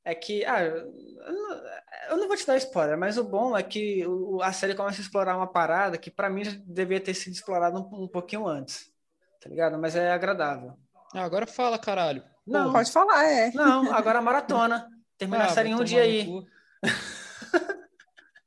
é 0.06 0.14
que. 0.16 0.46
Ah, 0.46 0.62
eu 0.64 2.18
não, 2.18 2.28
vou 2.28 2.36
te 2.38 2.46
dar 2.46 2.58
spoiler, 2.58 2.98
mas 2.98 3.18
o 3.18 3.24
bom 3.24 3.56
é 3.58 3.62
que 3.64 4.06
o- 4.08 4.42
a 4.42 4.52
série 4.54 4.76
começa 4.76 5.00
a 5.00 5.04
explorar 5.04 5.36
uma 5.38 5.48
parada 5.52 5.98
que 5.98 6.10
pra 6.12 6.30
mim 6.30 6.44
já 6.44 6.52
devia 6.66 7.00
ter 7.00 7.14
sido 7.14 7.34
explorada 7.34 7.78
um, 7.80 8.04
um 8.04 8.08
pouquinho 8.08 8.48
antes. 8.48 8.92
Tá 9.42 9.50
ligado? 9.50 9.78
Mas 9.78 9.96
é 9.96 10.12
agradável. 10.12 10.74
Ah, 11.14 11.24
agora 11.24 11.48
fala, 11.48 11.78
caralho. 11.80 12.24
Não, 12.46 12.72
Pode 12.72 12.92
falar, 12.92 13.26
é. 13.26 13.52
não, 13.54 13.94
agora 13.94 14.22
maratona. 14.22 14.88
Termina 15.18 15.44
Ah, 15.44 15.48
a 15.48 15.50
série 15.50 15.70
em 15.70 15.76
um 15.76 15.84
dia 15.84 16.02
aí. 16.02 16.28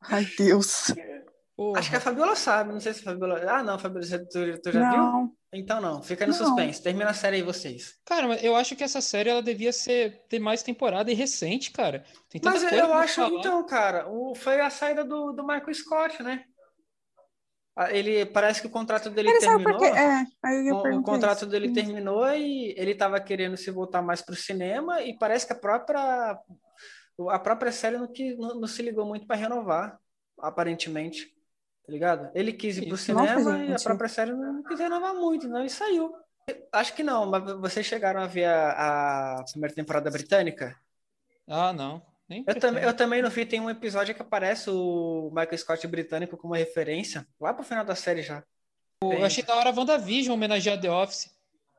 Ai, 0.03 0.27
Deus. 0.37 0.93
Porra. 1.57 1.79
Acho 1.81 1.91
que 1.91 1.97
a 1.97 2.01
Fabiola 2.01 2.35
sabe, 2.35 2.73
não 2.73 2.81
sei 2.81 2.95
se 2.95 3.01
a 3.01 3.05
Fabiola. 3.13 3.41
Ah, 3.51 3.63
não, 3.63 3.79
Fabiola, 3.79 4.07
você- 4.07 4.19
tu, 4.27 4.61
tu 4.63 4.73
já 4.73 4.91
viu? 4.91 4.99
Não. 4.99 5.33
Então 5.55 5.83
não, 5.83 6.03
fica 6.03 6.27
no 6.27 6.33
Não. 6.33 6.39
suspense. 6.39 6.83
Termina 6.83 7.11
a 7.11 7.15
série 7.15 7.37
aí 7.37 7.43
vocês. 7.43 7.95
Cara, 8.07 8.27
mas 8.27 8.43
eu 8.43 8.57
acho 8.57 8.75
que 8.75 8.83
essa 8.83 9.03
série 9.03 9.29
ela 9.29 9.43
devia 9.43 9.71
ser 9.73 10.23
ter 10.29 10.39
mais 10.39 10.63
temporada 10.63 11.11
e 11.11 11.15
recente, 11.15 11.71
cara. 11.71 12.05
Tem 12.31 12.41
tanta 12.41 12.55
Mas 12.59 12.69
coisa 12.71 12.85
eu 12.87 12.95
acho, 12.95 13.15
falar. 13.17 13.39
então, 13.39 13.67
cara, 13.67 14.09
o, 14.09 14.35
foi 14.35 14.59
a 14.63 14.71
saída 14.71 15.05
do, 15.05 15.33
do 15.33 15.43
Michael 15.47 15.75
Scott, 15.75 16.23
né? 16.23 16.45
Ah, 17.77 17.93
Ele 17.93 18.25
parece 18.25 18.63
que 18.63 18.67
o 18.67 18.71
contrato 18.71 19.11
dele 19.11 19.29
Ele 19.29 19.39
terminou. 19.41 19.73
por 19.73 19.79
quê? 19.79 19.87
É, 19.99 20.25
aí 20.43 20.57
eu 20.57 20.63
ia 20.65 20.75
O, 20.75 20.99
o 21.01 21.03
contrato 21.03 21.39
isso. 21.39 21.47
dele 21.47 21.73
terminou 21.73 22.27
e 22.35 22.75
ele 22.79 22.93
estava 22.93 23.21
querendo 23.21 23.57
se 23.59 23.71
voltar 23.71 24.01
mais 24.01 24.23
pro 24.23 24.35
cinema 24.35 25.03
e 25.03 25.17
parece 25.19 25.47
que 25.47 25.53
a 25.53 25.57
própria 25.59 26.39
a 27.31 27.39
própria 27.39 27.71
série 27.73 27.99
não, 27.99 28.11
que, 28.11 28.35
não, 28.37 28.59
não 28.61 28.67
se 28.67 28.83
ligou 28.83 29.05
muito 29.07 29.27
para 29.27 29.37
renovar, 29.37 29.99
aparentemente. 30.39 31.31
Tá 31.85 31.93
ligado? 31.93 32.31
Ele 32.35 32.53
quis 32.53 32.79
ir 32.79 32.87
pro 32.87 32.95
Isso. 32.95 33.05
cinema 33.05 33.65
e 33.65 33.73
a 33.73 33.79
própria 33.79 34.09
série 34.09 34.33
não, 34.33 34.63
quis 34.63 34.79
renovar 34.79 35.15
muito, 35.15 35.49
não, 35.49 35.65
e 35.65 35.71
saiu. 35.71 36.15
Acho 36.73 36.95
que 36.95 37.03
não, 37.03 37.27
mas 37.27 37.43
vocês 37.61 37.87
chegaram 37.87 38.21
a 38.21 38.27
ver 38.27 38.45
a, 38.45 39.41
a 39.41 39.45
primeira 39.51 39.75
temporada 39.75 40.11
britânica? 40.11 40.77
Ah, 41.47 41.73
não. 41.73 42.03
Nem 42.29 42.45
Eu, 42.47 42.59
também 42.59 42.83
eu 42.85 42.95
também 42.95 43.23
não 43.23 43.31
vi, 43.31 43.45
tem 43.45 43.61
um 43.61 43.71
episódio 43.71 44.15
que 44.15 44.23
aparece 44.23 44.71
o 44.71 45.31
Michael 45.31 45.59
Scott 45.59 45.87
britânico 45.87 46.37
como 46.37 46.55
referência, 46.55 47.27
lá 47.41 47.53
pro 47.53 47.65
final 47.65 47.85
da 47.85 47.95
série 47.95 48.23
já. 48.23 48.43
Eu 49.03 49.25
achei 49.25 49.43
da 49.43 49.57
hora 49.57 49.71
a 49.71 49.73
WandaVision 49.73 50.35
homenagear 50.35 50.81
The 50.81 50.91
Office. 50.91 51.31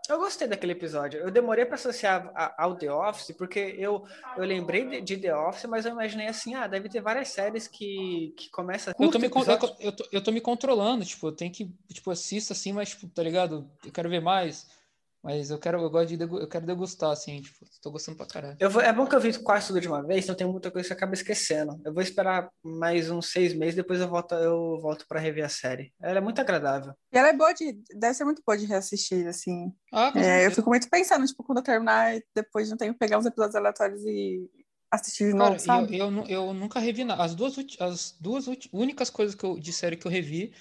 Eu 0.10 0.18
gostei 0.18 0.47
daquele 0.47 0.74
episódio. 0.74 1.20
Eu 1.22 1.32
demorei 1.32 1.66
para 1.66 1.76
associar 1.76 2.30
ao 2.58 2.76
The 2.76 2.91
Office, 2.91 3.34
porque 3.38 3.76
eu, 3.78 4.06
eu 4.36 4.43
lembrei 4.43 4.86
de, 4.86 5.01
de 5.01 5.18
The 5.18 5.36
Office, 5.36 5.66
mas 5.66 5.86
eu 5.86 5.93
imaginei 5.93 6.28
assim, 6.28 6.54
ah, 6.56 6.68
deve 6.68 6.89
ter 6.89 7.01
várias 7.01 7.30
séries 7.30 7.70
que, 7.70 8.34
que 8.36 8.49
começa 8.49 8.93
Eu 8.99 9.10
tô, 9.10 9.18
me, 9.18 9.28
eu, 9.28 9.76
eu 9.80 9.91
tô, 9.95 10.08
eu 10.12 10.22
tô 10.22 10.32
me 10.32 10.41
controlando, 10.41 11.06
tipo, 11.06 11.28
eu 11.28 11.32
tenho 11.32 11.51
que, 11.54 11.72
tipo, 11.91 12.12
assisto 12.12 12.51
assim, 12.51 12.74
mas, 12.74 12.89
tipo, 12.89 13.08
tá 13.08 13.24
ligado? 13.24 13.70
Eu 13.84 13.91
quero 13.91 14.10
ver 14.10 14.22
mais. 14.22 14.68
Mas 15.24 15.49
eu 15.49 15.57
quero, 15.57 15.82
eu 15.82 15.89
gosto 15.89 16.17
de 16.17 16.21
eu 16.21 16.47
quero 16.49 16.65
degustar, 16.65 17.11
assim, 17.11 17.41
tipo, 17.41 17.65
tô 17.82 17.89
gostando 17.91 18.17
pra 18.17 18.26
caralho. 18.26 18.57
Eu 18.59 18.69
vou- 18.69 18.82
é 18.82 18.91
bom 18.91 19.07
que 19.07 19.15
eu 19.15 19.21
vi 19.21 19.41
quase 19.41 19.67
tudo 19.67 19.80
de 19.80 19.88
uma 19.88 20.05
vez, 20.05 20.26
então 20.26 20.36
tem 20.36 20.45
muita 20.45 20.69
coisa 20.69 20.86
que 20.86 20.93
eu 20.93 20.97
acabo 20.97 21.13
esquecendo. 21.13 21.80
Eu 21.86 21.93
vou 21.93 22.03
esperar 22.03 22.49
mais 22.61 23.09
uns 23.09 23.32
seis 23.32 23.53
meses, 23.53 23.74
depois 23.76 24.01
eu 24.01 24.09
volto, 24.09 24.36
eu 24.36 24.80
volto 24.82 25.05
para 25.07 25.21
rever 25.21 25.45
a 25.45 25.49
série. 25.49 25.93
Ela 26.01 26.17
é 26.17 26.21
muito 26.21 26.41
agradável. 26.41 26.93
E 27.13 27.17
ela 27.17 27.30
é 27.30 27.34
boa 27.34 27.53
de. 27.53 27.71
Deve 27.95 28.13
ser 28.13 28.26
muito 28.26 28.41
boa 28.45 28.57
de 28.57 28.65
reassistir, 28.65 29.26
assim. 29.26 29.71
Ah, 29.93 30.11
É, 30.13 30.45
eu 30.45 30.51
fico 30.51 30.69
muito 30.69 30.89
pensando, 30.89 31.26
tipo, 31.26 31.41
quando 31.41 31.59
eu 31.59 31.63
terminar, 31.63 32.19
depois 32.36 32.67
de 32.67 32.74
um 32.74 32.78
tempo, 32.78 32.99
pegar 32.99 33.17
uns 33.17 33.26
episódios 33.26 33.55
aleatórios 33.55 34.03
e 34.05 34.49
assistir 34.91 35.30
de 35.32 35.34
novo, 35.34 35.53
eu, 35.55 35.59
sabe? 35.59 35.97
eu, 35.97 36.11
nu- 36.11 36.26
eu 36.28 36.53
nunca 36.53 36.80
revi 36.82 37.05
nada. 37.05 37.24
As 37.24 37.34
duas, 37.34 37.55
as 37.80 38.11
duas 38.19 38.45
únicas 38.74 39.09
coisas 39.09 39.36
que 39.36 39.45
eu, 39.45 39.57
de 39.57 39.71
série 39.71 39.95
que 39.95 40.05
eu 40.05 40.11
revi, 40.11 40.53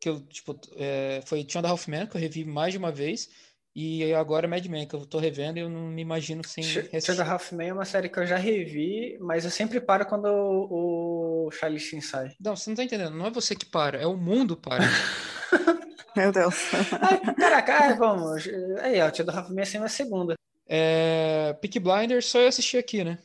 que 0.00 0.08
eu, 0.08 0.20
tipo, 0.26 0.58
é, 0.76 1.22
foi 1.26 1.44
Two 1.44 1.60
and 1.60 1.66
a 1.66 1.70
Half 1.70 1.86
Men, 1.88 2.06
que 2.08 2.16
eu 2.16 2.20
revi 2.20 2.44
mais 2.44 2.72
de 2.72 2.78
uma 2.78 2.90
vez, 2.90 3.28
e 3.74 4.12
agora 4.14 4.48
Mad 4.48 4.64
Men, 4.66 4.86
que 4.86 4.94
eu 4.94 5.06
tô 5.06 5.18
revendo 5.18 5.58
e 5.58 5.62
eu 5.62 5.68
não 5.68 5.88
me 5.88 6.02
imagino 6.02 6.42
sem 6.46 6.64
Two 6.64 6.82
reassistir. 6.90 7.20
and 7.20 7.22
a 7.22 7.32
Half 7.32 7.52
Men 7.52 7.68
é 7.68 7.72
uma 7.72 7.84
série 7.84 8.08
que 8.08 8.18
eu 8.18 8.26
já 8.26 8.36
revi, 8.36 9.16
mas 9.20 9.44
eu 9.44 9.50
sempre 9.50 9.80
paro 9.80 10.06
quando 10.06 10.26
o, 10.26 11.46
o 11.46 11.50
Charlie 11.52 11.78
Sheen 11.78 12.00
sai. 12.00 12.34
Não, 12.40 12.56
você 12.56 12.68
não 12.68 12.76
tá 12.76 12.82
entendendo. 12.84 13.14
Não 13.16 13.26
é 13.26 13.30
você 13.30 13.54
que 13.54 13.66
para, 13.66 13.98
é 13.98 14.06
o 14.06 14.16
mundo 14.16 14.56
para. 14.56 14.84
Meu 16.16 16.32
Deus. 16.32 16.54
Ai, 17.00 17.34
caraca, 17.34 17.72
ai, 17.72 17.96
vamos. 17.96 18.44
Aí, 18.80 19.00
ó, 19.00 19.10
Two 19.10 19.24
and 19.24 19.32
a 19.32 19.38
Half 19.38 19.50
Men 19.50 19.62
é 19.62 19.64
sempre 19.64 19.86
a 19.86 19.90
segunda. 19.90 20.34
É, 20.66 21.52
Peaky 21.60 21.78
Blinders, 21.78 22.26
só 22.26 22.40
eu 22.40 22.48
assisti 22.48 22.76
aqui, 22.76 23.04
né? 23.04 23.18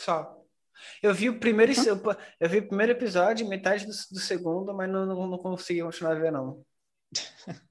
Só. 0.00 0.36
Eu 1.02 1.12
vi 1.12 1.28
o 1.28 1.38
primeiro, 1.38 1.72
eu 2.40 2.48
vi 2.48 2.58
o 2.58 2.68
primeiro 2.68 2.92
episódio, 2.92 3.48
metade 3.48 3.84
do, 3.84 3.90
do 3.92 4.20
segundo, 4.20 4.72
mas 4.74 4.88
não, 4.88 5.06
não, 5.06 5.26
não 5.26 5.38
consegui 5.38 5.82
continuar 5.82 6.12
a 6.12 6.18
ver, 6.18 6.32
não. 6.32 6.62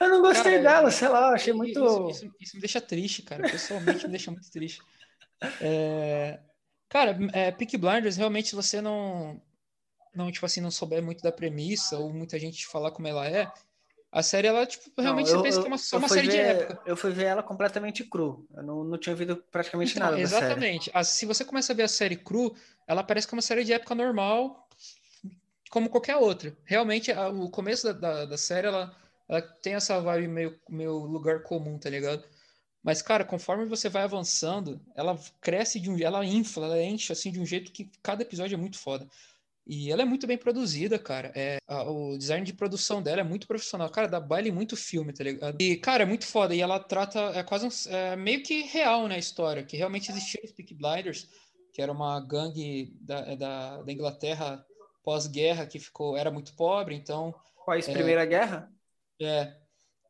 Eu 0.00 0.08
não 0.08 0.20
gostei 0.22 0.58
Cara, 0.58 0.62
dela, 0.62 0.90
sei 0.90 1.08
lá, 1.08 1.32
achei 1.34 1.52
Isso, 1.52 1.56
muito. 1.58 2.10
isso, 2.10 2.34
isso 2.40 2.56
me 2.56 2.60
deixa 2.60 2.80
triste, 2.80 3.22
cara. 3.22 3.42
Pessoalmente 3.48 4.04
me 4.06 4.10
deixa 4.12 4.30
muito 4.30 4.50
triste. 4.50 4.80
É, 5.60 6.40
Cara, 6.88 7.16
é, 7.32 7.50
Peaky 7.52 7.76
Blinders, 7.76 8.16
realmente, 8.16 8.48
se 8.48 8.54
você 8.54 8.80
não, 8.80 9.40
não, 10.14 10.32
tipo 10.32 10.46
assim, 10.46 10.60
não 10.60 10.70
souber 10.70 11.02
muito 11.02 11.22
da 11.22 11.30
premissa, 11.30 11.98
ou 11.98 12.12
muita 12.12 12.38
gente 12.38 12.66
falar 12.66 12.90
como 12.92 13.06
ela 13.08 13.28
é, 13.28 13.50
a 14.10 14.22
série, 14.22 14.48
ela, 14.48 14.64
tipo, 14.64 14.90
realmente 15.00 15.30
Não, 15.30 15.36
eu- 15.36 15.42
pensa 15.42 15.58
que 15.60 15.66
é 15.66 15.68
uma, 15.68 15.78
só 15.78 15.98
uma 15.98 16.08
série 16.08 16.28
de 16.28 16.36
ver- 16.38 16.62
época. 16.62 16.82
Eu 16.86 16.96
fui 16.96 17.12
ver 17.12 17.24
ela 17.26 17.42
completamente 17.42 18.04
cru. 18.04 18.46
Eu 18.54 18.62
não, 18.62 18.84
não 18.84 18.96
tinha 18.98 19.12
ouvido 19.12 19.36
praticamente 19.50 19.92
Então, 19.92 20.02
nada 20.04 20.16
da 20.16 20.26
série. 20.26 20.44
exatamente. 20.44 20.90
Ah, 20.94 21.04
se 21.04 21.26
você 21.26 21.44
começa 21.44 21.72
a 21.72 21.76
ver 21.76 21.82
a 21.82 21.88
série 21.88 22.16
cru, 22.16 22.56
ela 22.86 23.02
parece 23.04 23.28
que 23.28 23.34
é 23.34 23.36
uma 23.36 23.42
série 23.42 23.64
de 23.64 23.72
época 23.74 23.94
normal, 23.94 24.67
como 25.70 25.88
qualquer 25.90 26.16
outra. 26.16 26.56
Realmente, 26.64 27.10
a- 27.12 27.28
o 27.28 27.50
começo 27.50 27.86
da, 27.86 27.92
da, 27.92 28.24
da 28.26 28.38
série, 28.38 28.66
ela, 28.68 28.94
ela 29.28 29.42
tem 29.42 29.74
essa 29.74 30.00
vibe 30.00 30.28
meio, 30.28 30.60
meio 30.68 30.92
lugar 30.98 31.42
comum, 31.42 31.78
tá 31.78 31.90
ligado? 31.90 32.24
Mas, 32.82 33.02
cara, 33.02 33.24
conforme 33.24 33.66
você 33.66 33.88
vai 33.88 34.02
avançando, 34.04 34.80
ela 34.94 35.18
cresce 35.40 35.80
de 35.80 35.90
um, 35.90 35.98
ela 35.98 36.24
infla, 36.24 36.66
ela 36.66 36.82
enche 36.82 37.12
assim 37.12 37.30
de 37.32 37.40
um 37.40 37.46
jeito 37.46 37.72
que 37.72 37.90
cada 38.02 38.22
episódio 38.22 38.54
é 38.54 38.58
muito 38.58 38.78
foda. 38.78 39.06
E 39.66 39.92
ela 39.92 40.00
é 40.02 40.04
muito 40.06 40.26
bem 40.26 40.38
produzida, 40.38 40.98
cara. 40.98 41.30
É, 41.34 41.58
a- 41.66 41.82
o 41.90 42.16
design 42.16 42.44
de 42.46 42.54
produção 42.54 43.02
dela 43.02 43.20
é 43.20 43.24
muito 43.24 43.46
profissional. 43.46 43.90
Cara, 43.90 44.08
dá 44.08 44.18
baile 44.18 44.50
muito 44.50 44.76
filme, 44.76 45.12
tá 45.12 45.22
ligado? 45.24 45.60
E, 45.60 45.76
cara, 45.76 46.04
é 46.04 46.06
muito 46.06 46.26
foda. 46.26 46.54
E 46.54 46.60
ela 46.60 46.78
trata, 46.80 47.20
é 47.34 47.42
quase 47.42 47.66
um, 47.66 47.92
é 47.92 48.16
meio 48.16 48.42
que 48.42 48.62
real, 48.62 49.06
né, 49.08 49.16
a 49.16 49.18
história. 49.18 49.62
Que 49.64 49.76
realmente 49.76 50.10
existiam 50.10 50.42
os 50.44 50.52
Peaky 50.52 50.74
Blinders, 50.74 51.28
que 51.74 51.82
era 51.82 51.92
uma 51.92 52.18
gangue 52.20 52.96
da, 53.00 53.34
da, 53.34 53.82
da 53.82 53.92
Inglaterra 53.92 54.64
pós-guerra 55.08 55.66
que 55.66 55.78
ficou, 55.78 56.18
era 56.18 56.30
muito 56.30 56.52
pobre, 56.54 56.94
então 56.94 57.34
Quais 57.64 57.88
Primeira 57.88 58.26
Guerra? 58.26 58.70
é, 59.18 59.56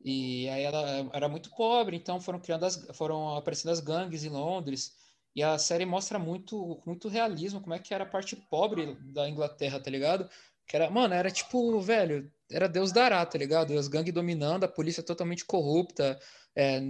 e 0.04 0.48
aí 0.48 0.64
ela 0.64 1.08
era 1.12 1.28
muito 1.28 1.50
pobre, 1.50 1.96
então 1.96 2.20
foram 2.20 2.40
criando 2.40 2.64
as, 2.64 2.84
foram 2.96 3.36
aparecendo 3.36 3.70
as 3.70 3.78
gangues 3.78 4.24
em 4.24 4.28
Londres, 4.28 4.96
e 5.36 5.40
a 5.40 5.56
série 5.56 5.86
mostra 5.86 6.18
muito, 6.18 6.82
muito 6.84 7.06
realismo 7.06 7.60
como 7.60 7.74
é 7.74 7.78
que 7.78 7.94
era 7.94 8.02
a 8.02 8.08
parte 8.08 8.34
pobre 8.34 8.96
da 9.12 9.28
Inglaterra, 9.28 9.78
tá 9.78 9.88
ligado? 9.88 10.28
Que 10.66 10.74
era, 10.74 10.90
mano, 10.90 11.14
era 11.14 11.30
tipo, 11.30 11.80
velho, 11.80 12.28
era 12.50 12.68
Deus 12.68 12.92
dará, 12.92 13.24
tá 13.26 13.36
ligado? 13.38 13.76
As 13.78 13.88
gangues 13.88 14.12
dominando, 14.12 14.64
a 14.64 14.68
polícia 14.68 15.02
totalmente 15.02 15.44
corrupta, 15.44 16.18
é, 16.56 16.80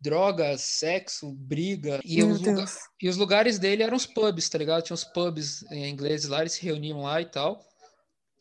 drogas, 0.00 0.60
sexo, 0.62 1.32
briga, 1.32 2.00
e 2.04 2.22
os, 2.22 2.40
lugar- 2.40 2.66
e 3.02 3.08
os 3.08 3.16
lugares 3.16 3.58
dele 3.58 3.82
eram 3.82 3.96
os 3.96 4.06
pubs, 4.06 4.48
tá 4.48 4.58
ligado? 4.58 4.82
Tinha 4.82 4.94
os 4.94 5.04
pubs 5.04 5.62
em 5.70 5.88
inglês 5.88 6.24
lá, 6.26 6.40
eles 6.40 6.52
se 6.52 6.62
reuniam 6.62 7.02
lá 7.02 7.20
e 7.20 7.26
tal. 7.26 7.64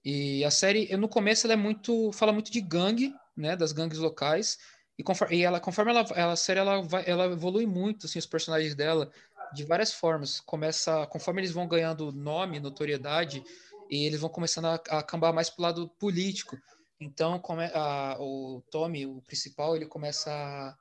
E 0.03 0.43
a 0.43 0.51
série, 0.51 0.87
eu, 0.91 0.97
no 0.97 1.09
começo, 1.09 1.47
ela 1.47 1.53
é 1.53 1.57
muito, 1.57 2.11
fala 2.11 2.31
muito 2.31 2.51
de 2.51 2.61
gangue, 2.61 3.13
né, 3.35 3.55
das 3.55 3.71
gangues 3.71 3.97
locais. 3.97 4.57
E 4.97 5.03
conforme, 5.03 5.37
e 5.37 5.43
ela, 5.43 5.59
conforme 5.59 5.91
ela, 5.91 6.05
ela, 6.15 6.33
a 6.33 6.35
série 6.35 6.59
ela, 6.59 6.81
vai, 6.81 7.03
ela 7.07 7.25
evolui 7.25 7.65
muito, 7.65 8.05
assim, 8.05 8.19
os 8.19 8.25
personagens 8.25 8.75
dela, 8.75 9.11
de 9.53 9.63
várias 9.63 9.93
formas. 9.93 10.39
Começa, 10.39 11.07
conforme 11.07 11.41
eles 11.41 11.51
vão 11.51 11.67
ganhando 11.67 12.11
nome, 12.11 12.59
notoriedade, 12.59 13.43
e 13.89 14.05
eles 14.05 14.19
vão 14.19 14.29
começando 14.29 14.65
a, 14.65 14.75
a 14.75 15.03
cambar 15.03 15.33
mais 15.33 15.49
pro 15.49 15.63
lado 15.63 15.89
político. 15.99 16.57
Então, 16.99 17.39
come, 17.39 17.65
a, 17.73 18.17
o 18.19 18.63
Tommy, 18.71 19.05
o 19.05 19.21
principal, 19.21 19.75
ele 19.75 19.85
começa 19.85 20.31
a... 20.31 20.75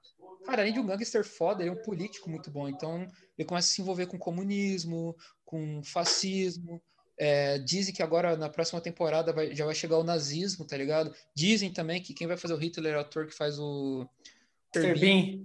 Cara, 0.47 0.63
além 0.63 0.75
de 0.75 0.79
um 0.79 0.87
gangster 0.87 1.25
foda, 1.25 1.63
ele 1.63 1.71
é 1.71 1.73
um 1.73 1.83
político 1.83 2.29
muito 2.29 2.51
bom. 2.51 2.69
Então, 2.69 3.11
ele 3.37 3.49
começa 3.49 3.69
a 3.69 3.75
se 3.75 3.81
envolver 3.81 4.07
com 4.07 4.19
comunismo, 4.19 5.17
com 5.45 5.83
fascismo. 5.83 6.81
É, 7.17 7.59
dizem 7.59 7.95
que 7.95 8.03
agora, 8.03 8.37
na 8.37 8.49
próxima 8.49 8.81
temporada, 8.81 9.33
vai- 9.33 9.55
já 9.55 9.65
vai 9.65 9.75
chegar 9.75 9.99
o 9.99 10.05
nazismo, 10.05 10.65
tá 10.65 10.77
ligado? 10.77 11.15
Dizem 11.35 11.73
também 11.73 12.03
que 12.03 12.13
quem 12.13 12.27
vai 12.27 12.37
fazer 12.37 12.55
o 12.55 12.59
Hitler 12.59 12.95
é 12.95 12.97
o 12.99 13.01
ator 13.01 13.27
que 13.27 13.35
faz 13.35 13.59
o... 13.59 14.07
Bean. 14.75 15.45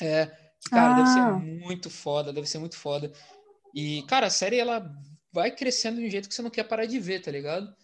É, 0.00 0.26
cara, 0.70 0.94
deve 0.94 1.08
Ah. 1.08 1.12
ser 1.12 1.22
muito 1.60 1.90
foda, 1.90 2.32
deve 2.32 2.48
ser 2.48 2.58
muito 2.58 2.76
foda. 2.76 3.12
E, 3.74 4.02
cara, 4.04 4.26
a 4.26 4.30
série, 4.30 4.58
ela 4.58 4.80
vai 5.32 5.50
crescendo 5.54 6.00
de 6.00 6.06
um 6.06 6.10
jeito 6.10 6.28
que 6.28 6.34
você 6.34 6.42
não 6.42 6.50
quer 6.50 6.64
parar 6.64 6.86
de 6.86 6.98
ver, 6.98 7.20
tá 7.20 7.30
ligado? 7.30 7.74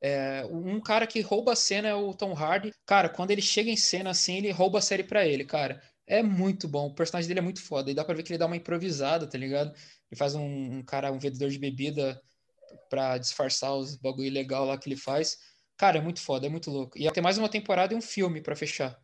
É, 0.00 0.44
um 0.50 0.80
cara 0.80 1.06
que 1.06 1.20
rouba 1.20 1.52
a 1.52 1.56
cena 1.56 1.88
é 1.88 1.94
o 1.94 2.12
Tom 2.12 2.32
Hardy. 2.34 2.72
Cara, 2.84 3.08
quando 3.08 3.30
ele 3.30 3.42
chega 3.42 3.70
em 3.70 3.76
cena 3.76 4.10
assim, 4.10 4.38
ele 4.38 4.50
rouba 4.50 4.78
a 4.78 4.82
série 4.82 5.04
pra 5.04 5.24
ele, 5.26 5.44
cara. 5.44 5.80
É 6.06 6.22
muito 6.22 6.66
bom. 6.66 6.88
O 6.88 6.94
personagem 6.94 7.28
dele 7.28 7.38
é 7.40 7.42
muito 7.42 7.62
foda. 7.62 7.90
E 7.90 7.94
dá 7.94 8.04
pra 8.04 8.14
ver 8.14 8.22
que 8.24 8.32
ele 8.32 8.38
dá 8.38 8.46
uma 8.46 8.56
improvisada, 8.56 9.26
tá 9.28 9.38
ligado? 9.38 9.70
Ele 10.10 10.18
faz 10.18 10.34
um, 10.34 10.42
um 10.78 10.82
cara, 10.82 11.12
um 11.12 11.18
vendedor 11.18 11.48
de 11.48 11.58
bebida 11.58 12.20
pra 12.90 13.16
disfarçar 13.18 13.74
os 13.76 13.96
bagulho 13.96 14.26
ilegal 14.26 14.64
lá 14.64 14.76
que 14.76 14.88
ele 14.88 14.96
faz. 14.96 15.38
Cara, 15.76 15.98
é 15.98 16.00
muito 16.00 16.20
foda, 16.20 16.46
é 16.46 16.50
muito 16.50 16.70
louco. 16.70 16.98
E 16.98 17.10
tem 17.12 17.22
mais 17.22 17.38
uma 17.38 17.48
temporada 17.48 17.94
e 17.94 17.96
um 17.96 18.02
filme 18.02 18.40
pra 18.40 18.56
fechar, 18.56 18.98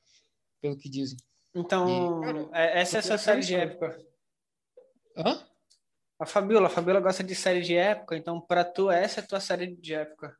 pelo 0.61 0.76
que 0.76 0.88
dizem. 0.88 1.16
Então, 1.55 1.88
E, 1.88 2.20
cara, 2.20 2.49
é- 2.53 2.80
essa 2.80 2.96
é 2.96 3.01
a 3.01 3.03
sua 3.03 3.18
série 3.18 3.40
de 3.40 3.55
pensando. 3.55 3.70
época. 3.70 4.07
Hã? 5.16 5.47
A 6.18 6.26
Fabiola, 6.26 6.66
a 6.66 6.70
Fabiola 6.70 7.00
gosta 7.00 7.22
de 7.22 7.34
série 7.34 7.60
de 7.60 7.74
época, 7.74 8.16
então 8.16 8.40
pra 8.40 8.64
tu 8.64 8.90
essa 8.90 9.20
é 9.20 9.22
a 9.22 9.26
tua 9.26 9.40
série 9.40 9.76
de 9.76 9.94
época. 9.94 10.36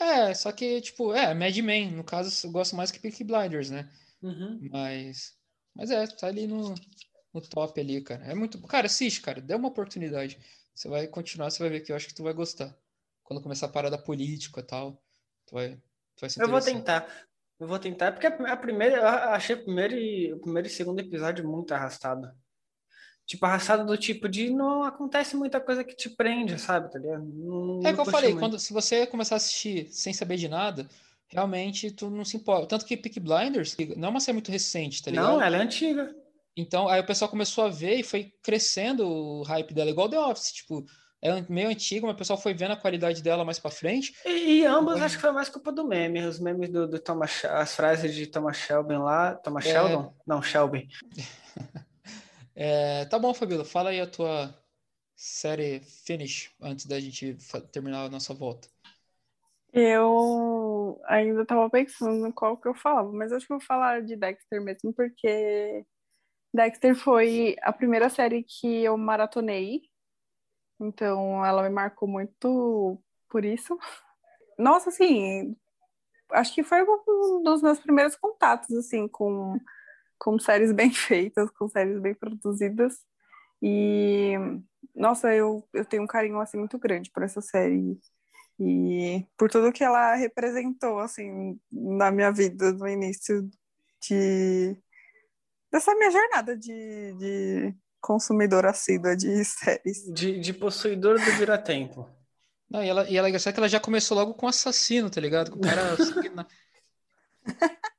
É, 0.00 0.32
só 0.34 0.50
que, 0.52 0.80
tipo, 0.80 1.12
é, 1.12 1.34
Mad 1.34 1.56
Men, 1.58 1.90
no 1.90 2.02
caso, 2.02 2.46
eu 2.46 2.50
gosto 2.50 2.74
mais 2.74 2.90
que 2.90 2.98
Peaky 2.98 3.24
Blinders, 3.24 3.70
né? 3.70 3.90
Uhum. 4.22 4.58
Mas, 4.70 5.36
mas 5.74 5.90
é, 5.90 6.06
tá 6.06 6.28
ali 6.28 6.46
no, 6.46 6.74
no 7.32 7.40
top 7.40 7.78
ali, 7.78 8.00
cara. 8.00 8.24
É 8.24 8.34
muito, 8.34 8.60
cara, 8.62 8.86
assiste, 8.86 9.20
cara, 9.20 9.40
dê 9.40 9.54
uma 9.54 9.68
oportunidade. 9.68 10.38
Você 10.74 10.88
vai 10.88 11.06
continuar, 11.06 11.50
você 11.50 11.62
vai 11.62 11.68
ver 11.68 11.80
que 11.80 11.92
eu 11.92 11.96
acho 11.96 12.08
que 12.08 12.14
tu 12.14 12.22
vai 12.22 12.32
gostar. 12.32 12.74
Quando 13.22 13.42
começar 13.42 13.66
a 13.66 13.72
parada 13.72 13.98
política 13.98 14.60
e 14.60 14.64
tal, 14.64 15.02
tu 15.46 15.54
vai, 15.54 15.76
tu 16.16 16.20
vai 16.22 16.30
se 16.30 16.40
Eu 16.40 16.48
vou 16.48 16.60
tentar. 16.60 17.06
Eu 17.60 17.68
vou 17.68 17.78
tentar, 17.78 18.12
porque 18.12 18.26
a 18.26 18.52
a 18.52 18.56
primeira, 18.56 18.96
eu 18.96 19.06
achei 19.06 19.54
o 19.54 19.62
primeiro 19.62 19.94
e 19.94 20.32
o 20.32 20.40
primeiro 20.40 20.66
e 20.66 20.70
segundo 20.70 20.98
episódio 20.98 21.46
muito 21.46 21.72
arrastado. 21.72 22.34
Tipo, 23.26 23.46
arrastado 23.46 23.86
do 23.86 23.96
tipo 23.96 24.28
de 24.28 24.50
não 24.50 24.82
acontece 24.82 25.36
muita 25.36 25.60
coisa 25.60 25.82
que 25.84 25.94
te 25.96 26.10
prende, 26.10 26.58
sabe? 26.60 26.90
Tá 26.90 26.98
ligado? 26.98 27.24
Não, 27.24 27.80
É 27.84 27.90
o 27.92 27.94
que 27.94 28.00
eu 28.00 28.04
falei, 28.04 28.30
muito. 28.30 28.40
quando, 28.40 28.58
se 28.58 28.72
você 28.72 29.06
começar 29.06 29.34
a 29.34 29.38
assistir 29.38 29.88
sem 29.92 30.12
saber 30.12 30.36
de 30.36 30.48
nada, 30.48 30.86
realmente 31.28 31.90
tu 31.90 32.10
não 32.10 32.24
se 32.24 32.36
importa. 32.36 32.66
Tanto 32.66 32.84
que 32.84 32.96
Peaky 32.96 33.20
Blinders 33.20 33.76
não 33.96 34.08
é 34.08 34.10
uma 34.10 34.20
série 34.20 34.34
muito 34.34 34.50
recente, 34.50 35.02
tá 35.02 35.10
ligado? 35.10 35.28
Não, 35.28 35.40
ela 35.42 35.56
é 35.56 35.60
antiga. 35.60 36.14
Então, 36.56 36.88
aí 36.88 37.00
o 37.00 37.06
pessoal 37.06 37.30
começou 37.30 37.64
a 37.64 37.68
ver 37.70 37.94
e 37.96 38.02
foi 38.02 38.32
crescendo 38.42 39.06
o 39.08 39.42
hype 39.44 39.72
dela, 39.72 39.88
igual 39.88 40.08
The 40.10 40.18
Office, 40.18 40.52
tipo, 40.52 40.84
é 41.22 41.42
meio 41.48 41.68
antiga, 41.70 42.04
mas 42.06 42.14
o 42.14 42.18
pessoal 42.18 42.38
foi 42.38 42.52
vendo 42.52 42.72
a 42.72 42.76
qualidade 42.76 43.22
dela 43.22 43.44
mais 43.44 43.58
pra 43.58 43.70
frente. 43.70 44.12
E, 44.26 44.58
e 44.58 44.66
ambos 44.66 45.00
acho 45.00 45.14
que 45.16 45.22
foi 45.22 45.30
mais 45.32 45.48
culpa 45.48 45.72
do 45.72 45.86
meme. 45.86 46.20
Os 46.26 46.38
memes 46.40 46.68
do, 46.68 46.86
do 46.86 46.98
Thomas, 46.98 47.42
as 47.46 47.74
frases 47.74 48.14
de 48.14 48.26
Thomas 48.26 48.56
Shelby 48.58 48.96
lá. 48.96 49.36
Thomas 49.36 49.64
É. 49.64 49.70
Sheldon? 49.72 50.12
Não, 50.26 50.42
Shelby. 50.42 50.88
É, 52.54 53.04
tá 53.06 53.18
bom, 53.18 53.32
Fabíola, 53.32 53.64
fala 53.64 53.90
aí 53.90 54.00
a 54.00 54.06
tua 54.06 54.54
série 55.16 55.80
finish 55.80 56.54
antes 56.60 56.86
da 56.86 56.98
gente 57.00 57.36
terminar 57.72 58.04
a 58.04 58.08
nossa 58.08 58.34
volta. 58.34 58.68
Eu 59.72 61.00
ainda 61.06 61.46
tava 61.46 61.70
pensando 61.70 62.32
qual 62.34 62.58
que 62.58 62.68
eu 62.68 62.74
falava, 62.74 63.10
mas 63.10 63.32
acho 63.32 63.46
que 63.46 63.54
vou 63.54 63.60
falar 63.60 64.02
de 64.02 64.16
Dexter 64.16 64.60
mesmo, 64.60 64.92
porque 64.92 65.86
Dexter 66.52 66.94
foi 66.94 67.56
a 67.62 67.72
primeira 67.72 68.10
série 68.10 68.42
que 68.42 68.84
eu 68.84 68.98
maratonei, 68.98 69.82
então 70.78 71.44
ela 71.44 71.62
me 71.62 71.70
marcou 71.70 72.06
muito 72.06 73.02
por 73.30 73.44
isso. 73.46 73.78
Nossa, 74.58 74.90
assim, 74.90 75.56
acho 76.32 76.54
que 76.54 76.62
foi 76.62 76.82
um 76.82 77.42
dos 77.42 77.62
meus 77.62 77.80
primeiros 77.80 78.14
contatos, 78.16 78.70
assim, 78.76 79.08
com 79.08 79.58
com 80.22 80.38
séries 80.38 80.70
bem 80.70 80.90
feitas, 80.94 81.50
com 81.50 81.68
séries 81.68 82.00
bem 82.00 82.14
produzidas. 82.14 82.94
E, 83.60 84.34
nossa, 84.94 85.34
eu, 85.34 85.68
eu 85.72 85.84
tenho 85.84 86.04
um 86.04 86.06
carinho, 86.06 86.38
assim, 86.38 86.58
muito 86.58 86.78
grande 86.78 87.10
por 87.10 87.24
essa 87.24 87.40
série. 87.40 87.98
E 88.60 89.26
por 89.36 89.50
tudo 89.50 89.72
que 89.72 89.82
ela 89.82 90.14
representou, 90.14 91.00
assim, 91.00 91.58
na 91.72 92.12
minha 92.12 92.30
vida, 92.30 92.72
no 92.72 92.86
início 92.86 93.50
de... 94.00 94.76
Dessa 95.72 95.94
minha 95.94 96.10
jornada 96.10 96.56
de, 96.56 97.14
de 97.14 97.74
consumidora 98.00 98.70
assídua 98.70 99.16
de 99.16 99.42
séries. 99.44 100.04
De, 100.12 100.38
de 100.38 100.52
possuidor 100.52 101.18
do 101.18 101.32
vira-tempo. 101.32 102.08
Não, 102.70 102.82
e 102.82 102.88
ela, 102.88 103.08
e 103.08 103.16
ela 103.16 103.28
é 103.28 103.32
que 103.32 103.58
ela 103.58 103.68
já 103.68 103.80
começou 103.80 104.16
logo 104.16 104.34
com 104.34 104.46
assassino, 104.46 105.10
tá 105.10 105.20
ligado? 105.20 105.50
Com 105.50 105.58
o 105.58 105.62
cara 105.62 105.96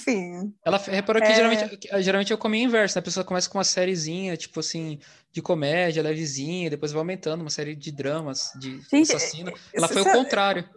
Enfim, 0.00 0.54
Ela 0.64 0.78
reparou 0.78 1.20
que 1.22 1.28
É. 1.28 1.34
geralmente, 1.34 1.76
que, 1.76 2.02
geralmente 2.02 2.32
é 2.32 2.34
o 2.34 2.38
caminho 2.38 2.66
inverso, 2.68 2.96
né? 2.96 3.00
A 3.00 3.02
pessoa 3.02 3.24
começa 3.24 3.48
com 3.50 3.58
uma 3.58 3.64
sériezinha, 3.64 4.36
tipo 4.36 4.60
assim, 4.60 4.98
de 5.32 5.42
comédia, 5.42 6.02
levezinha, 6.02 6.70
depois 6.70 6.90
vai 6.92 7.00
aumentando, 7.00 7.42
uma 7.42 7.50
série 7.50 7.74
de 7.76 7.92
dramas, 7.92 8.50
de 8.58 8.80
Gente, 8.90 9.14
assassino. 9.14 9.52
Ela 9.74 9.86
isso- 9.86 9.94
foi 9.94 10.02
o 10.02 10.08
é- 10.08 10.12
contrário. 10.12 10.68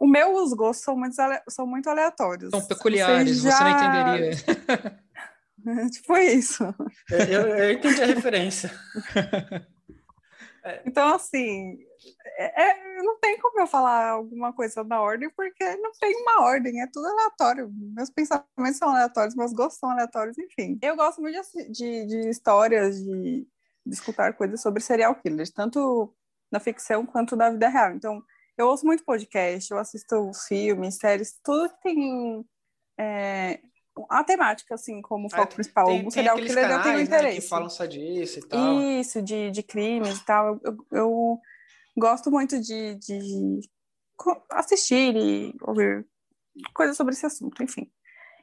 o 0.00 0.06
meu, 0.06 0.34
os 0.42 0.52
gostos 0.54 0.84
são 0.84 0.96
muito, 0.96 1.18
ale- 1.20 1.42
são 1.48 1.66
muito 1.66 1.88
aleatórios. 1.88 2.50
São 2.50 2.64
peculiares, 2.66 3.40
Vocês 3.40 3.54
você 3.54 3.64
não 3.64 3.70
já- 3.70 4.16
entenderia. 4.16 5.00
tipo 5.92 6.16
isso. 6.16 6.64
Eu, 7.10 7.18
eu, 7.20 7.46
eu 7.58 7.72
entendi 7.72 8.02
a 8.02 8.06
referência. 8.06 8.70
Então, 10.86 11.14
assim, 11.14 11.78
é- 12.38 12.62
é- 12.70 13.02
não 13.02 13.18
tem 13.18 13.38
como 13.38 13.60
eu 13.60 13.66
falar 13.66 14.10
alguma 14.10 14.52
coisa 14.52 14.82
na 14.84 15.00
ordem, 15.00 15.30
porque 15.30 15.76
não 15.76 15.92
tem 15.92 16.14
uma 16.22 16.42
ordem, 16.42 16.80
é 16.80 16.86
tudo 16.92 17.06
aleatório. 17.06 17.70
Meus 17.72 18.10
pensamentos 18.10 18.76
são 18.78 18.90
aleatórios, 18.90 19.34
meus 19.34 19.52
gostos 19.52 19.78
são 19.78 19.90
aleatórios, 19.90 20.36
enfim. 20.38 20.78
Eu 20.82 20.96
gosto 20.96 21.20
muito 21.20 21.40
de, 21.54 21.70
de, 21.70 22.06
de 22.06 22.28
histórias, 22.30 22.96
de, 23.02 23.46
de 23.86 23.94
escutar 23.94 24.34
coisas 24.34 24.60
sobre 24.60 24.82
serial 24.82 25.14
killers, 25.16 25.50
tanto 25.50 26.14
na 26.50 26.60
ficção 26.60 27.04
quanto 27.04 27.36
na 27.36 27.50
vida 27.50 27.68
real. 27.68 27.92
Então, 27.92 28.22
eu 28.56 28.68
ouço 28.68 28.86
muito 28.86 29.04
podcast, 29.04 29.70
eu 29.70 29.78
assisto 29.78 30.30
filmes, 30.46 30.96
séries, 30.96 31.38
tudo 31.42 31.68
que 31.70 31.82
tem 31.82 32.44
é, 32.98 33.60
a 34.08 34.22
temática, 34.24 34.74
assim, 34.74 35.00
como 35.02 35.28
foco 35.30 35.42
Ah, 35.42 35.46
principal. 35.54 35.86
Tem, 35.86 36.00
o 36.00 36.02
tem 36.02 36.10
serial 36.10 36.36
aqueles 36.36 36.52
killer 36.54 36.64
eu 36.64 36.70
tenho 36.70 36.82
canais, 36.82 37.08
né, 37.08 37.16
interesse. 37.18 37.40
que 37.40 37.48
falam 37.48 37.70
só 37.70 37.84
disso 37.84 38.38
e 38.38 38.42
tal. 38.48 38.80
Isso, 38.82 39.22
de, 39.22 39.50
de 39.50 39.62
crimes 39.62 40.18
e 40.18 40.24
tal. 40.24 40.60
Eu- 40.62 40.86
eu 40.92 41.40
gosto 41.96 42.30
muito 42.30 42.60
de, 42.60 42.96
de 42.96 43.60
assistir 44.50 45.16
e 45.16 45.54
ouvir 45.62 46.06
coisas 46.74 46.96
sobre 46.96 47.14
esse 47.14 47.26
assunto, 47.26 47.62
enfim. 47.62 47.90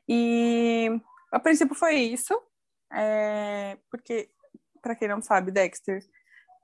E 0.08 0.90
a 1.32 1.40
princípio 1.40 1.76
foi 1.76 1.96
isso, 1.96 2.40
é, 2.92 3.78
porque, 3.90 4.30
para 4.82 4.96
quem 4.96 5.08
não 5.08 5.22
sabe, 5.22 5.52
Dexter 5.52 6.02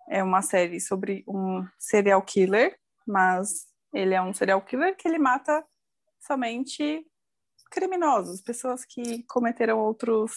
é 0.10 0.24
uma 0.24 0.42
série 0.42 0.80
sobre 0.80 1.24
um 1.28 1.66
serial 1.78 2.22
killer, 2.22 2.78
mas 3.06 3.68
ele 3.94 4.14
é 4.14 4.22
um 4.22 4.34
serial 4.34 4.62
killer 4.62 4.96
que 4.96 5.08
ele 5.08 5.18
mata 5.18 5.66
somente 6.20 7.06
criminosos, 7.72 8.42
pessoas 8.42 8.86
que 8.86 9.24
cometeram 9.24 9.80
outros 9.80 10.34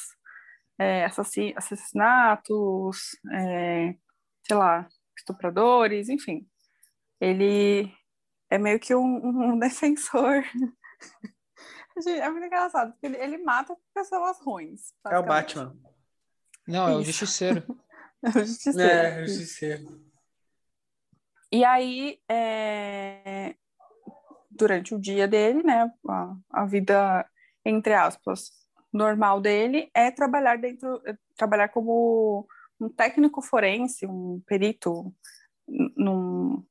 é, 0.78 1.04
assassi- 1.04 1.54
assassinatos, 1.56 2.98
é, 3.32 3.94
sei 4.46 4.56
lá, 4.56 4.88
estupradores, 5.20 6.08
enfim. 6.08 6.46
Ele 7.20 7.92
é 8.50 8.58
meio 8.58 8.80
que 8.80 8.94
um, 8.94 9.52
um 9.52 9.58
defensor. 9.58 10.44
É 12.06 12.30
muito 12.30 12.46
engraçado, 12.46 12.92
porque 12.92 13.04
ele, 13.04 13.18
ele 13.18 13.38
mata 13.38 13.76
pessoas 13.92 14.40
ruins. 14.40 14.94
É 15.06 15.18
o. 15.18 15.22
Batman. 15.22 15.76
Não, 16.66 16.88
é 16.88 16.94
o 16.94 17.02
justiceiro. 17.02 17.62
É 18.22 18.28
o 18.28 18.44
justiceiro. 18.44 18.80
É, 18.80 19.26
justiceiro. 19.26 20.00
E 21.52 21.64
aí, 21.64 22.18
é, 22.30 23.54
durante 24.50 24.94
o 24.94 24.98
dia 24.98 25.26
dele, 25.26 25.62
né, 25.62 25.90
a, 26.08 26.36
a 26.50 26.64
vida, 26.66 27.26
entre 27.64 27.92
aspas, 27.94 28.50
normal 28.92 29.40
dele 29.40 29.90
é 29.94 30.10
trabalhar 30.10 30.56
dentro, 30.56 31.00
é 31.06 31.16
trabalhar 31.36 31.68
como 31.68 32.46
um 32.80 32.88
técnico 32.88 33.42
forense, 33.42 34.06
um 34.06 34.40
perito 34.46 35.14
num, 35.96 36.64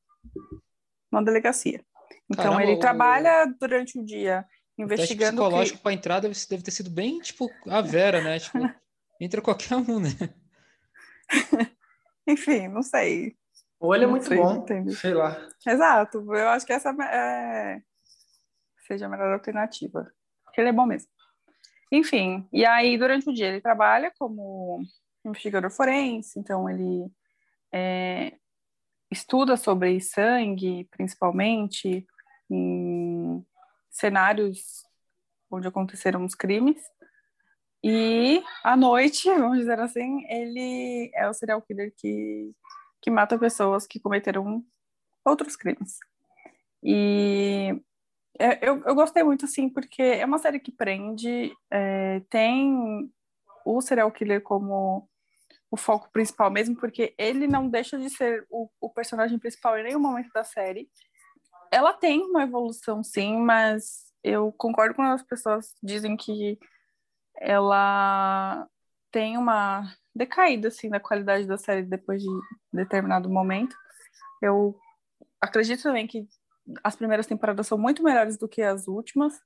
numa 1.12 1.24
delegacia. 1.24 1.84
Então, 2.30 2.46
Caramba, 2.46 2.64
ele 2.64 2.74
o- 2.74 2.80
trabalha 2.80 3.46
durante 3.60 4.00
o 4.00 4.04
dia 4.04 4.46
O 4.78 4.88
teste 4.88 5.04
investigando 5.14 5.42
o 5.42 5.46
psicológico 5.46 5.78
que... 5.78 5.84
pra 5.84 5.94
entrar 5.94 6.20
deve, 6.20 6.34
ter 6.36 6.72
sido 6.72 6.90
bem, 6.90 7.20
tipo, 7.20 7.50
a 7.68 7.82
Vera, 7.82 8.22
né? 8.22 8.40
Tipo, 8.40 8.58
entra 9.20 9.42
qualquer 9.42 9.76
um, 9.76 10.00
né? 10.00 10.10
Enfim, 12.28 12.68
não 12.68 12.84
sei. 12.84 13.36
Ou 13.80 13.96
ele 13.96 14.04
é 14.04 14.08
muito 14.08 14.28
sei, 14.28 14.38
bom, 14.38 14.66
sei 14.92 15.14
lá. 15.14 15.48
Exato, 15.66 16.18
eu 16.36 16.50
acho 16.50 16.66
que 16.66 16.74
essa 16.74 16.90
é... 16.90 17.82
seja 18.88 19.06
a 19.06 19.10
melhor 19.10 19.34
alternativa. 19.34 20.12
Porque 20.44 20.62
ele 20.62 20.70
é 20.70 20.74
bom 20.74 20.86
mesmo. 20.86 21.10
Enfim, 21.92 22.48
e 22.54 22.66
aí 22.66 22.98
durante 22.98 23.30
o 23.30 23.34
dia 23.34 23.48
ele 23.48 23.62
trabalha 23.62 24.14
como 24.20 24.84
investigador 25.30 25.72
forense, 25.72 26.40
então 26.40 26.70
ele 26.70 27.12
é, 27.72 28.34
estuda 29.12 29.58
sobre 29.58 30.00
sangue, 30.00 30.88
principalmente, 30.92 32.06
em 32.50 33.46
cenários 33.90 34.84
onde 35.52 35.68
aconteceram 35.68 36.24
os 36.26 36.36
crimes. 36.36 36.82
E 37.84 38.44
à 38.64 38.76
noite, 38.76 39.30
vamos 39.30 39.60
dizer 39.60 39.80
assim, 39.80 40.26
ele 40.28 41.12
é 41.14 41.28
o 41.30 41.34
serial 41.34 41.62
killer 41.62 41.94
que, 41.98 42.52
que 43.02 43.10
mata 43.10 43.40
pessoas 43.40 43.88
que 43.88 44.00
cometeram 44.00 44.64
outros 45.26 45.56
crimes. 45.56 45.98
E 46.84 47.82
é, 48.38 48.68
eu, 48.68 48.82
eu 48.86 48.96
gostei 48.96 49.24
muito, 49.24 49.46
assim, 49.46 49.70
porque 49.70 50.02
é 50.02 50.26
uma 50.26 50.38
série 50.38 50.60
que 50.60 50.72
prende, 50.72 51.54
é, 51.72 52.22
tem 52.30 53.12
o 53.66 53.82
serial 53.82 54.12
killer 54.12 54.42
como 54.42 55.09
o 55.72 55.78
foco 55.78 56.10
principal 56.12 56.50
mesmo, 56.50 56.76
porque 56.76 57.14
ele 57.18 57.48
não 57.48 57.70
deixa 57.70 57.98
de 57.98 58.10
ser 58.10 58.46
o, 58.50 58.70
o 58.82 58.90
personagem 58.90 59.38
principal 59.38 59.78
em 59.78 59.84
nenhum 59.84 60.00
momento 60.00 60.30
da 60.34 60.44
série. 60.44 60.90
Ela 61.72 61.94
tem 61.94 62.22
uma 62.22 62.44
evolução, 62.44 63.04
sim, 63.04 63.38
mas 63.38 64.12
eu 64.24 64.52
concordo 64.54 64.96
com 64.96 65.04
as 65.04 65.24
pessoas 65.24 65.76
dizem 65.82 66.18
que 66.18 66.58
ela 67.38 68.68
tem 69.12 69.38
uma 69.38 69.94
decaída, 70.14 70.68
assim, 70.68 70.90
da 70.90 71.00
qualidade 71.00 71.46
da 71.46 71.58
série 71.58 71.84
depois 71.84 72.22
de 72.22 72.30
determinado 72.74 73.30
momento. 73.30 73.76
Eu 74.42 74.76
acredito 75.40 75.84
também 75.84 76.08
que 76.08 76.28
as 76.84 76.96
primeiras 76.96 77.28
temporadas 77.28 77.68
são 77.68 77.78
muito 77.78 78.04
melhores 78.04 78.38
do 78.38 78.48
que 78.48 78.62
as 78.62 78.88
últimas, 78.88 79.40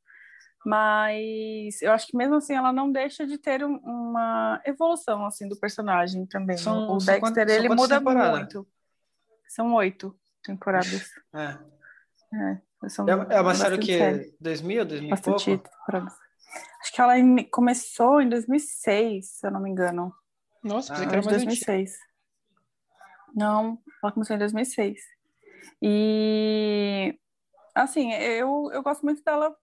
mas 0.66 1.82
eu 1.82 1.92
acho 1.92 2.08
que 2.08 2.16
mesmo 2.18 2.36
assim 2.36 2.54
ela 2.56 2.72
não 2.72 2.92
deixa 2.92 3.26
de 3.28 3.38
ter 3.38 3.64
um- 3.64 3.78
uma 3.78 4.62
evolução 4.66 5.26
assim 5.26 5.48
do 5.48 5.58
personagem 5.60 6.26
também. 6.26 6.58
São- 6.58 6.88
o 6.90 6.98
Dexter 6.98 7.48
são 7.50 7.58
ele 7.58 7.70
muda 7.70 8.00
muito. 8.00 8.68
São 9.48 9.74
oito 9.76 10.18
temporadas. 10.44 11.10
É. 12.34 12.58
É, 12.86 12.90
são 12.90 13.08
É, 13.08 13.36
é 13.36 13.42
uma 13.42 13.54
série 13.54 13.78
que 13.78 13.96
série, 13.98 14.36
2000, 14.42 14.86
2000 14.86 15.16
e 15.16 15.22
pouco? 15.22 15.40
temporadas. 15.40 16.14
Acho 16.82 16.92
que 16.92 17.02
ela 17.02 17.14
começou 17.52 18.22
em 18.22 18.28
2006, 18.30 19.30
se 19.40 19.48
eu 19.48 19.52
não 19.52 19.60
me 19.62 19.70
engano. 19.70 20.12
Nossa, 20.64 20.94
Ah, 20.94 20.98
que 20.98 21.04
era 21.04 21.22
mais 21.22 21.28
antigo. 21.28 21.46
2006. 21.66 21.96
Não, 23.36 23.80
ela 24.02 24.12
começou 24.12 24.36
em 24.36 24.40
2006. 24.40 25.00
E, 25.82 27.18
assim, 27.76 28.14
eu, 28.14 28.70
eu 28.74 28.82
gosto 28.84 29.04
muito 29.04 29.24
dela 29.24 29.56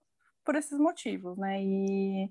por 0.45 0.55
esses 0.55 0.77
motivos, 0.79 1.37
né? 1.37 1.61
E 1.61 2.29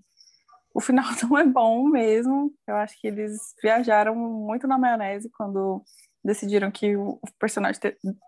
o 0.75 0.81
final 0.81 1.05
não 1.29 1.39
é 1.39 1.45
bom 1.45 1.89
mesmo. 1.89 2.53
Eu 2.67 2.77
acho 2.77 2.99
que 3.01 3.07
eles 3.09 3.55
viajaram 3.63 4.15
muito 4.15 4.67
na 4.67 4.79
maionese 4.79 5.31
quando 5.37 5.83
decidiram 6.25 6.71
que 6.71 6.97
o 6.97 7.19
personagem 7.39 7.81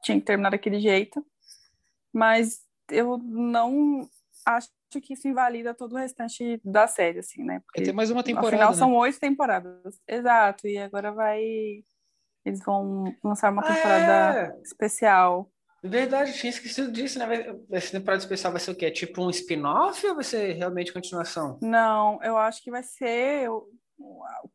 tinha 0.02 0.18
que 0.18 0.24
terminar 0.26 0.50
daquele 0.50 0.80
jeito. 0.80 1.24
Mas 2.12 2.60
eu 2.90 3.18
não 3.18 4.08
acho 4.44 4.68
que 5.02 5.14
isso 5.14 5.26
invalida 5.28 5.72
todo 5.74 5.94
o 5.94 5.98
restante 5.98 6.60
da 6.64 6.86
série, 6.86 7.20
assim, 7.20 7.42
né? 7.42 7.62
Vai 7.74 7.84
ter 7.84 7.92
mais 7.92 8.10
uma 8.10 8.20
Afinal, 8.20 8.42
temporada, 8.42 8.70
né? 8.72 8.76
são 8.76 8.94
oito 8.96 9.18
temporadas. 9.18 9.98
Exato, 10.06 10.66
e 10.68 10.78
agora 10.78 11.12
vai. 11.12 11.42
Eles 12.44 12.62
vão 12.64 13.04
lançar 13.24 13.52
uma 13.52 13.62
Ah, 13.62 13.74
temporada 13.74 14.12
é. 14.56 14.60
especial. 14.62 15.50
Verdade, 15.82 16.32
tinha 16.34 16.50
esquecido 16.50 16.92
disso, 16.92 17.18
né? 17.18 17.26
Essa 17.70 17.92
temporada 17.92 18.22
especial 18.22 18.52
vai 18.52 18.60
ser 18.60 18.70
o 18.70 18.74
quê? 18.76 18.90
Tipo 18.90 19.22
um 19.22 19.30
spin-off 19.30 20.06
ou 20.06 20.14
vai 20.14 20.22
ser 20.24 20.52
realmente 20.52 20.92
continuação? 20.92 21.58
Não, 21.60 22.22
eu 22.22 22.38
acho 22.38 22.62
que 22.62 22.70
vai 22.70 22.82
ser 22.84 23.48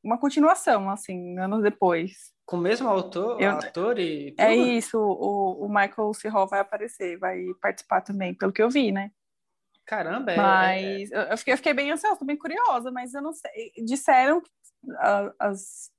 uma 0.03 0.17
continuação, 0.17 0.89
assim, 0.89 1.37
anos 1.37 1.61
depois. 1.61 2.31
Com 2.45 2.57
o 2.57 2.61
mesmo 2.61 2.87
autor, 2.87 3.41
Eu- 3.41 3.51
ator 3.51 3.99
e 3.99 4.31
tudo? 4.31 4.41
É 4.41 4.55
isso, 4.55 4.97
o, 4.97 5.65
o 5.65 5.67
Michael 5.67 6.13
C. 6.13 6.29
Hall 6.29 6.47
vai 6.47 6.61
aparecer, 6.61 7.17
vai 7.19 7.43
participar 7.61 8.01
também, 8.01 8.33
pelo 8.33 8.53
que 8.53 8.61
eu 8.63 8.69
vi, 8.69 8.91
né? 8.91 9.11
Caramba, 9.85 10.31
é. 10.31 10.35
é- 10.35 10.37
Mas 10.37 11.11
eu, 11.11 11.21
eu 11.21 11.37
fiquei, 11.37 11.53
eu 11.53 11.57
fiquei 11.57 11.73
bem 11.73 11.91
ansiosa, 11.91 12.23
bem 12.23 12.37
curiosa, 12.37 12.89
mas 12.91 13.13
eu 13.13 13.21
não 13.21 13.33
sei. 13.33 13.71
Disseram 13.85 14.39
que 14.41 14.49
as 15.39 15.89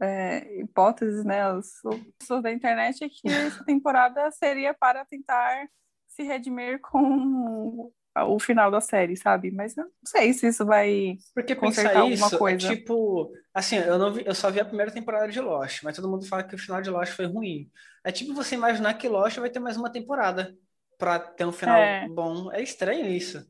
é, 0.00 0.60
hipóteses, 0.60 1.24
né, 1.24 1.42
as 1.42 1.80
pessoas 2.18 2.42
da 2.42 2.52
internet 2.52 3.02
é 3.04 3.08
que 3.08 3.28
essa 3.28 3.64
temporada 3.64 4.30
seria 4.30 4.72
para 4.74 5.04
tentar 5.04 5.68
se 6.08 6.22
redimir 6.22 6.80
com 6.80 7.92
o 8.26 8.38
final 8.40 8.70
da 8.70 8.80
série, 8.80 9.16
sabe? 9.16 9.50
Mas 9.50 9.76
eu 9.76 9.84
não 9.84 9.92
sei 10.04 10.32
se 10.32 10.48
isso 10.48 10.64
vai. 10.66 11.16
Porque 11.34 11.54
consertar 11.54 11.90
pensar 11.90 12.00
alguma 12.00 12.14
isso, 12.26 12.34
é 12.34 12.38
coisa. 12.38 12.68
tipo, 12.68 13.32
assim, 13.54 13.76
eu 13.76 13.98
não 13.98 14.12
vi, 14.12 14.24
eu 14.26 14.34
só 14.34 14.50
vi 14.50 14.60
a 14.60 14.64
primeira 14.64 14.90
temporada 14.90 15.28
de 15.28 15.40
Lost, 15.40 15.82
mas 15.82 15.96
todo 15.96 16.08
mundo 16.08 16.26
fala 16.26 16.42
que 16.42 16.54
o 16.54 16.58
final 16.58 16.82
de 16.82 16.90
Lost 16.90 17.12
foi 17.12 17.26
ruim. 17.26 17.70
É 18.04 18.10
tipo 18.10 18.34
você 18.34 18.54
imaginar 18.54 18.94
que 18.94 19.08
Lost 19.08 19.38
vai 19.38 19.50
ter 19.50 19.60
mais 19.60 19.76
uma 19.76 19.90
temporada 19.90 20.56
pra 20.96 21.18
ter 21.18 21.44
um 21.44 21.52
final 21.52 21.78
É. 21.80 22.08
bom. 22.08 22.52
É 22.52 22.62
estranho 22.62 23.06
isso. 23.06 23.46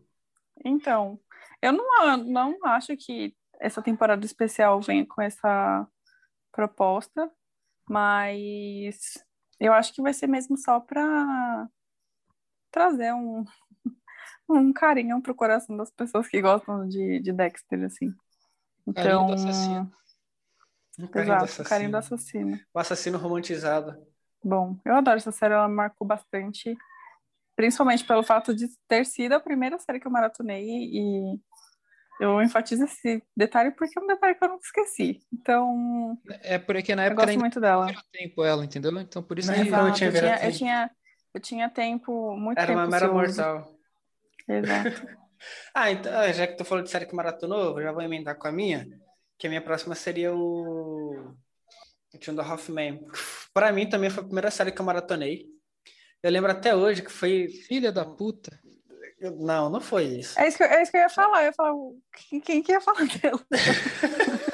Então, 0.64 1.18
eu 1.62 1.72
não, 1.72 2.16
não 2.18 2.66
acho 2.66 2.96
que 2.96 3.34
essa 3.60 3.80
temporada 3.80 4.24
especial 4.24 4.80
venha 4.80 5.06
com 5.06 5.22
essa 5.22 5.86
proposta, 6.58 7.30
mas 7.88 9.14
eu 9.60 9.72
acho 9.72 9.94
que 9.94 10.02
vai 10.02 10.12
ser 10.12 10.26
mesmo 10.26 10.58
só 10.58 10.80
para 10.80 11.68
trazer 12.70 13.12
um, 13.14 13.44
um 14.48 14.72
carinho 14.72 15.22
pro 15.22 15.34
coração 15.34 15.76
das 15.76 15.90
pessoas 15.90 16.28
que 16.28 16.40
gostam 16.42 16.88
de, 16.88 17.20
de 17.20 17.32
Dexter, 17.32 17.84
assim. 17.84 18.14
Carinho 18.94 19.24
Então, 19.24 19.26
do 19.26 19.32
assassino. 19.32 19.92
Carinho 21.10 21.38
do 21.38 21.44
exato, 21.44 21.62
carinho 21.62 21.90
do 21.90 21.96
assassino. 21.96 21.98
assassino. 21.98 22.60
O 22.74 22.78
assassino 22.78 23.18
romantizado. 23.18 23.96
Bom, 24.42 24.78
eu 24.84 24.94
adoro 24.96 25.16
essa 25.18 25.32
série, 25.32 25.54
ela 25.54 25.68
marcou 25.68 26.06
bastante, 26.06 26.76
principalmente 27.56 28.04
pelo 28.06 28.22
fato 28.24 28.54
de 28.54 28.68
ter 28.88 29.04
sido 29.06 29.34
a 29.34 29.40
primeira 29.40 29.78
série 29.78 30.00
que 30.00 30.06
eu 30.06 30.12
maratonei 30.12 30.64
e 30.66 31.40
eu 32.20 32.42
enfatizo 32.42 32.84
esse 32.84 33.22
detalhe 33.36 33.70
porque 33.72 33.98
é 33.98 34.02
um 34.02 34.06
detalhe 34.06 34.34
que 34.34 34.44
eu 34.44 34.48
nunca 34.48 34.64
esqueci. 34.64 35.20
Então, 35.32 36.18
É 36.42 36.58
porque 36.58 36.94
na 36.94 37.04
eu 37.06 37.06
época 37.06 37.22
ela 37.22 37.32
gosto 37.32 37.38
muito 37.38 37.60
dela. 37.60 37.86
não 37.86 37.92
tinha 37.92 38.02
tempo 38.12 38.44
ela, 38.44 38.64
entendeu? 38.64 38.98
Então 39.00 39.22
por 39.22 39.38
isso 39.38 39.52
que 39.52 39.60
Exato, 39.60 39.92
tinha 39.92 40.10
eu 40.10 40.12
tinha, 40.12 40.34
eu 40.44 40.52
tempo. 40.52 40.52
tinha, 40.52 40.90
eu 41.34 41.40
tinha 41.40 41.70
tempo, 41.70 42.36
muito 42.36 42.58
Era 42.58 42.66
tempo 42.66 42.78
uma 42.80 42.86
mera 42.88 43.08
mortal. 43.12 43.74
Exato. 44.48 44.90
Ah, 45.72 45.88
então, 45.92 46.12
ah, 46.18 46.32
já 46.32 46.48
que 46.48 46.56
tu 46.56 46.64
falou 46.64 46.82
de 46.82 46.90
série 46.90 47.06
que 47.06 47.14
maratonou, 47.14 47.78
eu 47.78 47.82
já 47.84 47.92
vou 47.92 48.02
emendar 48.02 48.36
com 48.36 48.48
a 48.48 48.52
minha, 48.52 48.88
que 49.38 49.46
a 49.46 49.50
minha 49.50 49.62
próxima 49.62 49.94
seria 49.94 50.34
o 50.34 51.34
o 52.12 52.40
a 52.40 52.44
Half 52.44 52.68
Men. 52.70 53.00
Pra 53.54 53.72
mim 53.72 53.88
também 53.88 54.10
foi 54.10 54.22
a 54.22 54.26
primeira 54.26 54.50
série 54.50 54.72
que 54.72 54.80
eu 54.80 54.84
maratonei. 54.84 55.46
Eu 56.22 56.30
lembro 56.32 56.50
até 56.50 56.74
hoje 56.74 57.02
que 57.02 57.10
foi... 57.12 57.46
filha 57.48 57.92
da 57.92 58.04
puta. 58.04 58.58
Não, 59.20 59.68
não 59.68 59.80
foi 59.80 60.04
isso. 60.04 60.38
É 60.38 60.46
isso, 60.46 60.56
que, 60.56 60.62
eu- 60.62 60.68
é 60.68 60.82
isso 60.82 60.90
que 60.92 60.96
eu 60.96 61.02
ia 61.02 61.08
falar. 61.10 61.40
Eu 61.40 61.46
ia 61.46 61.52
falar, 61.52 61.72
quem, 62.30 62.40
quem 62.40 62.62
que 62.62 62.72
ia 62.72 62.80
falar 62.80 63.04
dela? 63.20 63.40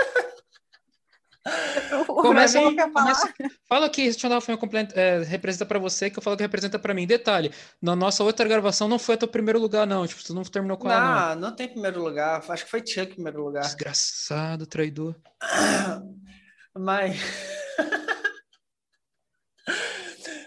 O 2.09 2.23
Começa, 2.23 2.55
Gabriel 2.59 2.75
quer 2.87 2.91
falar. 2.93 3.15
começa- 3.15 3.35
fala 3.69 3.91
que 3.91 4.03
Men 4.49 4.57
complementa- 4.57 4.99
é, 4.99 5.23
representa 5.25 5.67
pra 5.67 5.79
você, 5.79 6.09
que 6.09 6.19
eu 6.19 6.23
falo 6.23 6.39
que 6.39 6.43
representa 6.43 6.79
pra 6.79 6.95
mim. 6.95 7.07
Detalhe, 7.07 7.53
na 7.83 7.95
nossa 7.95 8.25
outra 8.25 8.49
gravação 8.49 8.89
não 8.89 8.99
foi 8.99 9.15
até 9.15 9.27
o 9.27 9.29
primeiro 9.29 9.59
lugar, 9.61 9.87
não. 9.87 10.07
Tipo, 10.07 10.25
tu 10.25 10.33
não 10.33 10.43
terminou 10.43 10.79
com 10.79 10.91
ela, 10.91 11.35
não. 11.35 11.35
Não, 11.35 11.49
não 11.51 11.55
tem 11.57 11.69
primeiro 11.69 12.03
lugar. 12.03 12.43
Acho 12.49 12.65
que 12.65 12.71
foi 12.71 12.81
Chuck 12.81 13.11
em 13.13 13.15
primeiro 13.17 13.45
lugar. 13.45 13.61
Desgraçado, 13.63 14.67
traidor. 14.67 15.15
Mas. 16.75 17.21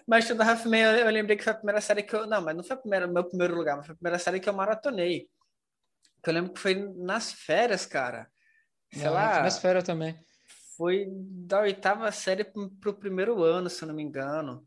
Mas 0.08 0.26
Two 0.28 0.36
and 0.36 0.42
a 0.42 0.52
Half 0.52 0.66
Men, 0.66 0.82
eu, 0.84 0.92
eu 1.00 1.10
lembrei 1.12 1.36
que 1.36 1.44
foi 1.44 1.52
a 1.52 1.56
primeira 1.56 1.82
série 1.82 2.02
que 2.02 2.16
eu. 2.16 2.26
Não, 2.26 2.42
mas 2.42 2.56
não 2.56 2.64
foi 2.64 2.76
a 2.76 2.80
primeira, 2.80 3.08
meu 3.08 3.24
primeiro 3.26 3.56
lugar, 3.56 3.76
mas 3.78 3.86
foi 3.86 3.94
a 3.94 3.98
primeira 3.98 4.18
série 4.20 4.40
que 4.40 4.48
eu 4.48 4.54
maratonei. 4.54 5.28
Que 6.24 6.30
eu 6.30 6.34
lembro 6.34 6.54
que 6.54 6.60
foi 6.62 6.76
nas 6.98 7.32
férias, 7.34 7.86
cara. 7.86 8.28
Sei 8.94 9.04
Não, 9.04 9.14
lá, 9.14 9.44
Nas 9.44 9.60
férias 9.60 9.84
também. 9.84 10.18
foi 10.78 11.08
da 11.12 11.60
oitava 11.60 12.10
série 12.12 12.46
pro, 12.80 12.94
primeiro 12.94 13.44
ano, 13.44 13.70
se 13.70 13.84
eu 13.84 13.88
não 13.90 13.96
me 13.96 14.02
engano. 14.02 14.66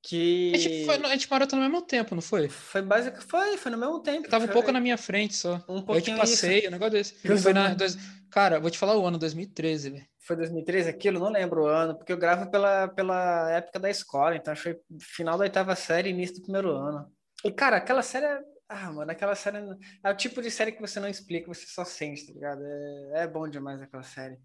Que. 0.00 0.52
A 0.54 0.58
gente, 0.58 0.86
foi, 0.86 0.94
a 0.94 1.08
gente 1.08 1.28
maratonou 1.30 1.64
ao 1.64 1.70
mesmo 1.70 1.84
tempo, 1.84 2.14
não 2.14 2.22
foi? 2.22 2.48
Foi 2.48 2.80
básico, 2.80 3.20
foi, 3.20 3.56
foi 3.56 3.72
no 3.72 3.78
mesmo 3.78 4.00
tempo. 4.00 4.26
Eu 4.26 4.30
tava 4.30 4.44
um 4.44 4.46
foi- 4.46 4.54
pouco 4.54 4.70
na 4.70 4.80
minha 4.80 4.96
frente 4.96 5.34
só. 5.34 5.56
Um 5.68 5.76
Eu 5.78 5.80
te 5.82 5.86
pouquinho 5.86 6.16
passei, 6.18 6.68
um 6.68 6.70
negócio 6.70 6.92
desse. 6.92 7.14
Foi 7.42 7.52
na, 7.52 7.74
dois- 7.74 7.96
cara, 8.30 8.60
vou 8.60 8.70
te 8.70 8.78
falar 8.78 8.96
o 8.96 9.04
ano, 9.04 9.18
2013, 9.18 9.90
velho. 9.90 10.06
Foi 10.28 10.36
2013 10.36 10.90
aquilo? 10.90 11.18
Não 11.18 11.30
lembro 11.30 11.62
o 11.64 11.66
ano, 11.66 11.96
porque 11.96 12.12
eu 12.12 12.18
gravo 12.18 12.50
pela, 12.50 12.86
pela 12.88 13.50
época 13.50 13.80
da 13.80 13.90
escola, 13.90 14.36
então 14.36 14.54
foi 14.54 14.78
final 15.00 15.38
da 15.38 15.44
oitava 15.44 15.74
série, 15.74 16.10
início 16.10 16.36
do 16.36 16.42
primeiro 16.42 16.70
ano. 16.76 17.10
E, 17.44 17.50
cara, 17.50 17.78
aquela 17.78 18.02
série 18.02 18.26
é... 18.26 18.40
Ah, 18.68 18.92
mano, 18.92 19.10
aquela 19.10 19.34
série 19.34 19.56
é 20.04 20.10
o 20.10 20.16
tipo 20.16 20.42
de 20.42 20.50
série 20.50 20.72
que 20.72 20.80
você 20.82 21.00
não 21.00 21.08
explica, 21.08 21.46
você 21.48 21.64
só 21.66 21.84
sente, 21.84 22.26
tá 22.26 22.34
ligado? 22.34 22.62
É, 22.62 23.22
é 23.22 23.26
bom 23.26 23.48
demais 23.48 23.80
aquela 23.80 24.02
série. 24.02 24.38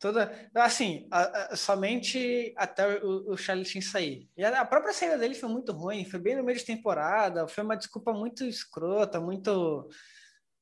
Toda... 0.00 0.32
Assim, 0.56 1.06
a- 1.12 1.52
a- 1.52 1.56
somente 1.56 2.52
até 2.56 2.98
o, 3.04 3.32
o 3.32 3.36
Charlie 3.36 3.64
Sheen 3.64 3.80
sair. 3.82 4.28
E 4.36 4.44
a, 4.44 4.60
a 4.60 4.64
própria 4.64 4.92
saída 4.92 5.16
dele 5.18 5.34
foi 5.36 5.48
muito 5.48 5.72
ruim, 5.72 6.04
foi 6.04 6.18
bem 6.20 6.34
no 6.36 6.42
meio 6.44 6.58
de 6.58 6.64
temporada, 6.64 7.46
foi 7.48 7.62
uma 7.64 7.76
desculpa 7.76 8.12
muito 8.12 8.44
escrota, 8.44 9.20
muito... 9.20 9.88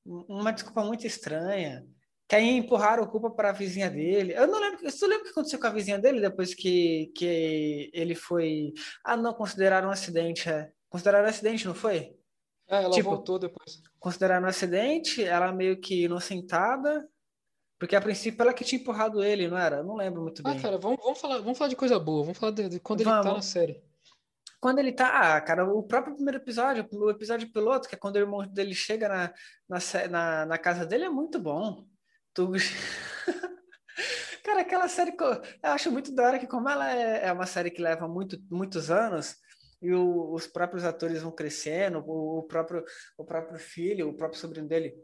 Uma 0.04 0.52
desculpa 0.52 0.84
muito 0.84 1.06
estranha. 1.06 1.84
Que 2.28 2.34
aí 2.36 2.56
empurraram 2.56 3.04
a 3.04 3.06
culpa 3.08 3.30
para 3.30 3.50
a 3.50 3.52
vizinha 3.52 3.88
dele. 3.88 4.32
Eu 4.34 4.46
não 4.48 4.58
lembro. 4.60 4.80
Você 4.82 5.06
lembra 5.06 5.22
o 5.22 5.24
que 5.24 5.30
aconteceu 5.30 5.60
com 5.60 5.66
a 5.66 5.70
vizinha 5.70 5.98
dele 5.98 6.20
depois 6.20 6.54
que, 6.54 7.12
que 7.16 7.90
ele 7.94 8.14
foi. 8.16 8.72
Ah, 9.04 9.16
não, 9.16 9.32
consideraram 9.32 9.88
um 9.88 9.92
acidente. 9.92 10.48
É. 10.48 10.70
Consideraram 10.88 11.24
um 11.26 11.28
acidente, 11.28 11.66
não 11.66 11.74
foi? 11.74 12.16
É, 12.68 12.82
ela 12.82 12.90
Tipo, 12.90 13.10
voltou 13.10 13.38
depois. 13.38 13.80
Consideraram 14.00 14.44
um 14.46 14.48
acidente, 14.48 15.22
ela 15.22 15.52
meio 15.52 15.80
que 15.80 16.04
inocentada. 16.04 17.08
Porque 17.78 17.94
a 17.94 18.00
princípio 18.00 18.42
ela 18.42 18.54
que 18.54 18.64
tinha 18.64 18.80
empurrado 18.80 19.22
ele, 19.22 19.46
não 19.48 19.58
era? 19.58 19.76
Eu 19.76 19.84
não 19.84 19.94
lembro 19.96 20.22
muito 20.22 20.42
Ah, 20.44 20.50
bem. 20.52 20.60
cara, 20.60 20.78
vamos, 20.78 20.98
vamos, 21.00 21.20
falar, 21.20 21.38
vamos 21.38 21.58
falar 21.58 21.68
de 21.68 21.76
coisa 21.76 21.98
boa. 21.98 22.22
Vamos 22.24 22.38
falar 22.38 22.52
de, 22.52 22.68
de 22.70 22.80
quando 22.80 23.02
ele 23.02 23.10
tá 23.10 23.20
Vamos. 23.22 23.36
na 23.36 23.42
série. 23.42 23.82
Quando 24.58 24.78
ele 24.80 24.90
tá. 24.92 25.36
Ah, 25.36 25.40
cara, 25.40 25.64
o 25.70 25.82
próprio 25.82 26.14
primeiro 26.14 26.38
episódio, 26.38 26.88
o 26.90 27.10
episódio 27.10 27.52
piloto, 27.52 27.88
que 27.88 27.94
é 27.94 27.98
quando 27.98 28.16
o 28.16 28.18
irmão 28.18 28.44
dele 28.48 28.74
chega 28.74 29.06
na, 29.08 29.34
na, 29.68 29.78
na, 30.08 30.46
na 30.46 30.58
casa 30.58 30.84
dele, 30.86 31.04
é 31.04 31.10
muito 31.10 31.38
bom. 31.38 31.86
Tu... 32.36 32.52
Cara, 34.44 34.60
aquela 34.60 34.88
série 34.88 35.12
que 35.12 35.22
eu, 35.24 35.32
eu 35.32 35.70
acho 35.70 35.90
muito 35.90 36.14
da 36.14 36.24
hora 36.26 36.38
que, 36.38 36.46
como 36.46 36.68
ela 36.68 36.92
é, 36.94 37.26
é 37.26 37.32
uma 37.32 37.46
série 37.46 37.70
que 37.70 37.80
leva 37.80 38.06
muito, 38.06 38.38
muitos 38.50 38.90
anos, 38.90 39.36
e 39.80 39.92
o- 39.92 40.32
os 40.32 40.46
próprios 40.46 40.84
atores 40.84 41.22
vão 41.22 41.32
crescendo, 41.32 42.04
o, 42.06 42.38
o 42.40 42.42
próprio, 42.42 42.84
o 43.16 43.24
próprio 43.24 43.58
filho, 43.58 44.08
o 44.10 44.14
próprio 44.14 44.38
sobrinho 44.38 44.68
dele 44.68 44.94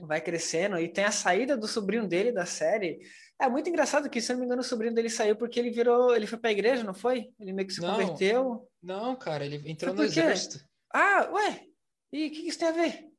vai 0.00 0.20
crescendo, 0.20 0.78
e 0.78 0.88
tem 0.88 1.04
a 1.04 1.10
saída 1.10 1.56
do 1.56 1.66
sobrinho 1.66 2.06
dele 2.06 2.30
da 2.30 2.44
série. 2.44 2.98
É 3.40 3.48
muito 3.48 3.68
engraçado 3.68 4.10
que, 4.10 4.20
se 4.20 4.30
eu 4.30 4.34
não 4.34 4.40
me 4.40 4.46
engano, 4.46 4.60
o 4.60 4.64
sobrinho 4.64 4.94
dele 4.94 5.08
saiu 5.08 5.36
porque 5.36 5.58
ele 5.58 5.70
virou, 5.70 6.14
ele 6.14 6.26
foi 6.26 6.38
pra 6.38 6.52
igreja, 6.52 6.84
não 6.84 6.94
foi? 6.94 7.32
Ele 7.40 7.52
meio 7.52 7.66
que 7.66 7.74
se 7.74 7.80
Não. 7.80 7.90
converteu. 7.90 8.68
Não, 8.82 9.16
cara, 9.16 9.44
ele 9.46 9.62
entrou 9.70 9.94
no 9.94 10.04
exército. 10.04 10.64
Ah, 10.92 11.28
ué, 11.32 11.62
e 12.12 12.26
o 12.26 12.30
que 12.30 12.42
que 12.42 12.48
isso 12.48 12.58
tem 12.58 12.68
a 12.68 12.72
ver? 12.72 13.13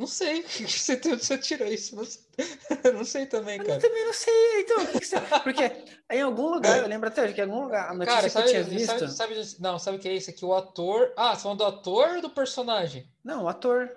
Não 0.00 0.06
sei, 0.06 0.42
você, 0.66 0.96
tem- 0.96 1.14
você 1.14 1.36
tirou 1.36 1.68
isso. 1.68 1.94
Não 1.94 2.04
sei, 2.06 2.22
não 2.94 3.04
sei 3.04 3.26
também, 3.26 3.58
Eu 3.58 3.66
cara. 3.66 3.78
também 3.80 4.04
não 4.06 4.14
sei, 4.14 4.60
então, 4.62 4.82
o 4.82 4.86
que 4.86 4.98
que 5.00 5.06
você... 5.06 5.20
porque 5.44 5.84
em 6.10 6.22
algum 6.22 6.48
lugar, 6.48 6.78
eu 6.78 6.88
lembro 6.88 7.08
até 7.08 7.22
hoje 7.24 7.34
que 7.34 7.40
em 7.40 7.44
algum 7.44 7.64
lugar, 7.64 7.90
a 7.90 7.94
notícia 7.94 8.16
Cara, 8.16 8.20
que 8.22 8.26
eu 8.26 8.30
sabe, 8.32 8.48
tinha 8.48 8.62
visto, 8.64 9.08
sabe, 9.14 9.34
sabe- 9.34 9.56
não, 9.62 9.78
sabe 9.78 9.98
o 9.98 10.00
que 10.00 10.08
é 10.08 10.14
isso? 10.14 10.32
Que 10.32 10.42
o 10.44 10.54
ator. 10.54 11.12
Ah, 11.18 11.36
você 11.36 11.42
falando 11.42 11.58
do 11.58 11.64
ator 11.66 12.08
ou 12.16 12.22
do 12.22 12.30
personagem? 12.30 13.06
não, 13.22 13.44
o 13.44 13.48
ator, 13.48 13.90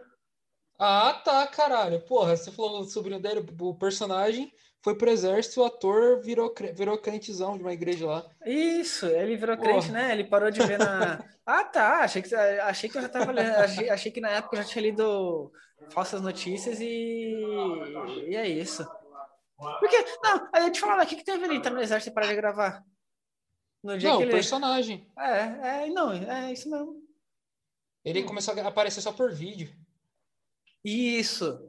Ah, 0.78 1.14
tá, 1.24 1.48
caralho. 1.48 2.02
Porra, 2.02 2.36
você 2.36 2.52
falou 2.52 2.84
do 2.84 2.90
sobrinho 2.92 3.22
dele, 3.22 3.46
o 3.62 3.74
personagem 3.76 4.52
foi 4.84 4.96
pro 4.96 5.10
exército, 5.10 5.62
o 5.62 5.66
ator 5.66 6.22
virou, 6.22 6.54
virou 6.74 6.98
crentezão 6.98 7.58
de 7.58 7.64
uma 7.64 7.74
igreja 7.74 8.06
lá. 8.06 8.26
isso, 8.46 9.06
ele 9.06 9.38
virou 9.38 9.56
Porra. 9.58 9.70
crente, 9.70 9.92
né, 9.92 10.12
ele 10.12 10.26
parou 10.26 10.52
de 10.52 10.60
ver 10.66 10.78
na... 10.78 11.24
Ah, 11.46 11.64
tá, 11.66 12.00
achei 12.00 12.22
que, 12.22 12.34
achei 12.34 12.90
que 12.90 12.98
eu 12.98 13.02
já 13.02 13.10
tava 13.10 13.32
lendo, 13.34 13.54
achei, 13.58 13.90
achei 13.90 14.12
que 14.12 14.22
na 14.22 14.30
época 14.30 14.56
eu 14.56 14.62
já 14.62 14.70
tinha 14.70 14.82
lido 14.82 15.52
falsas 15.90 16.22
notícias 16.22 16.80
e, 16.80 17.36
e 18.30 18.36
é 18.36 18.48
isso. 18.48 18.88
Porque, 19.80 19.98
não, 20.24 20.50
aí 20.54 20.64
eu 20.64 20.72
te 20.72 20.80
falava, 20.80 21.04
o 21.04 21.06
que 21.06 21.18
que 21.18 21.24
tem 21.24 21.36
a 21.36 21.38
ver 21.38 21.48
ele 21.48 21.56
entrar 21.56 21.72
no 21.72 21.82
exército 21.82 22.12
e 22.12 22.14
parar 22.14 22.28
de 22.28 22.36
gravar? 22.36 22.84
No 23.84 23.98
dia 23.98 24.10
Não, 24.10 24.18
que 24.18 24.24
ele... 24.24 24.32
personagem. 24.32 25.12
É, 25.18 25.84
é, 25.84 25.90
não, 25.90 26.14
é 26.14 26.54
isso 26.54 26.70
mesmo. 26.70 27.04
Ele 28.04 28.24
começou 28.24 28.54
a 28.58 28.68
aparecer 28.68 29.02
só 29.02 29.12
por 29.12 29.34
vídeo. 29.34 29.76
Isso. 30.84 31.60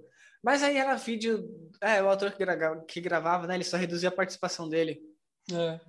Mas 0.42 0.62
aí 0.62 0.76
era 0.76 0.94
vídeo. 0.94 1.63
É, 1.84 2.02
o 2.02 2.08
autor 2.08 2.32
que, 2.32 2.44
gra- 2.44 2.80
que 2.86 3.00
gravava, 3.00 3.46
né? 3.46 3.54
Ele 3.54 3.64
só 3.64 3.76
reduzia 3.76 4.08
a 4.08 4.12
participação 4.12 4.68
dele. 4.68 5.00
É. 5.52 5.80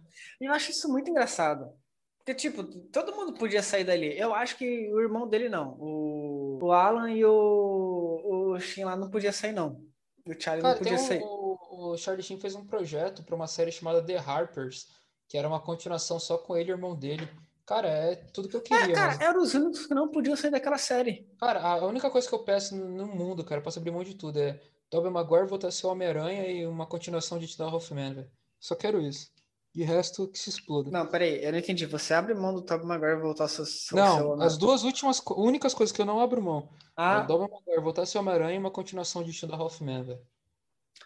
E 0.41 0.45
eu 0.45 0.53
acho 0.53 0.71
isso 0.71 0.89
muito 0.91 1.09
engraçado. 1.09 1.71
Porque, 2.17 2.33
tipo, 2.33 2.63
todo 2.91 3.15
mundo 3.15 3.33
podia 3.33 3.61
sair 3.61 3.83
dali. 3.83 4.17
Eu 4.17 4.33
acho 4.33 4.57
que 4.57 4.91
o 4.91 4.99
irmão 4.99 5.27
dele 5.27 5.47
não. 5.47 5.77
O, 5.79 6.59
o 6.61 6.71
Alan 6.71 7.11
e 7.11 7.23
o, 7.23 8.51
o 8.55 8.59
Shin 8.59 8.83
lá 8.83 8.95
não 8.95 9.09
podia 9.09 9.31
sair, 9.31 9.51
não. 9.53 9.79
O 10.27 10.33
Charlie 10.39 10.63
Cara, 10.63 10.73
não 10.73 10.77
podia 10.79 10.95
um- 10.95 10.97
sair. 10.97 11.21
o, 11.23 11.57
o 11.93 11.97
Charlie 11.97 12.23
Sheen 12.23 12.39
fez 12.39 12.55
um 12.55 12.65
projeto 12.65 13.23
para 13.23 13.35
uma 13.35 13.47
série 13.47 13.71
chamada 13.71 14.01
The 14.03 14.17
Harpers, 14.17 14.87
que 15.29 15.37
era 15.37 15.47
uma 15.47 15.59
continuação 15.61 16.19
só 16.19 16.37
com 16.37 16.57
ele 16.57 16.71
e 16.71 16.73
o 16.73 16.77
irmão 16.77 16.95
dele. 16.95 17.29
Cara, 17.65 17.87
é 17.87 18.15
tudo 18.15 18.49
que 18.49 18.55
eu 18.55 18.59
É, 18.59 18.63
queria. 18.63 18.95
cara, 18.95 19.13
mas- 19.13 19.21
eram 19.21 19.41
os 19.41 19.53
únicos 19.53 19.85
que 19.85 19.93
não 19.93 20.09
podiam 20.09 20.35
sair 20.35 20.51
daquela 20.51 20.77
série. 20.79 21.27
Cara, 21.39 21.61
a 21.61 21.85
única 21.85 22.09
coisa 22.09 22.27
que 22.27 22.33
eu 22.33 22.43
peço 22.43 22.75
no, 22.75 22.87
no 22.87 23.07
mundo, 23.07 23.43
cara, 23.43 23.59
eu 23.59 23.63
posso 23.63 23.77
abrir 23.79 23.91
mão 23.91 24.03
de 24.03 24.15
tudo, 24.15 24.39
é 24.39 24.59
Tobey 24.89 25.09
Maguire 25.11 25.47
voltar 25.47 25.67
a 25.67 25.71
ser 25.71 25.87
Homem-Aranha 25.87 26.47
e 26.47 26.65
uma 26.65 26.85
continuação 26.85 27.37
de 27.39 27.47
Tidal 27.47 27.73
Hoffman, 27.73 28.13
velho. 28.13 28.31
Só 28.59 28.75
quero 28.75 29.01
isso. 29.01 29.29
De 29.73 29.83
resto, 29.83 30.27
que 30.29 30.39
se 30.39 30.49
exploda. 30.49 30.89
Não, 30.89 31.05
peraí, 31.05 31.43
eu 31.43 31.51
não 31.51 31.59
entendi. 31.59 31.85
Você 31.85 32.13
abre 32.13 32.33
mão 32.33 32.53
do 32.53 32.61
Tobey 32.61 32.85
Maguire 32.87 33.17
e 33.17 33.21
voltar 33.21 33.43
a 33.45 33.47
ser 33.49 33.63
Não, 33.93 34.41
as 34.41 34.57
duas 34.57 34.83
últimas, 34.83 35.21
únicas 35.35 35.73
coisas 35.73 35.93
que 35.93 36.01
eu 36.01 36.05
não 36.05 36.21
abro 36.21 36.41
mão 36.41 36.69
é 36.71 36.89
Ah, 36.95 37.21
o 37.23 37.27
Tobey 37.27 37.49
Maguire 37.51 37.81
voltar 37.83 38.03
a 38.03 38.05
ser 38.05 38.17
Homem-Aranha 38.19 38.55
e 38.55 38.59
uma 38.59 38.71
continuação 38.71 39.21
de 39.23 39.33
Tidal 39.33 39.59
Hoffman, 39.59 40.03
velho. 40.03 40.21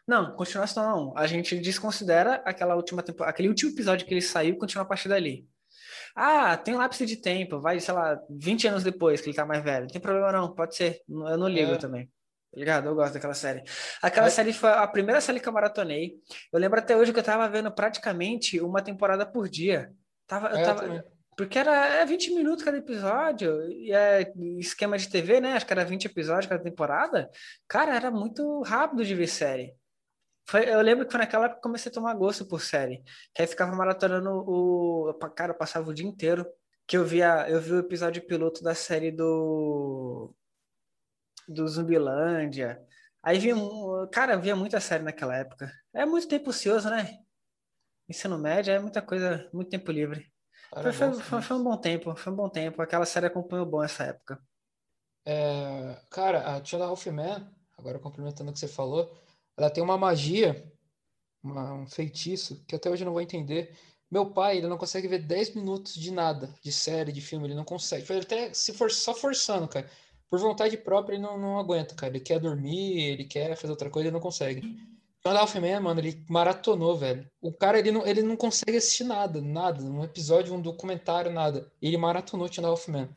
não, 0.08 0.36
continuação 0.36 0.84
não. 0.84 1.18
A 1.18 1.26
gente 1.26 1.58
desconsidera 1.60 2.36
aquela 2.46 2.76
última 2.76 3.02
temporada, 3.02 3.32
aquele 3.34 3.50
último 3.50 3.72
episódio 3.72 4.06
que 4.06 4.14
ele 4.14 4.22
saiu 4.22 4.58
continua 4.58 4.84
a 4.84 4.88
partir 4.88 5.10
dali. 5.10 5.48
Ah, 6.16 6.56
tem 6.58 6.76
um 6.76 6.78
lapso 6.78 7.06
de 7.08 7.16
tempo, 7.18 7.60
vai, 7.60 7.80
sei 7.80 7.94
lá, 7.94 8.20
20 8.30 8.68
anos 8.68 8.84
depois 8.84 9.20
que 9.22 9.30
ele 9.30 9.36
tá 9.36 9.46
mais 9.46 9.64
velho. 9.64 9.86
Não 9.86 9.92
tem 9.92 10.02
problema 10.02 10.32
não, 10.32 10.54
pode 10.54 10.76
ser. 10.76 11.02
Eu 11.08 11.38
não 11.38 11.48
ligo 11.48 11.72
É. 11.74 11.78
também. 11.78 12.08
Tá 12.52 12.60
ligado? 12.60 12.88
Eu 12.88 12.96
gosto 12.96 13.14
daquela 13.14 13.34
série. 13.34 13.64
Aquela 14.02 14.26
Mas- 14.26 14.34
série 14.34 14.54
foi 14.54 14.70
a 14.70 14.88
primeira 14.88 15.22
série 15.22 15.40
que 15.40 15.48
eu 15.48 15.54
maratonei. 15.54 16.16
Eu 16.52 16.60
lembro 16.60 16.80
até 16.80 16.96
hoje 16.98 17.14
que 17.14 17.20
eu 17.20 17.24
tava 17.24 17.48
vendo 17.48 17.72
praticamente 17.72 18.60
uma 18.60 18.82
temporada 18.82 19.26
por 19.26 19.48
dia. 19.48 19.94
Tava, 20.28 20.50
eu 20.50 20.58
É, 20.58 20.62
eu 20.62 20.66
tava, 20.66 20.82
também. 20.82 21.04
porque 21.38 21.60
era 21.60 21.86
é 22.02 22.06
20 22.06 22.34
minutos 22.34 22.64
cada 22.64 22.78
episódio, 22.78 23.70
e 23.72 23.92
é 23.92 24.32
esquema 24.60 24.98
de 24.98 25.08
TV, 25.10 25.40
né? 25.40 25.54
Acho 25.54 25.66
que 25.66 25.74
era 25.74 25.86
20 25.86 26.06
episódios 26.06 26.48
cada 26.48 26.64
temporada. 26.64 27.30
Cara, 27.68 27.96
era 27.96 28.10
muito 28.12 28.62
rápido 28.64 29.06
de 29.06 29.14
ver 29.16 29.28
série. 29.28 29.74
Foi- 30.48 30.68
eu 30.68 30.82
lembro 30.82 31.06
que 31.06 31.12
foi 31.12 31.20
naquela 31.20 31.46
época 31.46 31.60
que 31.62 31.68
eu 31.68 31.70
comecei 31.70 31.92
a 31.92 31.94
tomar 31.94 32.16
gosto 32.16 32.44
por 32.48 32.60
série. 32.62 33.04
Que 33.36 33.44
aí 33.44 33.48
ficava 33.48 33.76
maratonando 33.76 34.32
o. 34.32 35.14
Cara, 35.36 35.52
eu 35.52 35.58
passava 35.58 35.88
o 35.90 35.94
dia 35.94 36.08
inteiro. 36.08 36.44
Que 36.88 36.98
eu 36.98 37.06
via, 37.06 37.48
eu 37.48 37.62
vi 37.62 37.74
o 37.74 37.80
episódio 37.80 38.26
piloto 38.26 38.64
da 38.64 38.74
série 38.74 39.12
do. 39.12 40.34
Do 41.50 41.68
Zumbilândia. 41.68 42.80
Aí 43.24 43.40
vi 43.40 43.54
um. 43.54 44.08
Cara, 44.12 44.38
via 44.38 44.56
muita 44.56 44.80
série 44.80 45.04
naquela 45.04 45.36
época. 45.36 45.72
É 45.94 46.06
muito 46.06 46.28
tempo 46.28 46.50
ocioso, 46.52 46.90
né? 46.90 47.18
Ensino 48.08 48.38
médio 48.40 48.74
é 48.74 48.80
muita 48.80 49.02
coisa, 49.02 49.50
muito 49.54 49.70
tempo 49.70 49.92
livre. 49.92 50.32
Cara, 50.72 50.94
Foi, 50.94 51.12
foi, 51.14 51.22
foi, 51.24 51.42
foi 51.42 51.58
um 51.58 51.64
bom 51.64 51.78
tempo, 51.78 52.16
foi 52.16 52.34
um 52.34 52.36
bom 52.36 52.50
tempo. 52.50 52.82
Aquela 52.82 53.06
série 53.06 53.26
acompanhou 53.28 53.66
bom 53.66 53.84
essa 53.84 54.04
época. 54.04 54.42
É, 55.26 55.96
cara, 56.10 56.56
a 56.56 56.62
Tia 56.62 56.80
da 56.80 56.92
Hoffman, 56.92 57.48
agora 57.78 58.00
complementando 58.00 58.50
o 58.50 58.54
que 58.54 58.60
você 58.60 58.68
falou, 58.68 59.16
ela 59.58 59.70
tem 59.70 59.84
uma 59.84 59.98
magia, 59.98 60.72
uma- 61.44 61.74
um 61.74 61.88
feitiço, 61.88 62.64
que 62.66 62.76
até 62.76 62.90
hoje 62.90 63.04
eu 63.04 63.06
não 63.08 63.14
vou 63.14 63.22
entender. 63.22 63.78
Meu 64.10 64.32
pai, 64.32 64.58
ele 64.58 64.68
não 64.68 64.78
consegue 64.78 65.08
ver 65.08 65.20
10 65.20 65.54
minutos 65.54 65.94
de 65.94 66.12
nada, 66.12 66.54
de 66.64 66.72
série, 66.72 67.12
de 67.12 67.22
filme, 67.22 67.48
ele 67.48 67.56
não 67.56 67.66
consegue. 67.66 68.12
Ele 68.12 68.22
até 68.22 68.54
se 68.54 68.74
for 68.74 68.90
só 68.92 69.14
forçando, 69.14 69.68
cara. 69.68 69.90
Por 70.30 70.40
vontade 70.40 70.78
própria, 70.78 71.16
ele 71.16 71.24
não, 71.24 71.38
não 71.38 71.60
aguenta, 71.60 71.96
cara. 71.96 72.12
Ele 72.14 72.24
quer 72.24 72.40
dormir, 72.40 73.02
ele 73.02 73.26
quer 73.26 73.56
fazer 73.56 73.72
outra 73.72 73.90
coisa, 73.90 74.08
ele 74.08 74.14
não 74.14 74.22
consegue. 74.22 74.62
John 75.26 75.36
Hoffman, 75.36 75.80
mano, 75.82 76.00
ele 76.00 76.24
maratonou, 76.30 76.96
velho. 76.98 77.30
O 77.42 77.52
cara, 77.52 77.80
ele 77.80 77.92
não, 77.92 78.06
ele 78.06 78.22
não 78.24 78.38
consegue 78.38 78.78
assistir 78.78 79.04
nada, 79.04 79.42
nada. 79.42 79.84
Um 79.84 80.04
episódio, 80.04 80.54
um 80.54 80.62
documentário, 80.62 81.32
nada. 81.32 81.72
Ele 81.82 81.98
maratonou 81.98 82.48
John 82.50 82.66
Hoffman. 82.72 83.10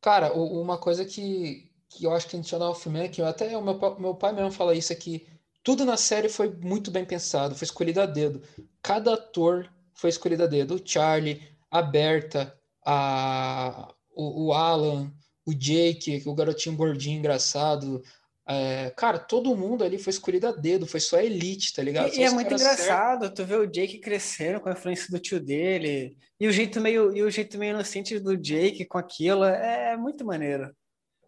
Cara, 0.00 0.32
o- 0.36 0.60
uma 0.60 0.78
coisa 0.78 1.04
que, 1.04 1.70
que 1.88 2.04
eu 2.04 2.12
acho 2.12 2.28
que 2.28 2.36
em 2.36 2.40
John 2.40 2.62
Hoffman, 2.62 3.08
que 3.10 3.22
até 3.22 3.56
o 3.56 3.62
meu, 3.62 3.78
meu 3.98 4.14
pai 4.14 4.32
mesmo 4.32 4.50
fala 4.52 4.74
isso 4.74 4.92
aqui, 4.92 5.26
tudo 5.62 5.84
na 5.84 5.96
série 5.96 6.28
foi 6.28 6.50
muito 6.50 6.90
bem 6.90 7.04
pensado, 7.04 7.54
foi 7.54 7.64
escolhido 7.64 8.00
a 8.00 8.06
dedo. 8.06 8.42
Cada 8.82 9.14
ator 9.14 9.70
foi 9.94 10.10
escolhido 10.10 10.42
a 10.44 10.46
dedo. 10.46 10.74
O 10.76 10.82
Charlie, 10.86 11.42
a 11.70 11.80
Berta, 11.80 12.54
a, 12.84 13.94
o, 14.14 14.48
o 14.48 14.52
Alan, 14.52 15.10
o 15.46 15.52
Jake, 15.52 16.22
o 16.26 16.34
garotinho 16.34 16.76
gordinho 16.76 17.18
engraçado. 17.18 18.02
É, 18.46 18.92
cara, 18.96 19.18
todo 19.18 19.56
mundo 19.56 19.84
ali 19.84 19.98
foi 19.98 20.10
escolhido 20.10 20.46
a 20.46 20.52
dedo, 20.52 20.86
foi 20.86 21.00
só 21.00 21.16
a 21.16 21.24
elite, 21.24 21.72
tá 21.72 21.82
ligado? 21.82 22.12
E, 22.14 22.18
e 22.18 22.22
é 22.22 22.30
muito 22.30 22.52
engraçado 22.52 23.32
tu 23.32 23.44
ver 23.44 23.58
o 23.58 23.66
Jake 23.66 23.98
crescendo 23.98 24.60
com 24.60 24.68
a 24.68 24.72
influência 24.72 25.10
do 25.10 25.18
tio 25.18 25.40
dele. 25.40 26.16
E 26.38 26.46
o 26.46 26.52
jeito 26.52 26.80
meio, 26.80 27.16
e 27.16 27.22
o 27.22 27.30
jeito 27.30 27.56
meio 27.56 27.74
inocente 27.74 28.18
do 28.18 28.36
Jake 28.36 28.84
com 28.84 28.98
aquilo. 28.98 29.44
É 29.44 29.96
muito 29.96 30.24
maneiro. 30.24 30.74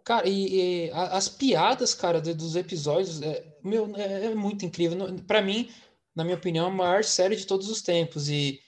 Cara, 0.04 0.28
e, 0.28 0.86
e 0.86 0.90
as 0.92 1.28
piadas, 1.28 1.92
cara, 1.94 2.20
dos 2.20 2.54
episódios, 2.54 3.20
é, 3.22 3.44
meu, 3.64 3.90
é, 3.96 4.26
é 4.26 4.34
muito 4.34 4.64
incrível. 4.64 4.96
Pra 5.26 5.42
mim, 5.42 5.68
na 6.14 6.22
minha 6.22 6.36
opinião, 6.36 6.66
é 6.66 6.68
a 6.68 6.72
maior 6.72 7.02
série 7.02 7.34
de 7.34 7.46
todos 7.46 7.68
os 7.68 7.82
tempos. 7.82 8.28
E, 8.28 8.60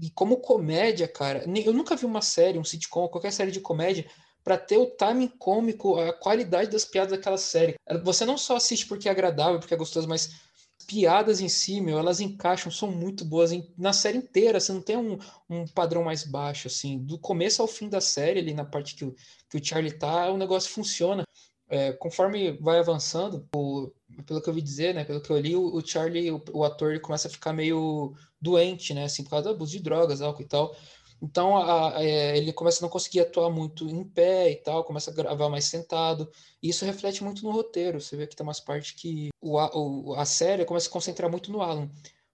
e 0.00 0.10
como 0.10 0.36
comédia, 0.36 1.08
cara, 1.08 1.44
eu 1.64 1.72
nunca 1.72 1.96
vi 1.96 2.04
uma 2.06 2.22
série, 2.22 2.58
um 2.58 2.64
sitcom, 2.64 3.08
qualquer 3.08 3.32
série 3.32 3.50
de 3.50 3.60
comédia, 3.60 4.06
pra 4.44 4.58
ter 4.58 4.76
o 4.76 4.86
timing 4.86 5.28
cômico, 5.38 5.98
a 5.98 6.12
qualidade 6.12 6.70
das 6.70 6.84
piadas 6.84 7.12
daquela 7.12 7.38
série. 7.38 7.74
Você 8.04 8.24
não 8.26 8.36
só 8.38 8.56
assiste 8.56 8.86
porque 8.86 9.08
é 9.08 9.10
agradável, 9.12 9.58
porque 9.58 9.74
é 9.74 9.76
gostoso, 9.76 10.06
mas 10.06 10.30
as 10.78 10.86
piadas 10.86 11.40
em 11.40 11.48
si, 11.48 11.80
meu, 11.80 11.98
elas 11.98 12.20
encaixam, 12.20 12.70
são 12.70 12.90
muito 12.90 13.24
boas 13.24 13.52
em- 13.52 13.72
na 13.78 13.92
série 13.92 14.18
inteira. 14.18 14.60
Você 14.60 14.72
não 14.72 14.82
tem 14.82 14.96
um, 14.96 15.18
um 15.48 15.66
padrão 15.66 16.04
mais 16.04 16.24
baixo, 16.24 16.68
assim. 16.68 16.98
Do 16.98 17.18
começo 17.18 17.62
ao 17.62 17.68
fim 17.68 17.88
da 17.88 18.00
série, 18.00 18.40
ali 18.40 18.52
na 18.54 18.64
parte 18.64 18.94
que 18.94 19.04
o, 19.04 19.14
que 19.48 19.56
o 19.56 19.64
Charlie 19.64 19.96
tá, 19.98 20.30
o 20.30 20.36
negócio 20.36 20.70
funciona. 20.70 21.24
É, 21.68 21.92
conforme 21.94 22.52
vai 22.58 22.78
avançando, 22.78 23.48
o- 23.56 23.90
pelo 24.26 24.40
que 24.42 24.48
eu 24.48 24.52
ouvi 24.52 24.60
dizer, 24.62 24.94
né, 24.94 25.04
pelo 25.04 25.20
que 25.22 25.30
eu 25.30 25.38
li, 25.38 25.56
o, 25.56 25.74
o 25.76 25.84
Charlie, 25.86 26.30
o, 26.30 26.42
o 26.52 26.62
ator, 26.64 26.90
ele 26.90 27.00
começa 27.00 27.26
a 27.26 27.30
ficar 27.30 27.52
meio 27.54 28.12
doente, 28.40 28.92
né, 28.92 29.04
assim, 29.04 29.24
por 29.24 29.30
causa 29.30 29.48
do 29.48 29.54
abuso 29.54 29.72
de 29.72 29.80
drogas, 29.82 30.20
álcool 30.20 30.42
e 30.42 30.46
tal. 30.46 30.76
Então, 31.24 31.56
a- 31.56 31.96
a- 31.98 32.04
é, 32.04 32.36
ele 32.36 32.52
começa 32.52 32.80
a 32.80 32.82
não 32.82 32.88
conseguir 32.90 33.20
atuar 33.20 33.50
muito 33.50 33.88
em 33.88 34.04
pé 34.04 34.50
e 34.50 34.56
tal, 34.56 34.84
começa 34.84 35.10
a 35.10 35.14
gravar 35.14 35.48
mais 35.48 35.64
sentado. 35.64 36.30
E 36.62 36.68
isso 36.68 36.84
reflete 36.84 37.24
muito 37.24 37.42
no 37.44 37.50
roteiro. 37.50 38.00
Você 38.00 38.16
vê 38.16 38.26
que 38.26 38.36
tem 38.36 38.44
umas 38.46 38.60
partes 38.60 38.92
que 38.92 39.30
o, 39.40 39.58
a- 39.58 39.70
o- 39.74 40.14
a 40.14 40.24
série 40.26 40.64
começa 40.64 40.84
a 40.84 40.88
se 40.88 40.92
concentrar 40.92 41.30
muito 41.30 41.50
no 41.50 41.62
Alan. 41.62 41.90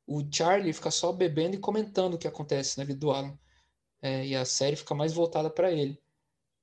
O 0.07 0.23
Charlie 0.33 0.73
fica 0.73 0.91
só 0.91 1.13
bebendo 1.13 1.55
e 1.57 1.59
comentando 1.61 2.15
o 2.15 2.19
que 2.19 2.27
acontece 2.29 2.79
na 2.79 2.85
vida 2.85 2.99
do 2.99 3.11
Alan. 3.13 3.39
É, 4.03 4.27
e 4.27 4.35
a 4.37 4.45
série 4.45 4.77
fica 4.77 4.95
mais 4.95 5.13
voltada 5.13 5.51
para 5.51 5.71
ele. 5.73 5.99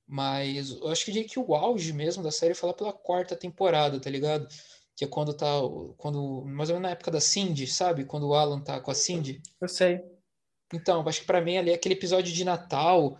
Mas 0.06 0.70
eu 0.70 0.88
acho 0.88 1.04
que 1.04 1.12
diria 1.12 1.28
que 1.28 1.38
o 1.38 1.54
auge 1.54 1.92
mesmo 1.92 2.22
da 2.22 2.30
série 2.30 2.54
foi 2.54 2.68
lá 2.68 2.74
pela 2.74 2.92
quarta 2.92 3.36
temporada, 3.36 4.00
tá 4.00 4.10
ligado? 4.10 4.48
Que 4.96 5.04
é 5.04 5.08
quando 5.08 5.34
tá. 5.34 5.46
Quando, 5.98 6.42
mais 6.46 6.70
ou 6.70 6.76
menos 6.76 6.88
na 6.88 6.92
época 6.92 7.10
da 7.10 7.20
Cindy, 7.20 7.66
sabe? 7.66 8.04
Quando 8.04 8.28
o 8.28 8.34
Alan 8.34 8.60
tá 8.60 8.80
com 8.80 8.90
a 8.90 8.94
Cindy. 8.94 9.40
Eu 9.60 9.68
sei. 9.68 10.17
Então, 10.72 11.06
acho 11.08 11.20
que 11.20 11.26
pra 11.26 11.40
mim 11.40 11.56
ali 11.56 11.72
aquele 11.72 11.94
episódio 11.94 12.32
de 12.32 12.44
Natal. 12.44 13.18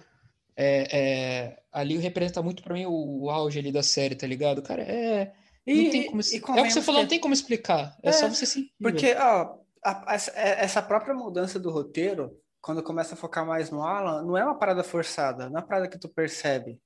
É, 0.61 0.89
é, 0.99 1.63
ali 1.71 1.97
representa 1.99 2.43
muito 2.43 2.63
pra 2.65 2.75
mim 2.75 2.85
o, 2.85 3.23
o 3.23 3.31
auge 3.31 3.61
ali 3.61 3.71
da 3.71 3.83
série, 3.83 4.17
tá 4.17 4.27
ligado? 4.27 4.61
Cara, 4.61 4.83
é. 4.83 5.33
E, 5.65 5.85
Não 5.85 5.91
tem 5.91 6.07
como, 6.07 6.21
e 6.21 6.37
é 6.37 6.63
o 6.63 6.65
que 6.65 6.71
você 6.73 6.83
falou, 6.83 6.99
que- 7.01 7.05
não 7.05 7.09
tem 7.09 7.21
como 7.21 7.33
explicar. 7.35 7.97
É, 8.03 8.09
É, 8.09 8.13
só 8.13 8.29
você 8.29 8.45
sentir. 8.45 8.73
Porque, 8.83 9.15
ó, 9.15 9.55
a- 9.85 10.15
essa- 10.15 10.33
é- 10.33 10.65
essa 10.65 10.83
própria 10.83 11.15
mudança 11.15 11.61
do 11.61 11.71
roteiro, 11.71 12.37
quando 12.61 12.83
começa 12.83 13.15
a 13.15 13.17
focar 13.17 13.47
mais 13.47 13.71
no 13.71 13.83
Alan, 13.83 14.23
não 14.25 14.37
é 14.37 14.43
uma 14.45 14.59
parada 14.59 14.83
forçada, 14.83 15.49
não 15.49 15.59
é 15.59 15.61
uma 15.61 15.67
parada 15.67 15.89
que 15.89 15.99
tu 15.99 16.09
percebe. 16.09 16.81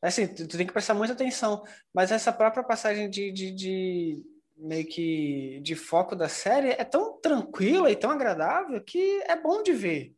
Assim, 0.00 0.28
tu, 0.28 0.46
tu 0.46 0.56
tem 0.56 0.66
que 0.66 0.72
prestar 0.72 0.94
muita 0.94 1.14
atenção, 1.14 1.64
mas 1.92 2.12
essa 2.12 2.32
própria 2.32 2.62
passagem 2.62 3.10
de, 3.10 3.32
de, 3.32 3.50
de 3.50 4.22
meio 4.56 4.86
que 4.86 5.60
de 5.62 5.74
foco 5.74 6.16
da 6.16 6.28
série 6.28 6.70
é 6.70 6.84
tão 6.84 7.20
tranquila 7.20 7.90
e 7.90 7.96
tão 7.96 8.10
agradável 8.10 8.80
que 8.80 9.22
é 9.26 9.36
bom 9.36 9.62
de 9.62 9.72
ver. 9.72 10.12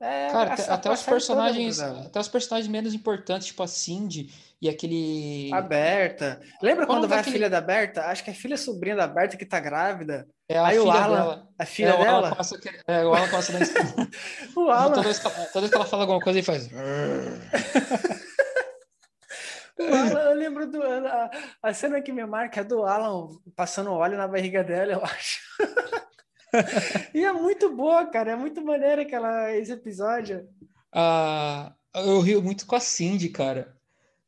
É, 0.00 0.28
Cara, 0.30 0.52
até, 0.54 0.90
a 0.90 0.92
os 0.92 1.06
é 1.06 1.10
personagens, 1.10 1.80
até 1.80 2.18
os 2.20 2.28
personagens 2.28 2.68
menos 2.70 2.92
importantes, 2.94 3.46
tipo 3.46 3.62
a 3.62 3.66
Cindy 3.68 4.28
e 4.60 4.68
aquele. 4.68 5.50
A 5.52 5.60
Berta. 5.62 6.40
Lembra 6.60 6.84
Qual 6.84 6.98
quando 6.98 7.04
o 7.04 7.08
vai 7.08 7.20
a 7.20 7.24
filha 7.24 7.48
da 7.48 7.60
Berta? 7.60 8.02
Acho 8.06 8.22
que 8.24 8.30
é 8.30 8.34
filha 8.34 8.56
sobrinha 8.56 8.96
da 8.96 9.06
Berta 9.06 9.36
que 9.36 9.46
tá 9.46 9.60
grávida. 9.60 10.26
É 10.48 10.58
a 10.58 10.66
Aí 10.66 10.78
o 10.78 10.82
filha 10.82 10.94
Alan, 10.94 11.16
dela. 11.16 11.48
a 11.58 11.64
filha 11.66 11.88
é, 11.88 11.94
o 11.94 11.98
dela, 12.02 12.36
a 12.38 12.58
querer- 12.58 12.82
é, 12.86 13.04
o 13.06 13.14
Alan 13.14 13.24
a 13.24 13.52
dar 13.52 13.62
em- 13.62 14.10
o 14.56 14.70
Alan, 14.70 14.90
toda, 14.90 15.02
vez 15.02 15.18
que 15.20 15.26
ela, 15.26 15.34
toda 15.46 15.60
vez 15.60 15.70
que 15.70 15.76
ela 15.76 15.86
fala 15.86 16.02
alguma 16.02 16.20
coisa, 16.20 16.38
ele 16.38 16.44
faz. 16.46 16.68
Alan, 19.78 20.20
eu 20.20 20.34
lembro 20.34 20.70
do 20.70 20.82
a, 20.82 21.30
a 21.62 21.74
cena 21.74 22.00
que 22.00 22.12
me 22.12 22.24
marca 22.24 22.60
é 22.60 22.64
do 22.64 22.84
Alan 22.84 23.28
passando 23.56 23.92
óleo 23.92 24.16
na 24.16 24.28
barriga 24.28 24.62
dela, 24.62 24.92
eu 24.92 25.04
acho. 25.04 25.40
e 27.14 27.24
é 27.24 27.32
muito 27.32 27.74
boa, 27.74 28.06
cara. 28.06 28.32
É 28.32 28.36
muito 28.36 28.64
maneiro 28.64 29.02
aquela, 29.02 29.52
esse 29.52 29.72
episódio. 29.72 30.48
Ah, 30.92 31.74
eu 31.94 32.20
rio 32.20 32.42
muito 32.42 32.66
com 32.66 32.76
a 32.76 32.80
Cindy, 32.80 33.28
cara. 33.28 33.76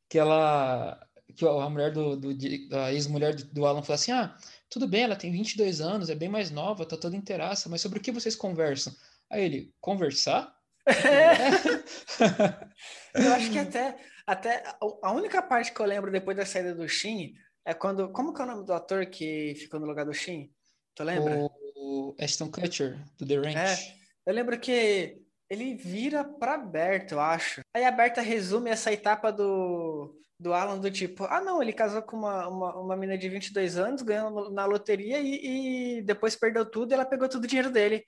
Que 0.08 0.18
ela. 0.18 1.00
Que 1.36 1.46
a 1.46 1.68
mulher 1.68 1.92
do, 1.92 2.16
do 2.16 2.30
a 2.76 2.92
ex-mulher 2.92 3.34
do, 3.34 3.66
Alan 3.66 3.82
falou 3.82 3.94
assim: 3.94 4.10
Ah, 4.10 4.36
tudo 4.68 4.88
bem, 4.88 5.02
ela 5.02 5.16
tem 5.16 5.30
22 5.30 5.80
anos, 5.80 6.10
é 6.10 6.14
bem 6.14 6.28
mais 6.28 6.50
nova, 6.50 6.86
tá 6.86 6.96
toda 6.96 7.16
inteiraça, 7.16 7.68
mas 7.68 7.80
sobre 7.80 7.98
o 7.98 8.02
que 8.02 8.10
vocês 8.10 8.34
conversam? 8.34 8.92
Aí 9.30 9.44
ele, 9.44 9.72
conversar? 9.80 10.54
Eu 13.14 13.34
acho 13.34 13.50
que 13.50 13.58
até, 13.58 13.96
até 14.26 14.62
a 15.02 15.12
única 15.12 15.40
parte 15.40 15.72
que 15.72 15.80
eu 15.80 15.86
lembro 15.86 16.10
depois 16.10 16.36
da 16.36 16.44
saída 16.44 16.74
do 16.74 16.88
Shin 16.88 17.34
é 17.64 17.72
quando. 17.72 18.10
Como 18.10 18.34
que 18.34 18.40
é 18.40 18.44
o 18.44 18.48
nome 18.48 18.64
do 18.64 18.72
ator 18.72 19.06
que 19.06 19.54
ficou 19.56 19.78
no 19.78 19.86
lugar 19.86 20.04
do 20.04 20.12
Shin? 20.12 20.50
Tu 20.94 21.04
lembra? 21.04 21.38
O, 21.38 21.50
o 21.76 22.16
Ashton 22.20 22.50
Kutcher, 22.50 22.98
do 23.18 23.26
The 23.26 23.36
Ranch. 23.36 23.56
É. 23.56 23.96
Eu 24.26 24.34
lembro 24.34 24.58
que 24.58 25.22
ele 25.48 25.74
vira 25.74 26.24
pra 26.24 26.58
Berta, 26.58 27.14
eu 27.14 27.20
acho. 27.20 27.60
Aí 27.72 27.84
a 27.84 27.90
Berta 27.90 28.20
resume 28.20 28.70
essa 28.70 28.92
etapa 28.92 29.30
do, 29.30 30.18
do 30.38 30.52
Alan 30.52 30.78
do 30.78 30.90
tipo, 30.90 31.24
ah 31.24 31.40
não, 31.40 31.62
ele 31.62 31.72
casou 31.72 32.02
com 32.02 32.16
uma, 32.16 32.48
uma, 32.48 32.76
uma 32.76 32.96
menina 32.96 33.16
de 33.16 33.28
22 33.28 33.76
anos, 33.76 34.02
ganhou 34.02 34.50
na 34.50 34.66
loteria 34.66 35.20
e, 35.20 35.98
e 35.98 36.02
depois 36.02 36.34
perdeu 36.34 36.66
tudo 36.66 36.90
e 36.90 36.94
ela 36.94 37.04
pegou 37.04 37.28
todo 37.28 37.44
o 37.44 37.46
dinheiro 37.46 37.70
dele. 37.70 38.04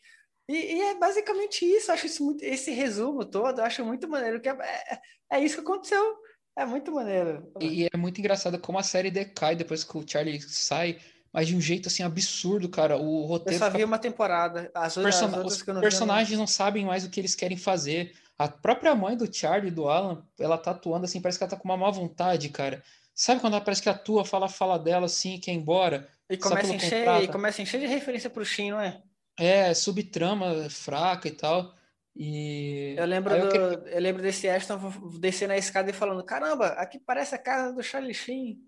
E, 0.49 0.77
e 0.77 0.81
é 0.83 0.95
basicamente 0.99 1.65
isso, 1.65 1.91
eu 1.91 1.95
acho 1.95 2.07
isso 2.07 2.25
muito, 2.25 2.43
esse 2.43 2.71
resumo 2.71 3.25
todo, 3.25 3.59
eu 3.61 3.65
acho 3.65 3.85
muito 3.85 4.09
maneiro, 4.09 4.41
que 4.41 4.49
é, 4.49 4.53
é, 4.53 4.99
é 5.37 5.41
isso 5.45 5.57
que 5.57 5.61
aconteceu. 5.61 6.17
É 6.57 6.65
muito 6.65 6.91
maneiro. 6.91 7.53
E, 7.61 7.85
e 7.85 7.89
é 7.93 7.97
muito 7.97 8.19
engraçado 8.19 8.59
como 8.59 8.79
a 8.79 8.83
série 8.83 9.11
decai 9.13 9.55
depois 9.55 9.85
que 9.85 9.97
o 9.97 10.05
Charlie 10.09 10.41
sai, 10.41 10.99
mas 11.33 11.47
de 11.47 11.55
um 11.55 11.61
jeito 11.61 11.87
assim 11.89 12.03
absurdo, 12.03 12.69
cara. 12.69 12.97
O 12.97 13.23
Eu 13.23 13.27
roteiro 13.27 13.59
só 13.61 13.67
fica 13.67 13.79
vi 13.79 13.85
uma 13.85 13.99
temporada. 13.99 14.69
As, 14.75 14.97
outras- 14.97 15.15
Person- 15.15 15.27
as 15.31 15.37
outras 15.37 15.55
os 15.57 15.63
que 15.63 15.71
eu 15.71 15.75
não 15.75 15.81
vi, 15.81 15.87
eu 15.87 15.91
não- 15.91 15.97
personagens 15.99 16.39
não 16.39 16.47
sabem 16.49 16.85
mais 16.85 17.05
o 17.05 17.11
que 17.11 17.21
eles 17.21 17.37
querem 17.37 17.57
fazer. 17.57 18.13
A 18.37 18.49
própria 18.49 18.93
mãe 18.95 19.17
do 19.17 19.33
Charlie, 19.33 19.71
do 19.71 19.89
Alan, 19.89 20.25
ela 20.41 20.59
tá 20.59 20.73
atuando 20.73 21.05
assim, 21.05 21.21
parece 21.21 21.39
que 21.39 21.45
ela 21.45 21.51
tá 21.51 21.57
com 21.57 21.69
uma 21.69 21.77
má 21.77 21.91
vontade, 21.91 22.49
cara. 22.49 22.83
Sabe 23.15 23.41
quando 23.41 23.55
ela 23.55 23.65
parece 23.65 23.83
que 23.83 23.89
atua, 23.89 24.25
fala 24.25 24.47
a 24.47 24.49
fala 24.49 24.79
dela 24.79 25.07
assim, 25.07 25.39
quer 25.39 25.53
ir 25.53 25.57
embora? 25.57 26.09
E 26.31 26.37
só 26.41 26.49
começa 26.51 26.73
a 26.73 26.75
encher, 26.77 27.23
e 27.23 27.29
começa 27.29 27.61
a 27.61 27.63
encher 27.63 27.81
de 27.81 27.87
referência 27.87 28.31
pro 28.31 28.45
Shin, 28.45 28.71
não 28.73 28.81
é? 28.81 29.01
É, 29.39 29.73
subtrama 29.75 30.69
fraca 30.69 31.29
e 31.29 31.31
tal. 31.33 31.75
E 32.17 32.95
Eu 32.97 33.07
lembro, 33.07 33.33
eu 33.35 33.47
do, 33.47 33.53
queria- 33.53 33.95
eu 33.95 34.01
lembro 34.01 34.21
desse 34.23 34.49
Ashton 34.49 34.79
descendo 35.21 35.53
a 35.53 35.57
escada 35.57 35.91
e 35.91 35.93
falando: 35.95 36.25
Caramba, 36.25 36.69
aqui 36.71 36.99
parece 36.99 37.35
a 37.35 37.39
casa 37.39 37.73
do 37.73 37.83
Charlie 37.83 38.15
Sheen. 38.15 38.59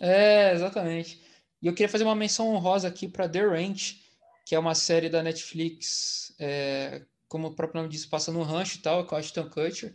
É, 0.00 0.52
exatamente. 0.52 1.20
E 1.60 1.66
eu 1.66 1.72
queria 1.74 1.88
fazer 1.88 2.04
uma 2.04 2.14
menção 2.14 2.48
honrosa 2.48 2.88
aqui 2.88 3.06
para 3.08 3.28
The 3.28 3.40
Ranch, 3.40 4.00
que 4.46 4.54
é 4.54 4.58
uma 4.58 4.74
série 4.74 5.10
da 5.10 5.22
Netflix, 5.22 6.34
é, 6.38 7.04
como 7.28 7.48
o 7.48 7.54
próprio 7.54 7.80
nome 7.82 7.92
diz, 7.92 8.06
passa 8.06 8.32
no 8.32 8.42
rancho 8.42 8.78
e 8.78 8.80
tal, 8.82 9.04
com 9.06 9.14
a 9.14 9.18
Ashton 9.18 9.50
Kutcher. 9.50 9.94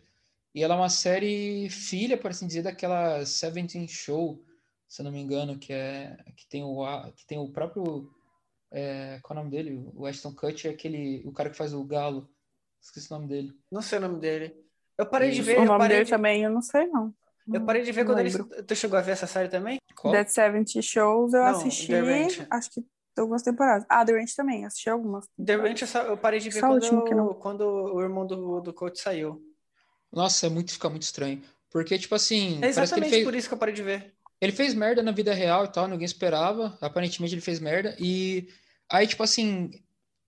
E 0.54 0.62
ela 0.62 0.76
é 0.76 0.78
uma 0.78 0.90
série 0.90 1.68
filha, 1.70 2.16
por 2.18 2.30
assim 2.30 2.46
dizer, 2.46 2.62
daquela 2.62 3.26
Seventeen 3.26 3.88
Show, 3.88 4.44
se 4.88 5.02
eu 5.02 5.06
não 5.06 5.12
me 5.12 5.20
engano, 5.20 5.58
que 5.58 5.74
é 5.74 6.16
que 6.36 6.46
tem 6.48 6.64
o 6.64 6.86
que 7.16 7.26
tem 7.26 7.40
o 7.40 7.50
próprio 7.50 8.12
é, 8.74 9.20
qual 9.22 9.38
é 9.38 9.42
o 9.42 9.44
nome 9.46 9.56
dele? 9.56 9.90
O 9.96 10.06
Ashton 10.06 10.34
Kutcher, 10.34 10.72
é 10.72 10.74
aquele 10.74 11.22
o 11.26 11.32
cara 11.32 11.50
que 11.50 11.56
faz 11.58 11.74
o 11.74 11.84
Galo. 11.86 12.30
Esqueci 12.82 13.10
o 13.12 13.16
nome 13.16 13.28
dele. 13.28 13.54
Não 13.72 13.82
sei 13.82 13.98
o 14.00 14.02
nome 14.02 14.20
dele. 14.20 14.54
Eu 14.98 15.06
parei 15.06 15.32
de 15.32 15.38
Isso. 15.40 15.46
ver, 15.46 15.58
o 15.60 15.62
eu 15.62 15.66
nome 15.66 15.78
parei 15.80 15.98
dele 15.98 16.06
de, 16.06 16.12
também 16.12 16.44
eu 16.44 16.50
não 16.52 16.62
sei, 16.62 16.86
não. 16.88 17.14
eu 17.52 17.66
parei 17.66 17.82
de 17.84 17.92
ver 17.92 18.04
Não 18.04 18.12
quando 18.12 18.20
eles. 18.20 18.36
lembro. 18.36 18.64
Tu 18.64 18.76
chegou 18.76 19.00
a 19.00 19.02
ver 19.02 19.12
essa 19.14 19.26
série 19.28 19.48
também? 19.50 19.78
Qual? 19.96 20.14
Dead 20.14 20.28
70 20.28 20.82
Shows 20.82 21.34
eu 21.34 21.42
Não, 21.42 21.50
assisti, 21.50 21.88
The 21.88 22.02
Ranch. 22.02 22.46
acho 22.50 22.70
que 22.72 22.86
algumas 23.18 23.42
temporadas. 23.44 23.86
Ah, 23.90 24.04
The 24.06 24.12
Ranch 24.14 24.36
também, 24.36 24.66
assisti 24.66 24.90
algumas. 24.90 25.26
The 25.44 25.56
Ranch 25.56 25.82
eu, 25.82 25.88
só- 25.88 26.02
eu 26.04 26.18
parei 26.18 26.40
de 26.40 26.50
ver 26.50 26.60
Só 26.60 26.68
o 26.68 26.80
quando, 26.80 27.04
que 27.06 27.16
não. 27.16 27.34
quando 27.36 27.62
o 27.62 28.02
irmão 28.02 28.26
do, 28.28 28.60
do 28.60 28.74
coach 28.74 29.00
saiu. 29.00 29.42
Nossa, 30.12 30.46
é 30.48 30.50
muito 30.50 30.74
fica 30.74 30.90
muito 30.90 31.04
estranho. 31.04 31.42
Porque 31.72 31.98
tipo 31.98 32.14
assim, 32.14 32.58
É 32.58 32.72
parece 32.72 32.74
que 32.74 32.80
ele 32.80 32.84
exatamente 32.84 33.10
fez 33.10 33.24
por 33.24 33.36
isso 33.36 33.48
que 33.48 33.54
eu 33.54 33.58
parei 33.58 33.74
de 33.74 33.82
ver. 33.82 34.14
Ele 34.40 34.52
fez 34.52 34.74
merda 34.74 35.02
na 35.02 35.12
vida 35.12 35.34
real 35.34 35.66
e 35.66 35.72
tal, 35.72 35.88
ninguém 35.88 36.06
esperava. 36.06 36.78
Aparentemente 36.82 37.34
ele 37.34 37.42
fez 37.42 37.60
merda. 37.60 37.96
E 38.00 38.48
aí, 38.94 39.08
tipo 39.08 39.24
assim, 39.24 39.72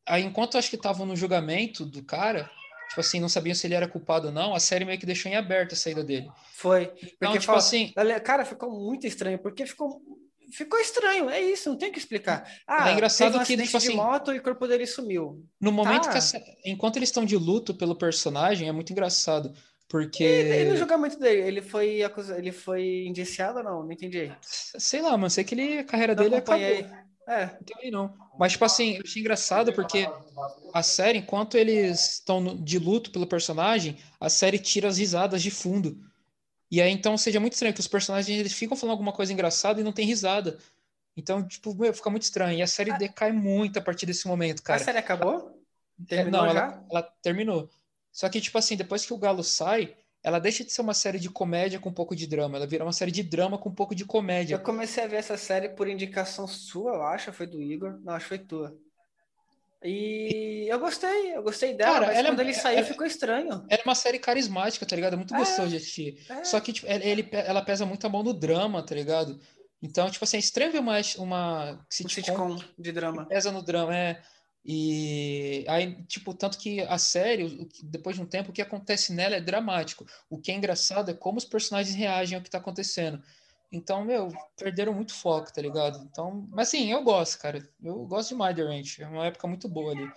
aí 0.06 0.24
enquanto 0.24 0.58
acho 0.58 0.70
que 0.70 0.76
estavam 0.76 1.06
no 1.06 1.16
julgamento 1.16 1.86
do 1.86 2.04
cara, 2.04 2.50
tipo 2.90 3.00
assim, 3.02 3.20
não 3.20 3.30
sabiam 3.30 3.56
se 3.56 3.66
ele 3.68 3.74
era 3.76 3.88
culpado 3.88 4.28
ou 4.28 4.34
não, 4.34 4.54
a 4.56 4.60
série 4.60 4.86
meio 4.86 5.00
que 5.00 5.06
deixou 5.06 5.32
em 5.32 5.36
aberto 5.36 5.74
a 5.74 5.76
saída 5.76 6.04
dele. 6.04 6.30
Foi. 6.54 6.84
Então, 6.98 7.10
Porque 7.20 7.34
tipo 7.40 7.46
fala- 7.46 7.58
assim, 7.60 7.94
Cara, 8.24 8.44
ficou 8.46 8.70
muito 8.72 9.06
estranho, 9.08 9.40
porque 9.40 9.66
ficou. 9.66 10.02
Ficou 10.54 10.80
estranho, 10.80 11.28
é 11.28 11.42
isso, 11.42 11.70
não 11.70 11.76
tem 11.78 11.90
o 11.90 11.92
que 11.92 11.98
explicar. 11.98 12.48
Ah, 12.68 12.90
É 12.90 12.94
engraçado 12.94 13.36
um 13.36 13.44
que, 13.44 13.58
tipo 13.58 13.68
de 13.68 13.76
assim, 13.78 13.96
moto 13.96 14.32
e 14.32 14.38
o 14.38 14.44
corpo 14.44 14.68
dele 14.68 14.86
sumiu. 14.86 15.44
no 15.60 15.72
momento 15.72 16.04
Tá. 16.04 16.20
que 16.20 16.70
enquanto 16.70 16.98
eles 16.98 17.10
estão 17.10 17.26
de 17.26 17.36
luto 17.36 17.74
pelo 17.74 17.96
personagem, 17.96 18.68
é 18.70 18.72
muito 18.72 18.92
engraçado. 18.94 19.50
E, 19.50 19.52
e 19.52 19.88
Porque, 19.90 20.66
no 20.66 20.78
julgamento 20.78 21.18
dele, 21.20 21.42
ele 21.48 21.62
foi 21.64 22.04
acusado, 22.04 22.40
ele 22.40 22.52
foi 22.52 23.06
indiciado 23.08 23.58
ou 23.58 23.64
não? 23.64 23.84
Não 23.84 23.92
entendi. 23.92 24.32
sei 24.42 25.02
lá, 25.02 25.12
mano, 25.18 25.32
sei 25.32 25.44
que 25.44 25.56
ele, 25.56 25.80
a 25.80 25.84
carreira 25.84 26.14
Não 26.16 26.24
dele 26.24 26.36
acabou. 26.36 26.62
É, 26.64 27.46
Não 27.48 27.58
entendi, 27.62 27.92
não. 27.92 28.14
Mas, 28.38 28.54
tipo 28.54 28.66
assim, 28.66 28.96
eu 28.96 29.02
achei 29.04 29.22
engraçado 29.22 29.74
porque 29.74 30.10
a 30.74 30.84
série, 30.84 31.20
enquanto 31.20 31.58
eles 31.58 32.14
estão 32.14 32.56
de 32.56 32.78
luto 32.78 33.12
pelo 33.12 33.28
personagem, 33.28 33.98
a 34.20 34.30
série 34.30 34.60
tira 34.60 34.88
as 34.88 34.98
risadas 34.98 35.42
de 35.42 35.50
fundo. 35.50 35.98
E 36.70 36.82
aí, 36.82 36.92
então, 36.92 37.18
seja 37.18 37.40
muito 37.40 37.54
estranho 37.54 37.74
que 37.74 37.80
os 37.80 37.88
personagens 37.88 38.38
eles 38.38 38.54
ficam 38.54 38.76
falando 38.76 38.92
alguma 38.92 39.14
coisa 39.14 39.32
engraçada 39.32 39.80
e 39.80 39.84
não 39.84 39.94
tem 39.94 40.06
risada. 40.06 40.58
Então, 41.16 41.48
tipo, 41.48 41.74
meu, 41.74 41.94
fica 41.94 42.10
muito 42.10 42.24
estranho. 42.24 42.58
E 42.58 42.62
a 42.62 42.68
série 42.68 42.98
decai 42.98 43.32
muito 43.32 43.80
a 43.80 43.82
partir 43.82 44.06
desse 44.06 44.28
momento, 44.28 44.60
a 44.60 44.64
cara. 44.64 44.84
série 44.84 44.98
acabou? 44.98 45.62
É, 46.02 46.06
Terminou 46.06 46.46
não, 46.46 46.54
já? 46.54 46.60
ela, 46.60 46.86
ela 46.92 47.02
terminou. 47.22 47.70
Só 48.12 48.28
que, 48.28 48.42
tipo 48.42 48.58
assim, 48.58 48.76
depois 48.76 49.06
que 49.06 49.14
o 49.14 49.18
Galo 49.18 49.44
sai, 49.44 49.96
ela 50.26 50.40
deixa 50.40 50.64
de 50.64 50.72
ser 50.74 50.82
uma 50.82 50.94
série 50.96 51.20
de 51.20 51.30
comédia 51.30 51.80
com 51.80 51.90
um 51.90 51.94
pouco 51.94 52.16
de 52.16 52.26
drama. 52.26 52.58
Ela 52.58 52.66
vira 52.66 52.84
uma 52.84 52.92
série 52.92 53.12
de 53.12 53.22
drama 53.22 53.58
com 53.60 53.70
um 53.70 53.76
pouco 53.76 53.94
de 53.94 54.04
comédia. 54.04 54.56
Eu 54.56 54.60
comecei 54.60 55.04
a 55.04 55.08
ver 55.08 55.18
essa 55.18 55.38
série 55.38 55.70
por 55.70 55.88
indicação 55.88 56.48
sua, 56.48 56.94
eu 56.96 57.04
acho, 57.04 57.32
foi 57.32 57.46
do 57.46 57.62
Igor. 57.62 58.00
Não, 58.04 58.14
acho 58.14 58.26
que 58.26 58.30
foi 58.30 58.40
tua. 58.40 58.76
E 59.84 60.66
eu 60.68 60.80
gostei, 60.80 61.36
eu 61.36 61.44
gostei 61.44 61.76
dela, 61.76 61.94
Cara, 61.94 62.08
mas 62.08 62.18
ela 62.18 62.28
é- 62.28 62.32
quando 62.32 62.40
ele 62.40 62.54
saiu 62.54 62.78
ela- 62.80 62.88
ficou 62.88 63.06
estranho. 63.06 63.52
Ela 63.70 63.82
é 63.82 63.84
uma 63.86 63.94
série 63.94 64.18
carismática, 64.18 64.86
tá 64.86 64.96
ligado? 64.96 65.14
É 65.14 65.18
muito 65.18 65.36
É, 65.36 65.38
gostoso 65.38 65.70
de 65.70 65.76
assistir. 65.78 66.26
é. 66.30 66.44
Só 66.44 66.60
que 66.60 66.74
tipo, 66.74 66.88
ele, 66.88 67.28
ela 67.32 67.62
pesa 67.62 67.86
muito 67.86 68.06
a 68.08 68.10
mão 68.10 68.24
no 68.24 68.34
drama, 68.34 68.84
tá 68.84 68.96
ligado? 68.96 69.40
Então, 69.84 70.10
tipo 70.10 70.24
assim, 70.24 70.38
é 70.38 70.40
estranho 70.40 70.72
ver 70.72 70.80
uma, 70.80 70.96
uma 71.20 71.72
Um 71.74 71.80
sitcom 71.88 72.10
sitcom 72.10 72.60
de 72.80 72.92
drama. 72.92 73.26
pesa 73.28 73.52
no 73.52 73.62
drama, 73.62 73.96
é. 73.96 74.22
E 74.66 75.64
aí, 75.68 76.04
tipo, 76.06 76.34
tanto 76.34 76.58
que 76.58 76.82
a 76.82 76.98
série, 76.98 77.70
depois 77.84 78.16
de 78.16 78.22
um 78.24 78.26
tempo, 78.26 78.50
o 78.50 78.54
que 78.54 78.62
acontece 78.62 79.14
nela 79.14 79.36
é 79.36 79.42
dramático. 79.42 80.06
O 80.30 80.40
que 80.40 80.52
é 80.52 80.56
engraçado 80.56 81.12
é 81.12 81.14
como 81.14 81.38
os 81.38 81.46
personagens 81.46 81.96
reagem 81.96 82.36
ao 82.38 82.44
que 82.44 82.50
tá 82.50 82.58
acontecendo. 82.58 83.22
Então, 83.72 84.04
meu, 84.06 84.30
perderam 84.58 84.94
muito 84.94 85.14
foco, 85.14 85.54
tá 85.54 85.62
ligado? 85.62 86.00
Então, 86.12 86.48
mas 86.52 86.70
assim, 86.70 86.92
eu 86.92 87.04
gosto, 87.04 87.40
cara. 87.40 87.68
Eu 87.84 88.06
gosto 88.08 88.30
demais 88.30 88.56
de 88.56 88.62
The 88.64 88.68
Ranch. 88.68 89.02
É 89.02 89.08
uma 89.08 89.28
época 89.28 89.48
muito 89.48 89.68
boa 89.70 89.92
ali. 89.92 90.12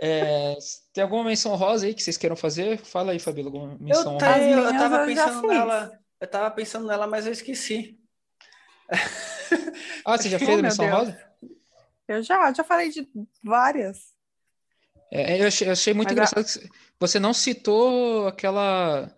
É, 0.00 0.56
tem 0.92 1.02
alguma 1.04 1.24
menção 1.24 1.56
rosa 1.56 1.86
aí 1.86 1.94
que 1.94 2.02
vocês 2.02 2.16
queiram 2.16 2.36
fazer? 2.36 2.78
Fala 2.78 3.12
aí, 3.12 3.18
Fabíola, 3.18 3.48
alguma 3.50 3.78
menção 3.78 4.14
Eu 4.14 4.20
rosa? 4.20 4.48
eu 4.64 4.76
tava 4.76 4.98
eu 5.04 5.14
já 5.14 5.28
pensando 5.28 5.40
fiz. 5.40 5.48
nela, 5.54 5.98
eu 6.20 6.30
tava 6.30 6.50
pensando 6.54 6.86
nela, 6.86 7.06
mas 7.06 7.26
eu 7.26 7.32
esqueci. 7.32 7.98
Ah, 10.04 10.16
você 10.16 10.28
já 10.30 10.38
Oh, 10.40 10.44
fez 10.46 10.58
a 10.58 10.62
meu 10.62 10.62
menção 10.62 10.88
rosa? 10.88 11.27
Eu 12.08 12.22
já, 12.22 12.50
já 12.52 12.64
falei 12.64 12.88
de 12.88 13.06
várias. 13.42 14.16
É, 15.12 15.40
eu 15.40 15.46
achei, 15.46 15.68
eu 15.68 15.72
achei 15.72 15.94
muito 15.94 16.08
Mas 16.08 16.32
a- 16.32 16.40
engraçado 16.40 16.44
que 16.44 16.70
você 16.98 17.20
não 17.20 17.32
citou 17.34 18.26
aquela 18.26 19.14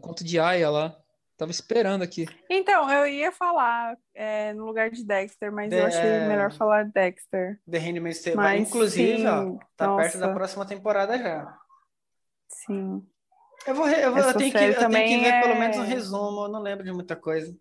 conto 0.00 0.24
de 0.24 0.38
Aya 0.38 0.70
lá. 0.70 0.96
Tava 1.36 1.52
esperando 1.52 2.02
aqui. 2.02 2.26
Então, 2.50 2.90
eu 2.90 3.06
ia 3.06 3.30
falar 3.30 3.96
é, 4.12 4.52
no 4.52 4.64
lugar 4.64 4.90
de 4.90 5.04
Dexter, 5.04 5.52
mas 5.52 5.72
eu 5.72 5.78
De- 5.78 5.84
achei 5.86 6.10
é, 6.10 6.26
melhor 6.26 6.50
falar 6.52 6.84
Dexter. 6.86 7.60
The 7.70 7.78
Handmaid's 7.78 8.22
Tale. 8.22 8.36
Mas 8.36 8.68
Inclusive, 8.68 9.24
ó, 9.24 9.42
sim, 9.44 9.58
tá 9.76 9.94
perto 9.94 10.18
da 10.18 10.26
nossa. 10.26 10.34
próxima 10.34 10.66
temporada 10.66 11.16
já. 11.16 11.56
Sim. 12.48 13.06
Eu 13.66 13.74
vou, 13.74 13.88
eu 13.88 14.12
vou, 14.12 14.20
eu 14.20 14.36
tenho 14.36 14.50
que, 14.50 14.58
eu 14.58 14.90
tenho 14.90 15.08
que 15.08 15.18
ver 15.18 15.40
pelo 15.40 15.52
é- 15.54 15.58
menos 15.60 15.76
um 15.76 15.82
resumo, 15.84 16.44
eu 16.46 16.48
não 16.48 16.60
lembro 16.60 16.84
de 16.84 16.92
muita 16.92 17.14
coisa. 17.14 17.56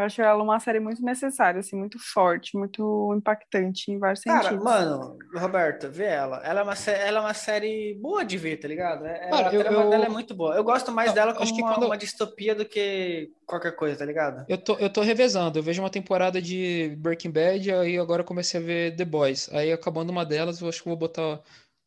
Eu 0.00 0.06
acho 0.06 0.22
ela 0.22 0.42
uma 0.42 0.58
série 0.58 0.80
muito 0.80 1.02
necessária, 1.04 1.60
assim, 1.60 1.76
muito 1.76 1.98
forte, 1.98 2.56
muito 2.56 3.14
impactante 3.16 3.90
em 3.90 3.98
vários 3.98 4.22
Cara, 4.22 4.42
sentidos. 4.44 4.64
mano, 4.64 5.18
Roberto, 5.34 5.88
vê 5.90 6.04
ela. 6.04 6.40
Ela 6.44 6.60
é 6.60 6.62
uma, 6.62 6.74
sé- 6.74 7.06
ela 7.06 7.18
é 7.18 7.20
uma 7.20 7.34
série 7.34 7.94
boa 8.00 8.24
de 8.24 8.38
ver, 8.38 8.56
tá 8.56 8.66
ligado? 8.66 9.04
É- 9.06 9.28
ela- 9.28 9.30
Cara, 9.44 9.48
a 9.50 9.54
eu- 9.54 9.60
trama 9.62 9.82
eu- 9.84 9.90
dela 9.90 10.06
é 10.06 10.08
muito 10.08 10.34
boa. 10.34 10.54
Eu 10.54 10.64
gosto 10.64 10.90
mais 10.90 11.08
Não, 11.08 11.14
dela 11.14 11.32
acho 11.32 11.38
como 11.40 11.54
que 11.54 11.62
uma, 11.62 11.74
quando- 11.74 11.86
uma 11.86 11.98
distopia 11.98 12.54
do 12.54 12.64
que 12.64 13.30
qualquer 13.46 13.72
coisa, 13.76 13.98
tá 13.98 14.04
ligado? 14.04 14.44
Eu 14.48 14.56
tô, 14.58 14.74
eu 14.78 14.88
tô 14.90 15.02
revezando. 15.02 15.58
Eu 15.58 15.62
vejo 15.62 15.82
uma 15.82 15.90
temporada 15.90 16.40
de 16.40 16.96
Breaking 16.98 17.30
Bad, 17.30 17.72
aí 17.72 17.98
agora 17.98 18.22
eu 18.22 18.26
comecei 18.26 18.58
a 18.60 18.62
ver 18.62 18.96
The 18.96 19.04
Boys. 19.04 19.48
Aí 19.52 19.70
acabando 19.72 20.10
uma 20.10 20.24
delas, 20.24 20.60
eu 20.60 20.68
acho 20.68 20.82
que 20.82 20.88
vou 20.88 20.96
botar 20.96 21.40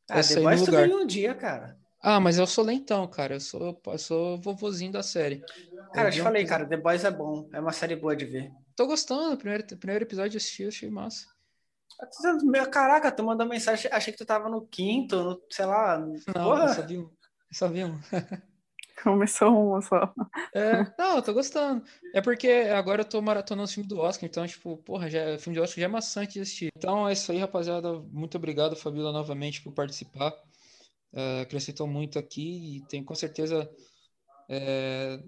Ah, 0.10 0.20
essa 0.20 0.36
The 0.36 0.40
aí 0.40 0.44
no 0.44 0.50
Boys 0.50 0.68
lugar. 0.68 0.88
um 0.90 1.08
dia, 1.08 1.34
cara. 1.34 1.78
Ah, 2.06 2.20
mas 2.20 2.38
eu 2.38 2.46
sou 2.46 2.66
lentão, 2.66 3.08
cara. 3.08 3.36
Eu 3.36 3.40
sou, 3.40 3.82
eu 3.86 3.98
sou 3.98 4.38
vovozinho 4.38 4.92
da 4.92 5.02
série. 5.02 5.42
Cara, 5.94 6.10
eu 6.10 6.12
te 6.12 6.20
um 6.20 6.24
falei, 6.26 6.46
cara, 6.46 6.66
The 6.66 6.76
Boys 6.76 7.06
é 7.06 7.10
bom. 7.10 7.48
É 7.54 7.62
uma 7.62 7.72
série 7.72 7.96
boa 7.96 8.14
de 8.14 8.26
ver. 8.26 8.52
Tô 8.76 8.86
gostando. 8.86 9.36
O 9.36 9.38
primeiro, 9.38 9.66
primeiro 9.78 10.04
episódio 10.04 10.36
eu 10.36 10.38
assisti, 10.38 10.68
achei 10.68 10.90
massa. 10.90 11.28
Caraca, 12.70 13.10
tu 13.10 13.24
mandou 13.24 13.48
mensagem, 13.48 13.90
achei 13.90 14.12
que 14.12 14.20
tu 14.20 14.26
tava 14.26 14.50
no 14.50 14.68
quinto, 14.68 15.16
no, 15.24 15.42
sei 15.50 15.66
lá. 15.66 15.98
Não, 15.98 16.18
Porra. 16.34 16.66
eu 16.66 16.74
só 16.74 16.82
vi 16.82 16.98
um. 16.98 17.04
Eu 17.04 17.54
só 17.54 17.68
vi 17.70 17.86
um. 17.86 17.98
Começou 19.02 19.50
uma 19.50 19.82
só. 19.82 20.14
É, 20.54 20.86
não, 20.98 21.16
eu 21.18 21.22
tô 21.22 21.34
gostando. 21.34 21.86
É 22.14 22.22
porque 22.22 22.50
agora 22.74 23.02
eu 23.02 23.06
tô 23.06 23.22
maratonando 23.22 23.64
os 23.64 23.74
filmes 23.74 23.90
do 23.90 24.00
Oscar, 24.00 24.28
então, 24.28 24.46
tipo, 24.46 24.78
porra, 24.78 25.10
já, 25.10 25.36
o 25.36 25.40
filme 25.40 25.58
do 25.58 25.64
Oscar 25.64 25.80
já 25.80 25.86
é 25.86 25.90
maçante 25.90 26.34
de 26.34 26.42
assistir. 26.42 26.70
Então 26.76 27.08
é 27.08 27.14
isso 27.14 27.32
aí, 27.32 27.38
rapaziada. 27.38 27.94
Muito 28.12 28.36
obrigado, 28.36 28.76
Fabíola, 28.76 29.12
novamente 29.14 29.62
por 29.62 29.74
participar. 29.74 30.34
É, 31.14 31.42
acrescentou 31.42 31.86
muito 31.88 32.18
aqui 32.18 32.78
e 32.78 32.82
tem 32.88 33.04
com 33.04 33.14
certeza. 33.16 33.70
é, 34.50 35.20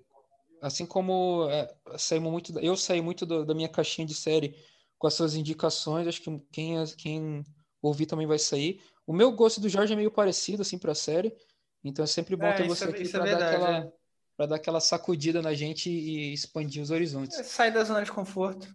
assim 0.61 0.85
como 0.85 1.47
é, 1.49 1.73
saímos 1.97 2.31
muito, 2.31 2.59
eu 2.59 2.75
saí 2.75 3.01
muito 3.01 3.25
do- 3.25 3.45
da 3.45 3.53
minha 3.53 3.69
caixinha 3.69 4.05
de 4.07 4.13
série 4.15 4.55
com 4.97 5.05
as 5.07 5.13
suas 5.13 5.35
indicações, 5.35 6.07
acho 6.07 6.21
que 6.21 6.39
quem, 6.51 6.75
quem 6.97 7.43
ouvir 7.81 8.05
também 8.07 8.25
vai 8.27 8.39
sair. 8.39 8.81
O 9.05 9.13
meu 9.13 9.31
gosto 9.31 9.61
do 9.61 9.69
Jorge 9.69 9.93
é 9.93 9.95
meio 9.95 10.09
parecido, 10.11 10.63
assim, 10.63 10.77
pra 10.79 10.95
série. 10.95 11.35
Então 11.83 12.03
é 12.03 12.07
sempre 12.07 12.35
bom 12.35 12.47
É, 12.47 12.53
ter 12.53 12.67
você 12.67 12.85
é- 12.85 12.89
aqui 12.89 13.03
é 13.03 13.09
pra, 13.09 13.25
dar 13.25 13.47
aquela, 13.47 13.77
é. 13.77 13.91
pra 14.35 14.45
dar 14.47 14.55
aquela 14.55 14.79
sacudida 14.81 15.41
na 15.41 15.53
gente 15.53 15.89
e 15.89 16.33
expandir 16.33 16.81
os 16.81 16.89
horizontes. 16.89 17.37
Sai 17.45 17.71
da 17.71 17.83
zona 17.83 18.03
de 18.03 18.11
conforto. 18.11 18.67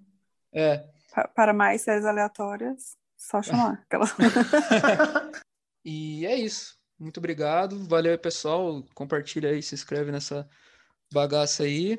É. 0.53 0.89
Pa- 1.13 1.27
Para 1.29 1.53
mais 1.53 1.83
séries 1.83 2.05
aleatórias, 2.05 2.97
só 3.17 3.43
chamar. 3.43 3.83
Aquela... 3.91 4.07
E 5.85 6.25
é 6.27 6.37
isso. 6.37 6.79
Muito 7.01 7.19
obrigado. 7.19 7.83
Valeu 7.89 8.13
aí, 8.13 8.19
pessoal. 8.19 8.85
Compartilha 8.95 9.51
aí, 9.51 9.63
se 9.63 9.75
inscreve 9.75 10.13
nessa 10.13 10.49
bagaça 11.13 11.65
aí. 11.65 11.99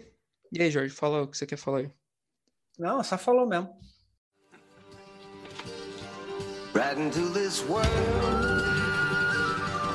E 0.54 0.62
aí, 0.62 0.70
Jorge, 0.70 0.94
fala 0.94 1.24
o 1.24 1.28
que 1.28 1.38
você 1.38 1.48
quer 1.48 1.58
falar 1.58 1.80
aí. 1.80 1.92
Não, 2.78 3.04
só 3.04 3.18
falou 3.18 3.48
mesmo. 3.48 3.76
right 6.74 6.98
into 6.98 7.22
this 7.30 7.64
world 7.66 7.86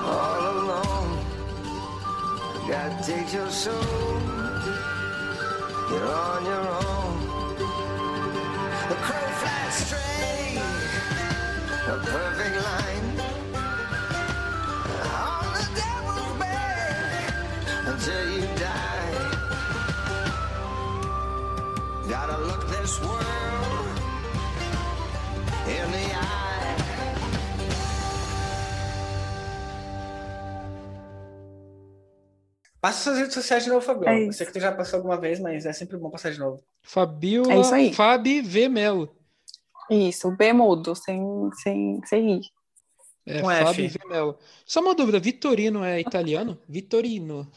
all 0.03 0.41
alone. 0.53 1.19
God 2.69 3.03
takes 3.03 3.35
your 3.35 3.51
soul, 3.51 3.83
you're 5.91 6.13
on 6.29 6.45
your 6.45 6.67
own. 6.85 7.57
The 8.89 8.97
crow 9.07 9.29
flies 9.41 9.75
straight, 9.75 10.59
a 11.89 11.97
perfect 12.05 12.57
line. 12.57 13.16
Passa 32.87 33.03
suas 33.03 33.19
redes 33.19 33.35
sociais 33.35 33.65
de 33.65 33.71
novo, 33.71 33.81
Fabiola. 33.85 34.17
É 34.17 34.29
Eu 34.29 34.33
sei 34.33 34.47
que 34.47 34.53
tu 34.53 34.61
já 34.61 34.71
passou 34.71 34.99
alguma 34.99 35.17
vez, 35.21 35.41
mas 35.41 35.67
é 35.67 35.73
sempre 35.73 35.97
bom 35.97 36.09
passar 36.09 36.31
de 36.31 36.39
novo. 36.39 36.63
Fabiola 36.85 37.53
É 37.53 37.59
isso 37.61 37.75
aí. 37.75 37.93
Fabi 37.93 38.41
V. 38.41 38.69
Melo. 38.69 39.13
Isso, 39.91 40.31
B 40.31 40.53
mudo, 40.53 40.95
sem, 40.95 41.21
sem, 41.65 42.01
sem 42.05 42.35
ir. 42.37 42.43
É, 43.27 43.41
Com 43.43 43.49
Fabi 43.49 43.87
F. 43.87 43.99
V. 43.99 44.09
Melo. 44.09 44.39
Só 44.65 44.81
uma 44.81 44.95
dúvida, 44.95 45.19
Vitorino 45.19 45.83
é 45.85 46.01
italiano? 46.01 46.61
Vitorino. 46.69 47.51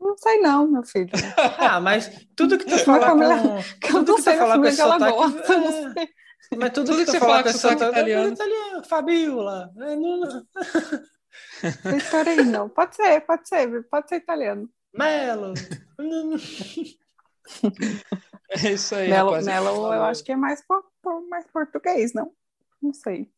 Não 0.00 0.16
sei 0.18 0.40
não, 0.40 0.66
meu 0.66 0.82
filho. 0.82 1.10
Ah, 1.56 1.78
mas 1.80 2.10
tudo 2.34 2.58
que 2.58 2.64
tu 2.64 2.76
falar 2.80 3.10
família- 3.10 3.38
com... 3.40 3.62
Que 3.80 3.86
eu 3.90 3.92
Tudo 3.92 4.08
não 4.08 4.16
que 4.16 4.22
sei 4.22 4.32
tu 4.34 4.38
falar 4.40 4.58
com 4.58 4.64
esse 4.64 4.80
ela 4.80 4.92
sotaque... 4.94 5.16
gosta, 5.16 5.52
eu 5.52 5.60
não 5.60 5.68
é, 5.68 5.92
sei. 5.92 6.08
Mas 6.56 6.70
tudo, 6.72 6.86
Tudo 6.86 6.98
que 6.98 7.04
que 7.04 7.10
você 7.12 7.20
falar 7.20 7.42
com 7.44 7.48
esse 7.50 7.58
sotaque 7.60 7.78
sotaque 7.78 7.98
italiano. 8.00 8.28
é 8.28 8.32
italiano. 8.32 8.84
Fabiola. 8.84 9.70
É, 9.78 9.94
não. 9.94 10.46
Vitorino, 11.84 12.68
pode 12.68 12.96
ser, 12.96 13.20
pode 13.22 13.48
ser, 13.48 13.82
pode 13.88 14.08
ser 14.08 14.16
italiano. 14.16 14.68
Melo. 14.92 15.54
É 18.50 18.72
isso 18.72 18.94
aí, 18.94 19.10
Melo. 19.10 19.32
Melo 19.42 19.92
eu 19.92 20.04
acho 20.04 20.24
que 20.24 20.32
é 20.32 20.36
mais, 20.36 20.62
mais 21.28 21.46
português, 21.46 22.12
não? 22.14 22.32
Não 22.80 22.92
sei. 22.92 23.30